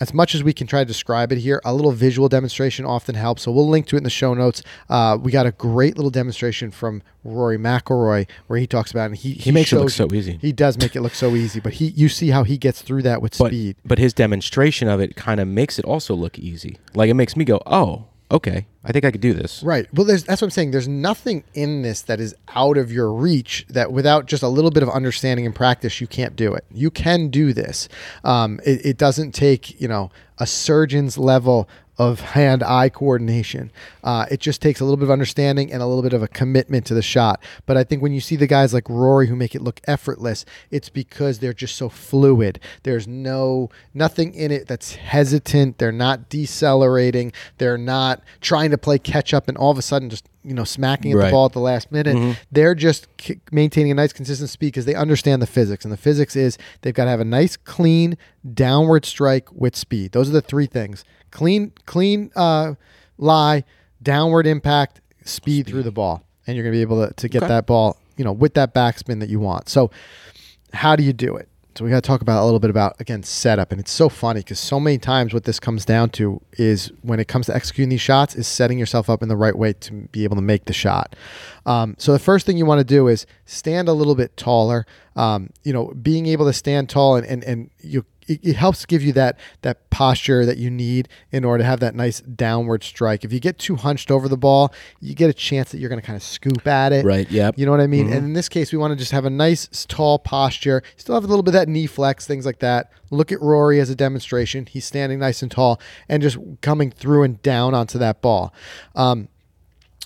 as 0.00 0.14
much 0.14 0.34
as 0.34 0.42
we 0.42 0.52
can 0.52 0.66
try 0.66 0.80
to 0.80 0.84
describe 0.84 1.32
it 1.32 1.38
here, 1.38 1.60
a 1.64 1.74
little 1.74 1.92
visual 1.92 2.28
demonstration 2.28 2.84
often 2.84 3.14
helps. 3.14 3.42
So 3.42 3.52
we'll 3.52 3.68
link 3.68 3.86
to 3.88 3.96
it 3.96 3.98
in 3.98 4.04
the 4.04 4.10
show 4.10 4.34
notes. 4.34 4.62
Uh, 4.88 5.18
we 5.20 5.32
got 5.32 5.46
a 5.46 5.52
great 5.52 5.96
little 5.96 6.10
demonstration 6.10 6.70
from 6.70 7.02
Rory 7.24 7.58
McIlroy 7.58 8.26
where 8.46 8.58
he 8.58 8.66
talks 8.66 8.90
about 8.90 9.04
it. 9.04 9.06
And 9.06 9.16
he 9.16 9.32
He 9.32 9.50
makes 9.52 9.72
it 9.72 9.76
look 9.78 9.90
so 9.90 10.08
easy. 10.12 10.38
He 10.40 10.52
does 10.52 10.78
make 10.78 10.94
it 10.96 11.00
look 11.00 11.14
so 11.14 11.34
easy, 11.34 11.60
but 11.60 11.74
he 11.74 11.88
you 11.88 12.08
see 12.08 12.28
how 12.30 12.44
he 12.44 12.58
gets 12.58 12.80
through 12.82 13.02
that 13.02 13.20
with 13.22 13.36
But 13.38 13.48
speed. 13.48 13.76
but 13.84 13.98
his 13.98 14.12
demonstration 14.14 14.88
of 14.88 15.00
it 15.00 15.16
kind 15.16 15.40
of 15.40 15.48
makes 15.48 15.78
it 15.78 15.84
also 15.84 16.14
look 16.14 16.38
easy. 16.38 16.78
Like 16.94 17.10
it 17.10 17.14
makes 17.14 17.36
me 17.36 17.44
go, 17.44 17.60
oh, 17.66 18.06
okay, 18.30 18.66
I 18.84 18.92
think 18.92 19.04
I 19.04 19.10
could 19.10 19.20
do 19.20 19.32
this. 19.32 19.62
Right. 19.62 19.86
Well, 19.92 20.06
that's 20.06 20.26
what 20.26 20.42
I'm 20.42 20.50
saying. 20.50 20.70
There's 20.70 20.88
nothing 20.88 21.44
in 21.54 21.82
this 21.82 22.02
that 22.02 22.20
is 22.20 22.34
out 22.54 22.76
of 22.76 22.92
your 22.92 23.12
reach 23.12 23.66
that 23.68 23.92
without 23.92 24.26
just 24.26 24.42
a 24.42 24.48
little 24.48 24.70
bit 24.70 24.82
of 24.82 24.90
understanding 24.90 25.46
and 25.46 25.54
practice, 25.54 26.00
you 26.00 26.06
can't 26.06 26.36
do 26.36 26.54
it. 26.54 26.64
You 26.70 26.90
can 26.90 27.28
do 27.28 27.52
this. 27.52 27.88
Um, 28.24 28.60
it, 28.64 28.84
it 28.84 28.96
doesn't 28.98 29.32
take, 29.32 29.80
you 29.80 29.88
know, 29.88 30.10
a 30.38 30.46
surgeon's 30.46 31.18
level 31.18 31.68
of 31.98 32.20
hand 32.20 32.62
eye 32.62 32.88
coordination. 32.88 33.72
Uh, 34.04 34.26
it 34.30 34.40
just 34.40 34.62
takes 34.62 34.80
a 34.80 34.84
little 34.84 34.96
bit 34.96 35.04
of 35.04 35.10
understanding 35.10 35.72
and 35.72 35.82
a 35.82 35.86
little 35.86 36.02
bit 36.02 36.12
of 36.12 36.22
a 36.22 36.28
commitment 36.28 36.86
to 36.86 36.94
the 36.94 37.02
shot. 37.02 37.42
But 37.66 37.76
I 37.76 37.84
think 37.84 38.02
when 38.02 38.12
you 38.12 38.20
see 38.20 38.36
the 38.36 38.46
guys 38.46 38.72
like 38.72 38.88
Rory 38.88 39.26
who 39.26 39.36
make 39.36 39.54
it 39.54 39.62
look 39.62 39.80
effortless, 39.86 40.44
it's 40.70 40.88
because 40.88 41.40
they're 41.40 41.52
just 41.52 41.76
so 41.76 41.88
fluid. 41.88 42.60
There's 42.84 43.08
no 43.08 43.70
nothing 43.92 44.32
in 44.34 44.52
it 44.52 44.68
that's 44.68 44.94
hesitant. 44.94 45.78
They're 45.78 45.92
not 45.92 46.28
decelerating. 46.28 47.32
They're 47.58 47.78
not 47.78 48.22
trying 48.40 48.70
to 48.70 48.78
play 48.78 48.98
catch 48.98 49.34
up 49.34 49.48
and 49.48 49.58
all 49.58 49.70
of 49.70 49.78
a 49.78 49.82
sudden 49.82 50.10
just 50.10 50.28
you 50.44 50.54
know 50.54 50.64
smacking 50.64 51.12
at 51.12 51.16
the 51.26 51.30
ball 51.30 51.46
at 51.46 51.52
the 51.52 51.60
last 51.60 51.90
minute. 51.92 52.16
Mhm. 52.16 52.36
They're 52.52 52.74
just 52.74 53.06
k- 53.16 53.40
maintaining 53.52 53.90
a 53.92 53.94
nice 53.94 54.12
consistent 54.12 54.50
speed 54.50 54.68
because 54.68 54.84
they 54.84 54.94
understand 54.94 55.42
the 55.42 55.46
physics, 55.46 55.84
and 55.84 55.92
the 55.92 55.96
physics 55.98 56.36
is 56.36 56.56
they've 56.82 56.94
got 56.94 57.04
to 57.04 57.10
have 57.10 57.20
a 57.20 57.24
nice 57.24 57.56
clean 57.56 58.16
downward 58.54 59.04
strike 59.04 59.48
with 59.52 59.74
speed. 59.76 60.12
Those 60.12 60.28
are 60.28 60.32
the 60.32 60.40
three 60.40 60.66
things: 60.66 61.04
clean, 61.30 61.72
clean 61.86 62.30
uh, 62.36 62.74
lie, 63.18 63.64
downward 64.02 64.46
impact, 64.46 65.00
speed, 65.24 65.66
through 65.66 65.82
the 65.82 65.90
ball, 65.92 66.22
and 66.46 66.56
you're 66.56 66.62
going 66.64 66.72
to 66.72 66.76
be 66.76 66.82
able 66.82 67.06
to, 67.08 67.12
to 67.14 67.28
get 67.28 67.42
Okay. 67.42 67.48
that 67.48 67.66
ball, 67.66 67.96
you 68.16 68.24
know, 68.24 68.32
with 68.32 68.54
that 68.54 68.72
backspin 68.74 69.20
that 69.20 69.28
you 69.28 69.40
want. 69.40 69.68
So, 69.68 69.90
how 70.72 70.94
do 70.96 71.02
you 71.02 71.12
do 71.12 71.36
it? 71.36 71.48
So 71.78 71.84
we 71.84 71.92
got 71.92 72.02
to 72.02 72.08
talk 72.08 72.22
about 72.22 72.42
a 72.42 72.44
little 72.44 72.58
bit 72.58 72.70
about 72.70 73.00
again 73.00 73.22
setup, 73.22 73.70
and 73.70 73.80
it's 73.80 73.92
so 73.92 74.08
funny 74.08 74.40
because 74.40 74.58
so 74.58 74.80
many 74.80 74.98
times 74.98 75.32
what 75.32 75.44
this 75.44 75.60
comes 75.60 75.84
down 75.84 76.10
to 76.10 76.42
is 76.54 76.90
when 77.02 77.20
it 77.20 77.28
comes 77.28 77.46
to 77.46 77.54
executing 77.54 77.88
these 77.88 78.00
shots 78.00 78.34
is 78.34 78.48
setting 78.48 78.80
yourself 78.80 79.08
up 79.08 79.22
in 79.22 79.28
the 79.28 79.36
right 79.36 79.56
way 79.56 79.74
to 79.74 79.92
be 80.10 80.24
able 80.24 80.34
to 80.34 80.42
make 80.42 80.64
the 80.64 80.72
shot. 80.72 81.14
Um, 81.66 81.94
so 81.96 82.12
the 82.12 82.18
first 82.18 82.46
thing 82.46 82.58
you 82.58 82.66
want 82.66 82.80
to 82.80 82.84
do 82.84 83.06
is 83.06 83.26
stand 83.44 83.88
a 83.88 83.92
little 83.92 84.16
bit 84.16 84.36
taller. 84.36 84.86
Um, 85.14 85.50
you 85.62 85.72
know, 85.72 85.94
being 86.02 86.26
able 86.26 86.46
to 86.46 86.52
stand 86.52 86.88
tall 86.88 87.14
and 87.14 87.24
and, 87.24 87.44
and 87.44 87.70
you 87.80 88.04
it, 88.28 88.40
it 88.42 88.56
helps 88.56 88.86
give 88.86 89.02
you 89.02 89.12
that 89.14 89.38
that 89.62 89.90
posture 89.90 90.44
that 90.46 90.58
you 90.58 90.70
need 90.70 91.08
in 91.32 91.44
order 91.44 91.62
to 91.62 91.66
have 91.66 91.80
that 91.80 91.94
nice 91.94 92.20
downward 92.20 92.84
strike. 92.84 93.24
If 93.24 93.32
you 93.32 93.40
get 93.40 93.58
too 93.58 93.76
hunched 93.76 94.10
over 94.10 94.28
the 94.28 94.36
ball, 94.36 94.72
you 95.00 95.14
get 95.14 95.30
a 95.30 95.34
chance 95.34 95.72
that 95.72 95.78
you're 95.78 95.88
going 95.88 96.00
to 96.00 96.06
kind 96.06 96.16
of 96.16 96.22
scoop 96.22 96.66
at 96.66 96.92
it. 96.92 97.04
Right, 97.04 97.30
yep. 97.30 97.58
You 97.58 97.66
know 97.66 97.72
what 97.72 97.80
I 97.80 97.86
mean? 97.86 98.12
And 98.12 98.24
in 98.24 98.32
this 98.34 98.48
case, 98.48 98.72
we 98.72 98.78
want 98.78 98.92
to 98.92 98.96
just 98.96 99.12
have 99.12 99.24
a 99.24 99.30
nice 99.30 99.86
tall 99.88 100.18
posture. 100.18 100.82
Still 100.96 101.14
have 101.14 101.24
a 101.24 101.28
little 101.28 101.42
bit 101.42 101.50
of 101.50 101.60
that 101.60 101.68
knee 101.68 101.86
flex, 101.86 102.26
things 102.26 102.46
like 102.46 102.60
that. 102.60 102.92
Look 103.10 103.32
at 103.32 103.40
Rory 103.40 103.80
as 103.80 103.90
a 103.90 103.94
demonstration. 103.94 104.66
He's 104.66 104.84
standing 104.84 105.18
nice 105.18 105.42
and 105.42 105.50
tall 105.50 105.80
and 106.08 106.22
just 106.22 106.38
coming 106.60 106.90
through 106.90 107.22
and 107.22 107.42
down 107.42 107.74
onto 107.74 107.98
that 107.98 108.20
ball. 108.20 108.52
Um, 108.94 109.28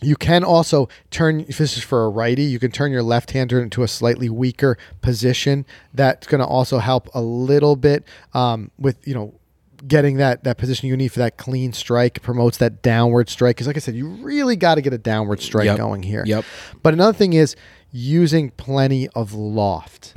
you 0.03 0.17
can 0.17 0.45
also 0.45 0.89
turn, 1.11 1.41
if 1.49 1.59
this 1.59 1.77
is 1.77 1.83
for 1.83 2.05
a 2.05 2.09
righty, 2.09 2.43
you 2.45 2.59
can 2.59 2.71
turn 2.71 2.93
your 2.93 3.03
left 3.03 3.31
hander 3.33 3.61
into 3.63 3.83
a 3.83 3.89
slightly 3.89 4.29
weaker 4.29 4.77
position. 5.01 5.65
That's 5.95 6.27
going 6.27 6.41
to 6.41 6.47
also 6.47 6.79
help 6.79 7.09
a 7.15 7.21
little 7.23 7.77
bit 7.77 8.05
um, 8.35 8.71
with, 8.79 9.07
you 9.07 9.15
know, 9.15 9.35
getting 9.89 10.17
that 10.19 10.45
that 10.45 10.59
position 10.59 10.89
you 10.89 10.97
need 10.97 11.09
for 11.09 11.19
that 11.19 11.37
clean 11.37 11.73
strike 11.73 12.23
promotes 12.23 12.57
that 12.59 12.83
downward 12.83 13.29
strike 13.29 13.57
because 13.57 13.67
like 13.67 13.75
i 13.75 13.81
said 13.81 13.97
you 13.97 14.07
really 14.07 14.55
got 14.55 14.77
to 14.77 14.81
get 14.81 14.93
a 14.93 14.99
downward 14.99 15.41
strike 15.43 15.65
Yep. 15.65 15.77
going 15.77 16.05
here 16.05 16.23
Yep. 16.25 16.45
but 16.85 16.95
another 16.95 17.13
thing 17.19 17.33
is 17.33 17.57
using 17.91 18.51
plenty 18.53 19.09
of 19.09 19.33
loft 19.35 20.15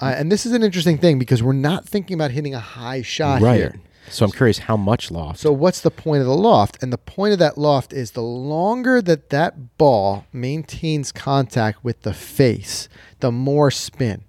uh, 0.00 0.14
and 0.16 0.30
this 0.30 0.46
is 0.46 0.52
an 0.52 0.62
interesting 0.62 0.96
thing 0.96 1.18
because 1.18 1.42
we're 1.42 1.52
not 1.54 1.84
thinking 1.88 2.14
about 2.14 2.30
hitting 2.30 2.54
a 2.54 2.60
high 2.60 3.02
shot 3.02 3.42
right. 3.42 3.56
here 3.56 3.80
So 4.08 4.24
I'm 4.24 4.32
curious 4.32 4.58
how 4.58 4.76
much 4.76 5.10
loft. 5.10 5.38
so 5.38 5.52
what's 5.52 5.80
the 5.80 5.90
point 5.90 6.20
of 6.20 6.26
the 6.26 6.34
loft? 6.34 6.82
And 6.82 6.92
the 6.92 6.98
point 6.98 7.32
of 7.32 7.38
that 7.38 7.58
loft 7.58 7.92
is 7.92 8.12
the 8.12 8.22
longer 8.22 9.00
that 9.02 9.30
that 9.30 9.76
ball 9.78 10.26
maintains 10.32 11.12
contact 11.12 11.84
with 11.84 12.02
the 12.02 12.14
face, 12.14 12.88
the 13.20 13.30
more 13.30 13.70
spin. 13.70 14.24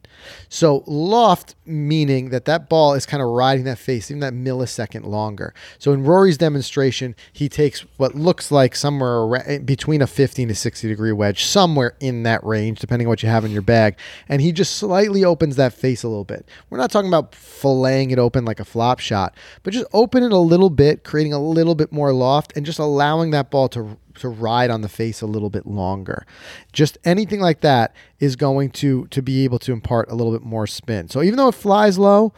So 0.50 0.84
loft 0.88 1.56
meaning 1.66 2.30
that 2.30 2.46
that 2.46 2.70
ball 2.70 2.94
is 2.94 3.06
kind 3.06 3.22
of 3.22 3.30
riding 3.30 3.66
that 3.66 3.78
face 3.78 4.12
even 4.12 4.20
that 4.22 4.34
millisecond 4.34 5.06
longer. 5.06 5.54
So 5.80 5.94
in 5.94 6.04
Rory's 6.04 6.38
demonstration, 6.38 7.16
he 7.32 7.50
takes 7.50 7.82
what 7.98 8.16
looks 8.16 8.52
like 8.52 8.76
somewhere 8.76 9.18
around, 9.20 9.44
eh, 9.48 9.58
between 9.60 10.02
a 10.02 10.08
15 10.08 10.48
to 10.50 10.56
60 10.56 10.88
degree 10.88 11.12
wedge, 11.12 11.44
somewhere 11.44 11.96
in 12.00 12.24
that 12.24 12.44
range, 12.44 12.80
depending 12.80 13.08
on 13.08 13.10
what 13.10 13.24
you 13.24 13.30
have 13.30 13.46
in 13.46 13.52
your 13.52 13.62
bag, 13.62 13.98
and 14.28 14.42
he 14.42 14.52
just 14.52 14.76
slightly 14.76 15.24
opens 15.24 15.56
that 15.56 15.74
face 15.74 16.04
a 16.04 16.08
little 16.08 16.24
bit. 16.26 16.46
We're 16.70 16.78
not 16.78 16.92
talking 16.92 17.10
about 17.10 17.32
filleting 17.32 18.12
it 18.12 18.20
open 18.20 18.46
like 18.46 18.60
a 18.60 18.66
flop 18.66 19.00
shot, 19.00 19.36
but 19.64 19.74
just 19.74 19.86
open 19.94 20.24
it 20.24 20.32
a 20.32 20.38
little 20.38 20.70
bit, 20.70 21.04
creating 21.04 21.34
a 21.34 21.40
little 21.42 21.76
bit 21.76 21.92
more 21.92 22.14
loft, 22.14 22.54
and 22.56 22.66
just 22.66 22.80
allowing 22.80 23.32
that 23.32 23.52
ball 23.52 23.70
to 23.70 23.98
to 24.20 24.30
ride 24.30 24.70
on 24.70 24.82
the 24.82 24.90
face 24.90 25.22
a 25.22 25.28
little 25.28 25.50
bit 25.50 25.66
longer. 25.66 26.26
Just 26.72 26.98
anything 27.04 27.40
like 27.40 27.62
that 27.62 27.96
is 28.20 28.36
going 28.36 28.72
to 28.72 29.08
to 29.08 29.22
be 29.22 29.44
able 29.44 29.60
to 29.60 29.72
impart 29.72 30.10
a 30.12 30.16
little 30.16 30.34
bit 30.34 30.44
more 30.44 30.68
spin. 30.68 31.10
So 31.10 31.22
even 31.22 31.38
though 31.38 31.50
it 31.50 31.56
flies 31.56 31.98
low, 31.98 32.34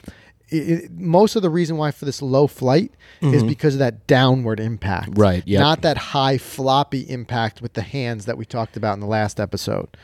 it, 0.54 0.70
it, 0.70 0.92
most 0.92 1.36
of 1.36 1.42
the 1.42 1.50
reason 1.50 1.78
why 1.78 1.92
for 1.92 2.06
this 2.06 2.22
low 2.22 2.48
flight 2.48 2.92
is 3.22 3.44
because 3.44 3.76
of 3.76 3.80
that 3.80 4.06
downward 4.06 4.60
impact, 4.60 5.12
Mm-hmm. 5.12 5.22
Right, 5.22 5.44
yep. 5.48 5.62
Not 5.62 5.82
that 5.82 5.98
high 5.98 6.38
floppy 6.38 7.02
impact 7.10 7.62
with 7.62 7.74
the 7.74 7.82
hands 7.82 8.26
that 8.26 8.38
we 8.38 8.46
talked 8.46 8.76
about 8.78 8.94
in 8.94 9.00
the 9.00 9.08
last 9.08 9.40
episode. 9.40 9.96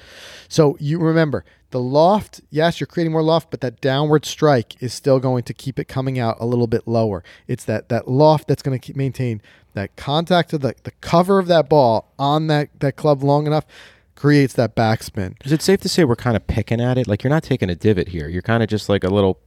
So 0.47 0.77
you 0.79 0.99
remember 0.99 1.43
the 1.71 1.79
loft, 1.79 2.41
yes, 2.49 2.79
you're 2.79 2.87
creating 2.87 3.11
more 3.11 3.21
loft, 3.21 3.51
but 3.51 3.61
that 3.61 3.81
downward 3.81 4.25
strike 4.25 4.81
is 4.81 4.93
still 4.93 5.19
going 5.19 5.43
to 5.43 5.53
keep 5.53 5.77
it 5.79 5.87
coming 5.87 6.17
out 6.17 6.37
a 6.39 6.45
little 6.45 6.67
bit 6.67 6.87
lower. 6.87 7.23
It's 7.47 7.65
that 7.65 7.89
that 7.89 8.07
loft 8.07 8.47
that's 8.47 8.63
going 8.63 8.79
to 8.79 8.97
maintain 8.97 9.41
that 9.73 9.95
contact 9.95 10.53
of 10.53 10.61
the, 10.61 10.73
the 10.83 10.91
cover 11.01 11.39
of 11.39 11.47
that 11.47 11.69
ball 11.69 12.11
on 12.17 12.47
that, 12.47 12.69
that 12.79 12.95
club 12.95 13.21
long 13.21 13.45
enough 13.45 13.65
creates 14.15 14.53
that 14.55 14.75
backspin. 14.75 15.35
Is 15.45 15.51
it 15.51 15.61
safe 15.61 15.79
to 15.81 15.89
say 15.89 16.03
we're 16.03 16.15
kind 16.15 16.35
of 16.35 16.47
picking 16.47 16.81
at 16.81 16.97
it? 16.97 17.07
Like 17.07 17.23
you're 17.23 17.29
not 17.29 17.43
taking 17.43 17.69
a 17.69 17.75
divot 17.75 18.09
here. 18.09 18.27
You're 18.27 18.41
kind 18.41 18.63
of 18.63 18.69
just 18.69 18.89
like 18.89 19.03
a 19.03 19.09
little 19.09 19.39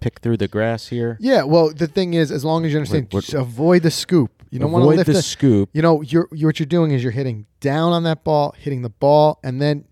pick 0.00 0.20
through 0.20 0.36
the 0.36 0.48
grass 0.48 0.88
here. 0.88 1.16
Yeah, 1.20 1.42
well, 1.44 1.72
the 1.72 1.86
thing 1.86 2.14
is, 2.14 2.30
as 2.30 2.44
long 2.44 2.64
as 2.64 2.72
you 2.72 2.78
understand, 2.78 3.04
What- 3.06 3.14
what- 3.14 3.24
just 3.24 3.34
avoid 3.34 3.82
the 3.82 3.90
scoop. 3.90 4.30
You 4.50 4.60
don't 4.60 4.72
want 4.72 4.84
to 4.84 4.88
lift 4.88 5.06
the 5.06 5.12
the 5.14 5.22
scoop. 5.22 5.70
You 5.72 5.82
know, 5.82 6.02
you're, 6.02 6.28
you 6.32 6.46
what 6.46 6.58
you're 6.60 6.66
doing 6.66 6.92
is 6.92 7.02
you're 7.02 7.12
hitting 7.12 7.46
down 7.60 7.92
on 7.92 8.04
that 8.04 8.24
ball, 8.24 8.54
hitting 8.56 8.82
the 8.82 8.90
ball, 8.90 9.38
and 9.42 9.60
then 9.60 9.84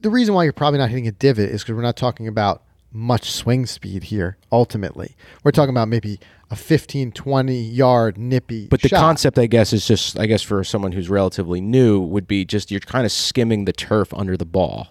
the 0.00 0.10
reason 0.10 0.34
why 0.34 0.44
you're 0.44 0.52
probably 0.52 0.78
not 0.78 0.90
hitting 0.90 1.08
a 1.08 1.12
divot 1.12 1.50
is 1.50 1.62
because 1.62 1.74
we're 1.74 1.82
not 1.82 1.96
talking 1.96 2.28
about 2.28 2.62
much 2.92 3.30
swing 3.30 3.66
speed 3.66 4.04
here. 4.04 4.38
Ultimately, 4.52 5.16
we're 5.44 5.50
talking 5.50 5.70
about 5.70 5.88
maybe 5.88 6.18
a 6.50 6.56
15, 6.56 7.12
20 7.12 7.60
yard 7.60 8.16
nippy. 8.16 8.68
But 8.68 8.82
the 8.82 8.88
shot. 8.88 9.00
concept, 9.00 9.38
I 9.38 9.46
guess, 9.46 9.72
is 9.72 9.86
just, 9.86 10.18
I 10.18 10.26
guess, 10.26 10.42
for 10.42 10.62
someone 10.64 10.92
who's 10.92 11.10
relatively 11.10 11.60
new, 11.60 12.00
would 12.00 12.28
be 12.28 12.44
just 12.44 12.70
you're 12.70 12.80
kind 12.80 13.04
of 13.04 13.12
skimming 13.12 13.64
the 13.64 13.72
turf 13.72 14.14
under 14.14 14.36
the 14.36 14.46
ball. 14.46 14.88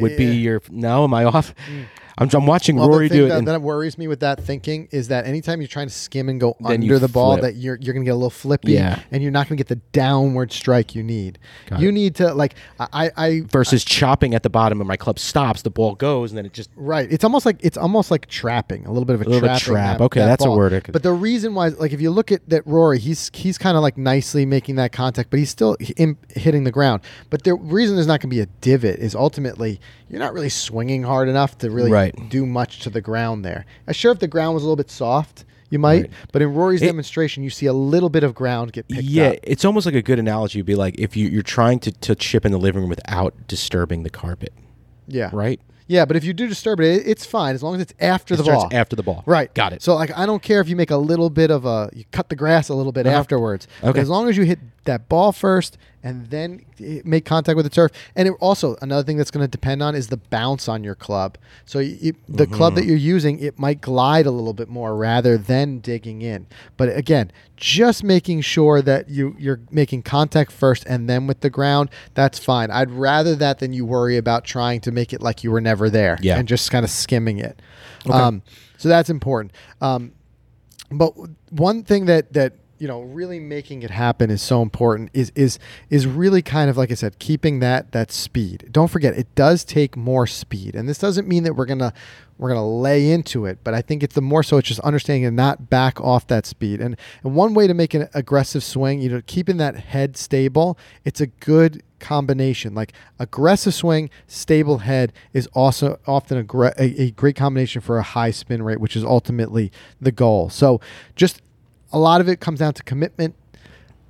Would 0.00 0.16
be 0.16 0.26
eh. 0.26 0.32
your 0.32 0.62
no? 0.70 1.04
Am 1.04 1.14
I 1.14 1.24
off? 1.24 1.54
Mm. 1.70 1.86
I'm, 2.20 2.28
I'm 2.34 2.46
watching 2.46 2.76
Well, 2.76 2.88
Rory 2.88 3.08
do 3.08 3.26
it. 3.26 3.28
that, 3.30 3.38
and- 3.38 3.48
that 3.48 3.62
worries 3.62 3.96
me 3.98 4.06
with 4.06 4.20
that 4.20 4.40
thinking 4.40 4.88
is 4.92 5.08
that 5.08 5.26
anytime 5.26 5.60
you're 5.60 5.68
trying 5.68 5.88
to 5.88 5.94
skim 5.94 6.28
and 6.28 6.38
go 6.38 6.56
under 6.64 6.98
the 6.98 7.08
ball, 7.08 7.38
that 7.38 7.56
you're 7.56 7.78
you're 7.80 7.94
gonna 7.94 8.04
get 8.04 8.10
a 8.12 8.14
little 8.14 8.30
flippy, 8.30 8.72
Yeah. 8.72 9.00
and 9.10 9.22
you're 9.22 9.32
not 9.32 9.48
gonna 9.48 9.56
get 9.56 9.68
the 9.68 9.80
downward 9.92 10.52
strike 10.52 10.94
you 10.94 11.02
need. 11.02 11.38
Got 11.66 11.80
you 11.80 11.88
it. 11.88 11.92
need 11.92 12.14
to 12.16 12.34
like 12.34 12.54
I 12.78 13.10
I 13.16 13.40
versus 13.50 13.84
chopping 13.84 14.34
at 14.34 14.42
the 14.42 14.50
bottom 14.50 14.80
and 14.80 14.86
my 14.86 14.96
club 14.96 15.18
stops, 15.18 15.62
the 15.62 15.70
ball 15.70 15.94
goes, 15.94 16.30
and 16.30 16.38
then 16.38 16.46
it 16.46 16.52
just 16.52 16.70
Right. 16.76 17.10
It's 17.10 17.24
almost 17.24 17.46
like 17.46 17.56
it's 17.60 17.76
almost 17.78 18.10
like 18.10 18.26
trapping, 18.26 18.86
a 18.86 18.90
little 18.92 19.04
bit 19.06 19.14
of 19.14 19.22
a, 19.22 19.38
trapping 19.40 19.58
trap. 19.58 19.98
that- 19.98 20.04
Okay, 20.04 20.20
that 20.20 20.26
that's 20.26 20.44
a 20.44 20.50
word 20.50 20.72
I 20.74 20.80
But 20.92 21.02
the 21.02 21.12
reason 21.12 21.54
why, 21.54 21.68
like, 21.68 21.92
if 21.92 22.00
you 22.00 22.10
look 22.10 22.30
at 22.30 22.48
that 22.50 22.66
Rory, 22.66 22.98
he's 22.98 23.30
he's 23.32 23.56
kind 23.58 23.76
of 23.76 23.82
like 23.82 23.96
nicely 23.96 24.44
making 24.44 24.76
that 24.76 24.92
contact, 24.92 25.30
but 25.30 25.38
he's 25.38 25.50
still 25.50 25.76
in, 25.96 26.16
hitting 26.34 26.64
the 26.64 26.70
ground. 26.70 27.00
But 27.30 27.44
the 27.44 27.54
reason 27.54 27.96
there's 27.96 28.06
not 28.06 28.20
going 28.20 28.28
to 28.30 28.36
be 28.36 28.40
a 28.40 28.46
divot 28.60 28.98
is 28.98 29.14
ultimately 29.14 29.80
you're 30.10 30.18
not 30.20 30.32
really 30.34 30.48
swinging 30.48 31.02
hard 31.04 31.28
enough 31.28 31.56
to 31.58 31.70
really 31.70 31.90
Right. 31.90 32.14
do 32.28 32.44
much 32.44 32.80
to 32.80 32.90
the 32.90 33.00
ground 33.00 33.44
there. 33.44 33.64
I'm 33.86 33.94
sure 33.94 34.12
if 34.12 34.18
the 34.18 34.28
ground 34.28 34.54
was 34.54 34.62
a 34.62 34.66
little 34.66 34.76
bit 34.76 34.90
soft, 34.90 35.44
you 35.70 35.78
might. 35.78 36.02
Right. 36.02 36.10
But 36.32 36.42
in 36.42 36.52
Rory's 36.52 36.82
It- 36.82 36.86
demonstration, 36.86 37.42
you 37.44 37.50
see 37.50 37.66
a 37.66 37.72
little 37.72 38.08
bit 38.10 38.24
of 38.24 38.34
ground 38.34 38.72
get 38.72 38.88
picked 38.88 39.02
yeah, 39.04 39.28
up. 39.28 39.36
it's 39.44 39.64
almost 39.64 39.86
like 39.86 39.94
a 39.94 40.02
good 40.02 40.18
analogy 40.18 40.58
would 40.58 40.66
be 40.66 40.74
like 40.74 40.98
if 40.98 41.16
you, 41.16 41.28
you're 41.28 41.42
trying 41.42 41.78
to, 41.80 41.92
to 41.92 42.14
chip 42.16 42.44
in 42.44 42.50
the 42.52 42.58
living 42.58 42.80
room 42.80 42.90
without 42.90 43.34
disturbing 43.46 44.02
the 44.02 44.10
carpet, 44.10 44.52
Yeah. 45.06 45.30
right? 45.32 45.60
Yeah, 45.86 46.04
but 46.04 46.16
if 46.16 46.22
you 46.22 46.32
do 46.32 46.46
disturb 46.46 46.78
it, 46.80 46.84
it 47.00 47.06
it's 47.08 47.26
fine 47.26 47.52
as 47.56 47.64
long 47.64 47.74
as 47.74 47.80
it's 47.80 47.94
after 47.98 48.34
It 48.34 48.36
the 48.36 48.44
ball. 48.44 48.68
after 48.70 48.94
the 48.94 49.02
ball. 49.02 49.24
Right. 49.26 49.52
Got 49.54 49.72
it. 49.72 49.82
So 49.82 49.96
like 49.96 50.16
I 50.16 50.24
don't 50.24 50.40
care 50.40 50.60
if 50.60 50.68
you 50.68 50.76
make 50.76 50.92
a 50.92 50.96
little 50.96 51.30
bit 51.30 51.50
of 51.50 51.64
a 51.64 51.90
you 51.92 52.04
cut 52.12 52.28
the 52.28 52.36
grass 52.36 52.68
a 52.68 52.74
little 52.74 52.92
bit 52.92 53.08
Uh-huh. 53.08 53.16
afterwards. 53.16 53.66
Okay. 53.82 53.98
as 54.00 54.08
long 54.08 54.28
as 54.28 54.36
you 54.36 54.44
hit 54.44 54.60
that 54.84 55.08
ball 55.08 55.32
first 55.32 55.78
and 56.02 56.30
then 56.30 56.64
make 57.04 57.24
contact 57.26 57.56
with 57.56 57.66
the 57.66 57.70
turf. 57.70 57.90
And 58.16 58.26
it 58.28 58.34
also 58.40 58.76
another 58.80 59.02
thing 59.02 59.16
that's 59.18 59.30
going 59.30 59.44
to 59.44 59.48
depend 59.50 59.82
on 59.82 59.94
is 59.94 60.06
the 60.08 60.16
bounce 60.16 60.68
on 60.68 60.82
your 60.82 60.94
club. 60.94 61.36
So 61.66 61.80
the 61.80 62.14
club 62.46 62.72
Mm-hmm. 62.72 62.74
that 62.76 62.84
you're 62.86 62.96
using, 62.96 63.38
it 63.38 63.58
might 63.58 63.80
glide 63.80 64.24
a 64.26 64.30
little 64.30 64.54
bit 64.54 64.68
more 64.68 64.96
rather 64.96 65.36
than 65.36 65.78
digging 65.80 66.22
in. 66.22 66.46
But 66.76 66.96
again, 66.96 67.30
just 67.56 68.02
making 68.02 68.40
sure 68.40 68.80
that 68.80 69.10
you 69.10 69.36
you're 69.38 69.60
making 69.70 70.02
contact 70.04 70.52
first 70.52 70.84
and 70.86 71.08
then 71.08 71.26
with 71.26 71.40
the 71.40 71.50
ground, 71.50 71.90
that's 72.14 72.38
fine. 72.38 72.70
I'd 72.70 72.90
rather 72.90 73.34
that 73.36 73.58
than 73.58 73.72
you 73.74 73.84
worry 73.84 74.16
about 74.16 74.44
trying 74.44 74.80
to 74.82 74.90
make 74.92 75.12
it 75.12 75.20
like 75.20 75.44
you 75.44 75.50
were 75.50 75.60
never 75.60 75.90
there 75.90 76.18
Yeah. 76.22 76.38
and 76.38 76.48
just 76.48 76.70
kind 76.70 76.84
of 76.84 76.90
skimming 76.90 77.38
it. 77.38 77.60
Um, 78.10 78.42
so 78.78 78.88
that's 78.88 79.10
important. 79.10 79.52
Um, 79.82 80.12
but 80.90 81.12
one 81.50 81.82
thing 81.84 82.06
that 82.06 82.32
that 82.32 82.54
you 82.80 82.88
know 82.88 83.02
really 83.02 83.38
making 83.38 83.82
it 83.82 83.90
happen 83.90 84.30
is 84.30 84.40
so 84.40 84.62
important 84.62 85.10
is 85.12 85.30
is 85.36 85.58
is 85.90 86.06
really 86.06 86.40
kind 86.40 86.70
of 86.70 86.78
like 86.78 86.90
I 86.90 86.94
said 86.94 87.18
keeping 87.18 87.60
that 87.60 87.92
that 87.92 88.10
speed. 88.10 88.68
Don't 88.72 88.88
forget 88.88 89.16
it 89.16 89.32
does 89.34 89.64
take 89.64 89.96
more 89.96 90.26
speed, 90.26 90.74
and 90.74 90.88
this 90.88 90.98
doesn't 90.98 91.28
mean 91.28 91.44
that 91.44 91.54
we're 91.54 91.66
gonna 91.66 91.92
we're 92.38 92.48
gonna 92.48 92.66
lay 92.66 93.10
into 93.10 93.44
it, 93.44 93.58
but 93.62 93.74
I 93.74 93.82
think 93.82 94.02
it's 94.02 94.14
the 94.14 94.22
more 94.22 94.42
so 94.42 94.56
it's 94.56 94.68
just 94.68 94.80
understanding 94.80 95.26
and 95.26 95.36
not 95.36 95.68
back 95.68 96.00
off 96.00 96.26
that 96.28 96.46
speed. 96.46 96.80
And 96.80 96.96
and 97.22 97.34
one 97.34 97.52
way 97.52 97.66
to 97.66 97.74
make 97.74 97.92
an 97.92 98.08
aggressive 98.14 98.64
swing, 98.64 99.02
you 99.02 99.10
know, 99.10 99.20
keeping 99.26 99.58
that 99.58 99.76
head 99.76 100.16
stable, 100.16 100.78
it's 101.04 101.20
a 101.20 101.26
good 101.26 101.82
combination. 101.98 102.74
Like 102.74 102.94
aggressive 103.18 103.74
swing, 103.74 104.08
stable 104.26 104.78
head 104.78 105.12
is 105.34 105.46
also 105.48 106.00
often 106.06 106.38
a, 106.38 106.42
gre- 106.42 106.68
a, 106.78 107.02
a 107.02 107.10
great 107.10 107.36
combination 107.36 107.82
for 107.82 107.98
a 107.98 108.02
high 108.02 108.30
spin 108.30 108.62
rate, 108.62 108.80
which 108.80 108.96
is 108.96 109.04
ultimately 109.04 109.70
the 110.00 110.10
goal. 110.12 110.48
So 110.48 110.80
just 111.14 111.42
a 111.92 111.98
lot 111.98 112.20
of 112.20 112.28
it 112.28 112.40
comes 112.40 112.60
down 112.60 112.74
to 112.74 112.82
commitment. 112.82 113.34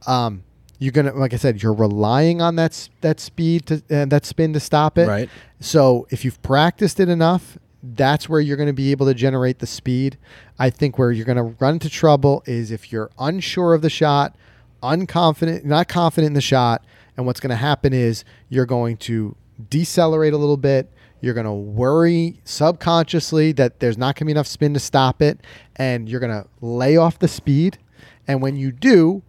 Um, 0.07 0.45
you're 0.79 0.93
gonna, 0.93 1.13
like 1.13 1.35
I 1.35 1.37
said, 1.37 1.63
you're 1.63 1.75
relying 1.75 2.41
on 2.41 2.57
that 2.57 2.89
that 3.03 3.21
speed 3.21 3.67
to 3.67 3.83
uh, 3.91 4.07
that 4.07 4.25
spin 4.25 4.53
to 4.55 4.61
stop 4.61 4.97
it. 4.99 5.09
Right. 5.09 5.29
So 5.61 6.07
if 6.11 6.25
you've 6.25 6.41
practiced 6.43 7.01
it 7.01 7.09
enough, 7.09 7.59
that's 7.83 8.29
where 8.29 8.41
you're 8.41 8.57
going 8.57 8.69
to 8.69 8.73
be 8.73 8.91
able 8.91 9.07
to 9.07 9.15
generate 9.15 9.59
the 9.59 9.67
speed. 9.67 10.19
I 10.59 10.71
think 10.71 10.99
where 10.99 11.13
you're 11.13 11.25
going 11.25 11.37
to 11.37 11.55
run 11.59 11.75
into 11.75 11.89
trouble 11.89 12.43
is 12.47 12.71
if 12.71 12.93
you're 12.93 13.11
unsure 13.19 13.75
of 13.75 13.83
the 13.83 13.91
shot, 13.91 14.37
unconfident, 14.83 15.65
not 15.65 15.89
confident 15.89 16.29
in 16.29 16.35
the 16.35 16.41
shot, 16.41 16.85
and 17.17 17.27
what's 17.27 17.41
going 17.41 17.51
to 17.51 17.57
happen 17.57 17.93
is 17.93 18.25
you're 18.49 18.67
going 18.67 18.97
to 18.99 19.37
decelerate 19.69 20.33
a 20.33 20.39
little 20.39 20.57
bit. 20.57 20.91
You're 21.21 21.35
going 21.35 21.47
to 21.47 21.53
worry 21.53 22.41
subconsciously 22.45 23.53
that 23.53 23.81
there's 23.81 23.99
not 23.99 24.15
going 24.15 24.21
to 24.21 24.25
be 24.27 24.33
enough 24.33 24.47
spin 24.47 24.75
to 24.75 24.81
stop 24.81 25.21
it, 25.23 25.41
and 25.77 26.09
you're 26.09 26.21
going 26.21 26.33
to 26.33 26.49
lay 26.61 26.97
off 26.97 27.19
the 27.19 27.29
speed. 27.29 27.79
And 28.27 28.41
when 28.41 28.57
you 28.57 28.73
do, 28.73 29.23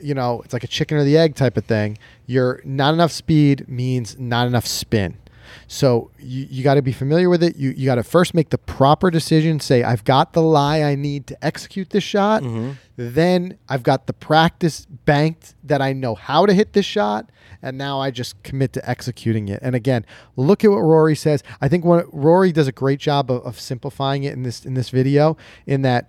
you 0.00 0.14
know, 0.14 0.42
it's 0.42 0.52
like 0.52 0.64
a 0.64 0.68
chicken 0.68 0.96
or 0.96 1.04
the 1.04 1.16
egg 1.16 1.34
type 1.34 1.56
of 1.56 1.64
thing. 1.64 1.98
You're 2.26 2.60
not 2.64 2.94
enough 2.94 3.12
speed 3.12 3.68
means 3.68 4.18
not 4.18 4.46
enough 4.46 4.66
spin. 4.66 5.16
So 5.66 6.10
you, 6.18 6.46
you 6.50 6.64
got 6.64 6.74
to 6.74 6.82
be 6.82 6.92
familiar 6.92 7.28
with 7.28 7.42
it. 7.42 7.56
You, 7.56 7.70
you 7.70 7.86
got 7.86 7.96
to 7.96 8.02
first 8.02 8.34
make 8.34 8.50
the 8.50 8.58
proper 8.58 9.10
decision. 9.10 9.60
Say, 9.60 9.82
I've 9.82 10.04
got 10.04 10.32
the 10.32 10.42
lie 10.42 10.82
I 10.82 10.94
need 10.94 11.26
to 11.28 11.44
execute 11.44 11.90
this 11.90 12.04
shot. 12.04 12.42
Then 12.96 13.58
I've 13.68 13.82
got 13.82 14.06
the 14.06 14.12
practice 14.12 14.86
banked 14.86 15.54
that 15.64 15.82
I 15.82 15.92
know 15.92 16.14
how 16.14 16.46
to 16.46 16.52
hit 16.54 16.72
this 16.72 16.86
shot. 16.86 17.30
And 17.62 17.78
now 17.78 18.00
I 18.00 18.10
just 18.10 18.42
commit 18.42 18.72
to 18.74 18.88
executing 18.88 19.48
it. 19.48 19.60
And 19.62 19.74
again, 19.74 20.04
look 20.36 20.64
at 20.64 20.70
what 20.70 20.78
Rory 20.78 21.16
says. 21.16 21.42
I 21.60 21.68
think 21.68 21.84
what 21.84 22.06
Rory 22.12 22.52
does 22.52 22.68
a 22.68 22.72
great 22.72 23.00
job 23.00 23.30
of, 23.30 23.42
of 23.44 23.58
simplifying 23.58 24.24
it 24.24 24.34
in 24.34 24.42
this 24.42 24.64
in 24.64 24.74
this 24.74 24.90
video. 24.90 25.36
In 25.66 25.82
that 25.82 26.08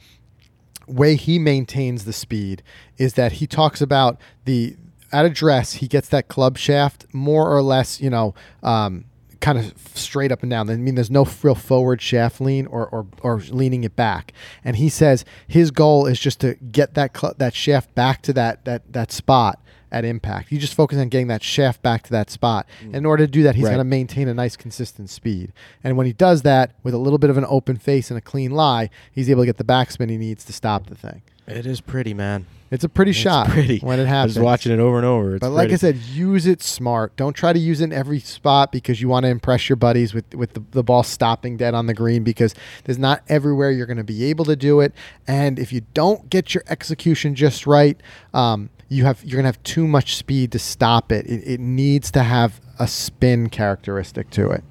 way 0.87 1.15
he 1.15 1.37
maintains 1.37 2.05
the 2.05 2.13
speed 2.13 2.63
is 2.97 3.13
that 3.13 3.33
he 3.33 3.47
talks 3.47 3.81
about 3.81 4.19
the 4.45 4.75
at 5.11 5.25
address 5.25 5.73
he 5.73 5.87
gets 5.87 6.09
that 6.09 6.27
club 6.27 6.57
shaft 6.57 7.05
more 7.13 7.53
or 7.53 7.61
less 7.61 7.99
you 8.01 8.09
know 8.09 8.33
um, 8.63 9.05
kind 9.39 9.57
of 9.57 9.73
straight 9.93 10.31
up 10.31 10.41
and 10.43 10.49
down. 10.49 10.69
I 10.69 10.75
mean, 10.77 10.95
there's 10.95 11.11
no 11.11 11.27
real 11.43 11.55
forward 11.55 12.01
shaft 12.01 12.41
lean 12.41 12.65
or, 12.67 12.87
or, 12.87 13.07
or 13.21 13.39
leaning 13.39 13.83
it 13.83 13.95
back. 13.95 14.33
And 14.63 14.75
he 14.77 14.89
says 14.89 15.25
his 15.47 15.71
goal 15.71 16.05
is 16.05 16.19
just 16.19 16.39
to 16.41 16.55
get 16.55 16.93
that 16.95 17.15
cl- 17.17 17.35
that 17.37 17.53
shaft 17.53 17.93
back 17.95 18.21
to 18.23 18.33
that 18.33 18.65
that 18.65 18.91
that 18.93 19.11
spot 19.11 19.61
at 19.89 20.03
impact. 20.03 20.51
You 20.51 20.57
just 20.57 20.73
focus 20.73 20.97
on 20.97 21.07
getting 21.07 21.27
that 21.27 21.41
shaft 21.43 21.81
back 21.81 22.03
to 22.03 22.11
that 22.11 22.29
spot. 22.29 22.67
Mm. 22.83 22.93
In 22.95 23.05
order 23.05 23.25
to 23.25 23.31
do 23.31 23.43
that, 23.43 23.55
he's 23.55 23.63
Right. 23.63 23.69
going 23.69 23.77
to 23.79 23.83
maintain 23.85 24.27
a 24.27 24.33
nice 24.33 24.57
consistent 24.57 25.09
speed. 25.09 25.53
And 25.81 25.95
when 25.95 26.05
he 26.05 26.11
does 26.13 26.41
that 26.41 26.73
with 26.83 26.93
a 26.93 26.97
little 26.97 27.17
bit 27.19 27.29
of 27.29 27.37
an 27.37 27.45
open 27.47 27.77
face 27.77 28.11
and 28.11 28.17
a 28.17 28.21
clean 28.21 28.51
lie, 28.51 28.89
he's 29.11 29.29
able 29.29 29.43
to 29.43 29.45
get 29.45 29.55
the 29.57 29.63
backspin 29.63 30.09
he 30.09 30.17
needs 30.17 30.43
to 30.43 30.51
stop 30.51 30.87
the 30.87 30.95
thing. 30.95 31.21
It 31.47 31.65
is 31.65 31.81
pretty, 31.81 32.13
man. 32.13 32.45
It's 32.69 32.83
a 32.83 32.89
pretty 32.89 33.11
It's 33.11 33.19
shot 33.19 33.47
pretty. 33.47 33.79
when 33.79 33.97
it 33.99 34.03
I 34.03 34.07
happens. 34.07 34.35
was 34.35 34.43
watching 34.43 34.73
it 34.73 34.79
over 34.79 34.97
and 34.97 35.05
over. 35.05 35.35
It's 35.35 35.39
But 35.39 35.51
like 35.51 35.71
I 35.71 35.77
said, 35.77 35.95
use 35.95 36.45
it 36.45 36.61
smart. 36.61 37.15
Don't 37.15 37.33
try 37.33 37.53
to 37.53 37.59
use 37.59 37.79
it 37.79 37.85
in 37.85 37.93
every 37.93 38.19
spot 38.19 38.73
because 38.73 39.01
you 39.01 39.07
want 39.07 39.23
to 39.23 39.29
impress 39.29 39.69
your 39.69 39.77
buddies 39.77 40.13
with 40.13 40.35
with 40.35 40.53
the, 40.53 40.63
the 40.71 40.83
ball 40.83 41.03
stopping 41.03 41.55
dead 41.55 41.73
on 41.73 41.85
the 41.85 41.93
green 41.93 42.23
because 42.25 42.53
there's 42.83 42.97
not 42.99 43.23
everywhere 43.29 43.71
you're 43.71 43.85
going 43.85 43.95
to 43.97 44.03
be 44.03 44.25
able 44.25 44.43
to 44.45 44.57
do 44.57 44.81
it. 44.81 44.93
And 45.25 45.57
if 45.57 45.71
you 45.71 45.81
don't 45.93 46.29
get 46.29 46.53
your 46.53 46.63
execution 46.67 47.35
just 47.35 47.65
right, 47.65 47.97
um, 48.33 48.69
you 48.89 49.05
have 49.05 49.23
you're 49.23 49.37
going 49.41 49.45
to 49.51 49.57
have 49.57 49.63
too 49.63 49.87
much 49.87 50.17
speed 50.17 50.51
to 50.51 50.59
stop 50.59 51.09
it. 51.13 51.25
it. 51.25 51.47
It 51.47 51.59
needs 51.61 52.11
to 52.11 52.23
have 52.23 52.59
a 52.79 52.87
spin 52.87 53.47
characteristic 53.49 54.29
to 54.31 54.49
it. 54.51 54.65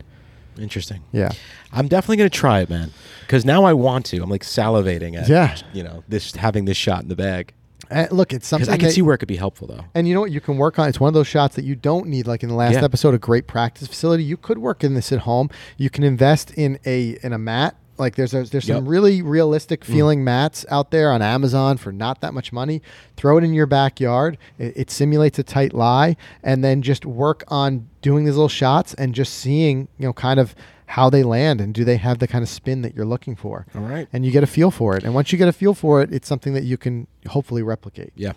Interesting. 0.59 1.03
Yeah. 1.13 1.31
I'm 1.73 1.89
definitely 1.89 2.17
gonna 2.19 2.31
try 2.31 2.61
it, 2.61 2.71
man. 2.71 2.93
Because 3.21 3.45
now 3.45 3.65
I 3.65 3.73
want 3.73 4.07
to. 4.07 4.23
I'm 4.23 4.31
like 4.31 4.43
salivating 4.45 5.17
at, 5.21 5.29
Yeah. 5.29 5.57
you 5.73 5.83
know, 5.83 6.05
this 6.09 6.35
having 6.37 6.65
this 6.65 6.77
shot 6.77 7.03
in 7.03 7.09
the 7.09 7.17
bag. 7.17 7.53
And 7.91 8.11
look, 8.11 8.33
it's 8.33 8.49
something 8.49 8.69
I 8.69 8.77
can 8.77 8.87
that- 8.89 8.95
see 8.95 9.03
where 9.03 9.15
it 9.15 9.19
could 9.19 9.29
be 9.29 9.37
helpful, 9.37 9.69
though. 9.69 9.85
And 9.95 10.09
you 10.09 10.15
know 10.15 10.21
what? 10.21 10.33
You 10.33 10.41
can 10.41 10.57
work 10.57 10.79
on. 10.79 10.89
It's 10.89 10.99
one 10.99 11.07
of 11.09 11.15
those 11.15 11.29
shots 11.29 11.55
that 11.57 11.65
you 11.65 11.77
don't 11.77 12.09
need. 12.09 12.27
Like 12.27 12.43
in 12.43 12.49
the 12.49 12.55
last 12.57 12.75
Yeah. 12.75 12.85
episode, 12.85 13.15
a 13.15 13.19
great 13.19 13.47
practice 13.47 13.87
facility. 13.87 14.25
You 14.25 14.37
could 14.37 14.59
work 14.59 14.83
in 14.83 14.95
this 14.95 15.13
at 15.13 15.21
home. 15.21 15.51
You 15.77 15.89
can 15.91 16.03
invest 16.03 16.51
in 16.53 16.79
a 16.85 17.17
in 17.23 17.33
a 17.33 17.39
mat. 17.39 17.77
Like 17.99 18.17
there's 18.17 18.35
a, 18.35 18.45
there's 18.45 18.67
some 18.67 18.85
Yep. 18.85 18.85
really 18.87 19.23
realistic 19.23 19.81
mm. 19.81 19.87
feeling 19.87 20.25
mats 20.25 20.65
out 20.71 20.91
there 20.91 21.11
on 21.11 21.23
Amazon 21.23 21.77
for 21.77 21.93
not 21.93 22.21
that 22.21 22.35
much 22.35 22.53
money. 22.53 22.83
Throw 23.17 23.39
it 23.39 23.45
in 23.45 23.53
your 23.53 23.67
backyard. 23.67 24.39
It, 24.59 24.77
it 24.77 24.91
simulates 24.91 25.39
a 25.39 25.43
tight 25.43 25.73
lie, 25.73 26.17
and 26.43 26.63
then 26.63 26.83
just 26.83 27.07
work 27.07 27.45
on 27.49 27.89
doing 28.03 28.25
these 28.25 28.35
little 28.35 28.49
shots 28.49 28.95
and 28.95 29.15
just 29.15 29.35
seeing 29.35 29.89
you 29.99 30.07
know 30.07 30.13
kind 30.13 30.41
of 30.41 30.55
how 30.87 31.11
they 31.11 31.23
land 31.23 31.61
and 31.61 31.75
do 31.75 31.85
they 31.85 31.97
have 31.97 32.19
the 32.19 32.29
kind 32.29 32.43
of 32.43 32.49
spin 32.49 32.83
that 32.83 32.95
you're 32.95 33.07
looking 33.07 33.35
for. 33.35 33.67
All 33.75 33.83
right. 33.83 34.07
And 34.13 34.25
you 34.25 34.31
get 34.31 34.45
a 34.45 34.47
feel 34.47 34.71
for 34.71 34.97
it. 34.97 35.03
And 35.03 35.15
once 35.15 35.33
you 35.33 35.39
get 35.39 35.49
a 35.49 35.53
feel 35.53 35.75
for 35.75 36.01
it, 36.01 36.13
it's 36.13 36.29
something 36.29 36.55
that 36.55 36.63
you 36.63 36.77
can 36.77 37.09
hopefully 37.27 37.63
replicate. 37.63 38.13
Yeah. 38.15 38.35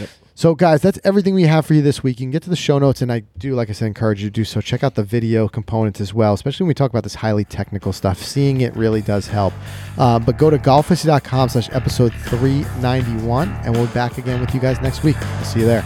Yep. 0.00 0.08
So, 0.42 0.56
guys, 0.56 0.82
that's 0.82 0.98
everything 1.04 1.34
we 1.36 1.44
have 1.44 1.64
for 1.64 1.74
you 1.74 1.82
this 1.82 2.02
week. 2.02 2.18
You 2.18 2.26
can 2.26 2.32
get 2.32 2.42
to 2.42 2.50
the 2.50 2.56
show 2.56 2.80
notes, 2.80 3.00
and 3.00 3.12
I 3.12 3.20
do, 3.38 3.54
like 3.54 3.70
I 3.70 3.72
said, 3.74 3.86
encourage 3.86 4.24
you 4.24 4.28
to 4.28 4.32
do 4.32 4.42
so. 4.42 4.60
Check 4.60 4.82
out 4.82 4.96
the 4.96 5.04
video 5.04 5.46
components 5.46 6.00
as 6.00 6.12
well, 6.12 6.34
especially 6.34 6.64
when 6.64 6.68
we 6.68 6.74
talk 6.74 6.90
about 6.90 7.04
this 7.04 7.14
highly 7.14 7.44
technical 7.44 7.92
stuff. 7.92 8.18
Seeing 8.18 8.60
it 8.60 8.74
really 8.74 9.02
does 9.02 9.28
help. 9.28 9.54
Uh, 9.96 10.18
but 10.18 10.38
go 10.38 10.50
to 10.50 10.58
golficity.com 10.58 11.50
slash 11.50 11.70
episode 11.70 12.12
391, 12.12 13.50
and 13.50 13.76
we'll 13.76 13.86
be 13.86 13.92
back 13.92 14.18
again 14.18 14.40
with 14.40 14.52
you 14.52 14.58
guys 14.58 14.80
next 14.80 15.04
week. 15.04 15.14
We'll 15.20 15.44
see 15.44 15.60
you 15.60 15.66
there. 15.66 15.84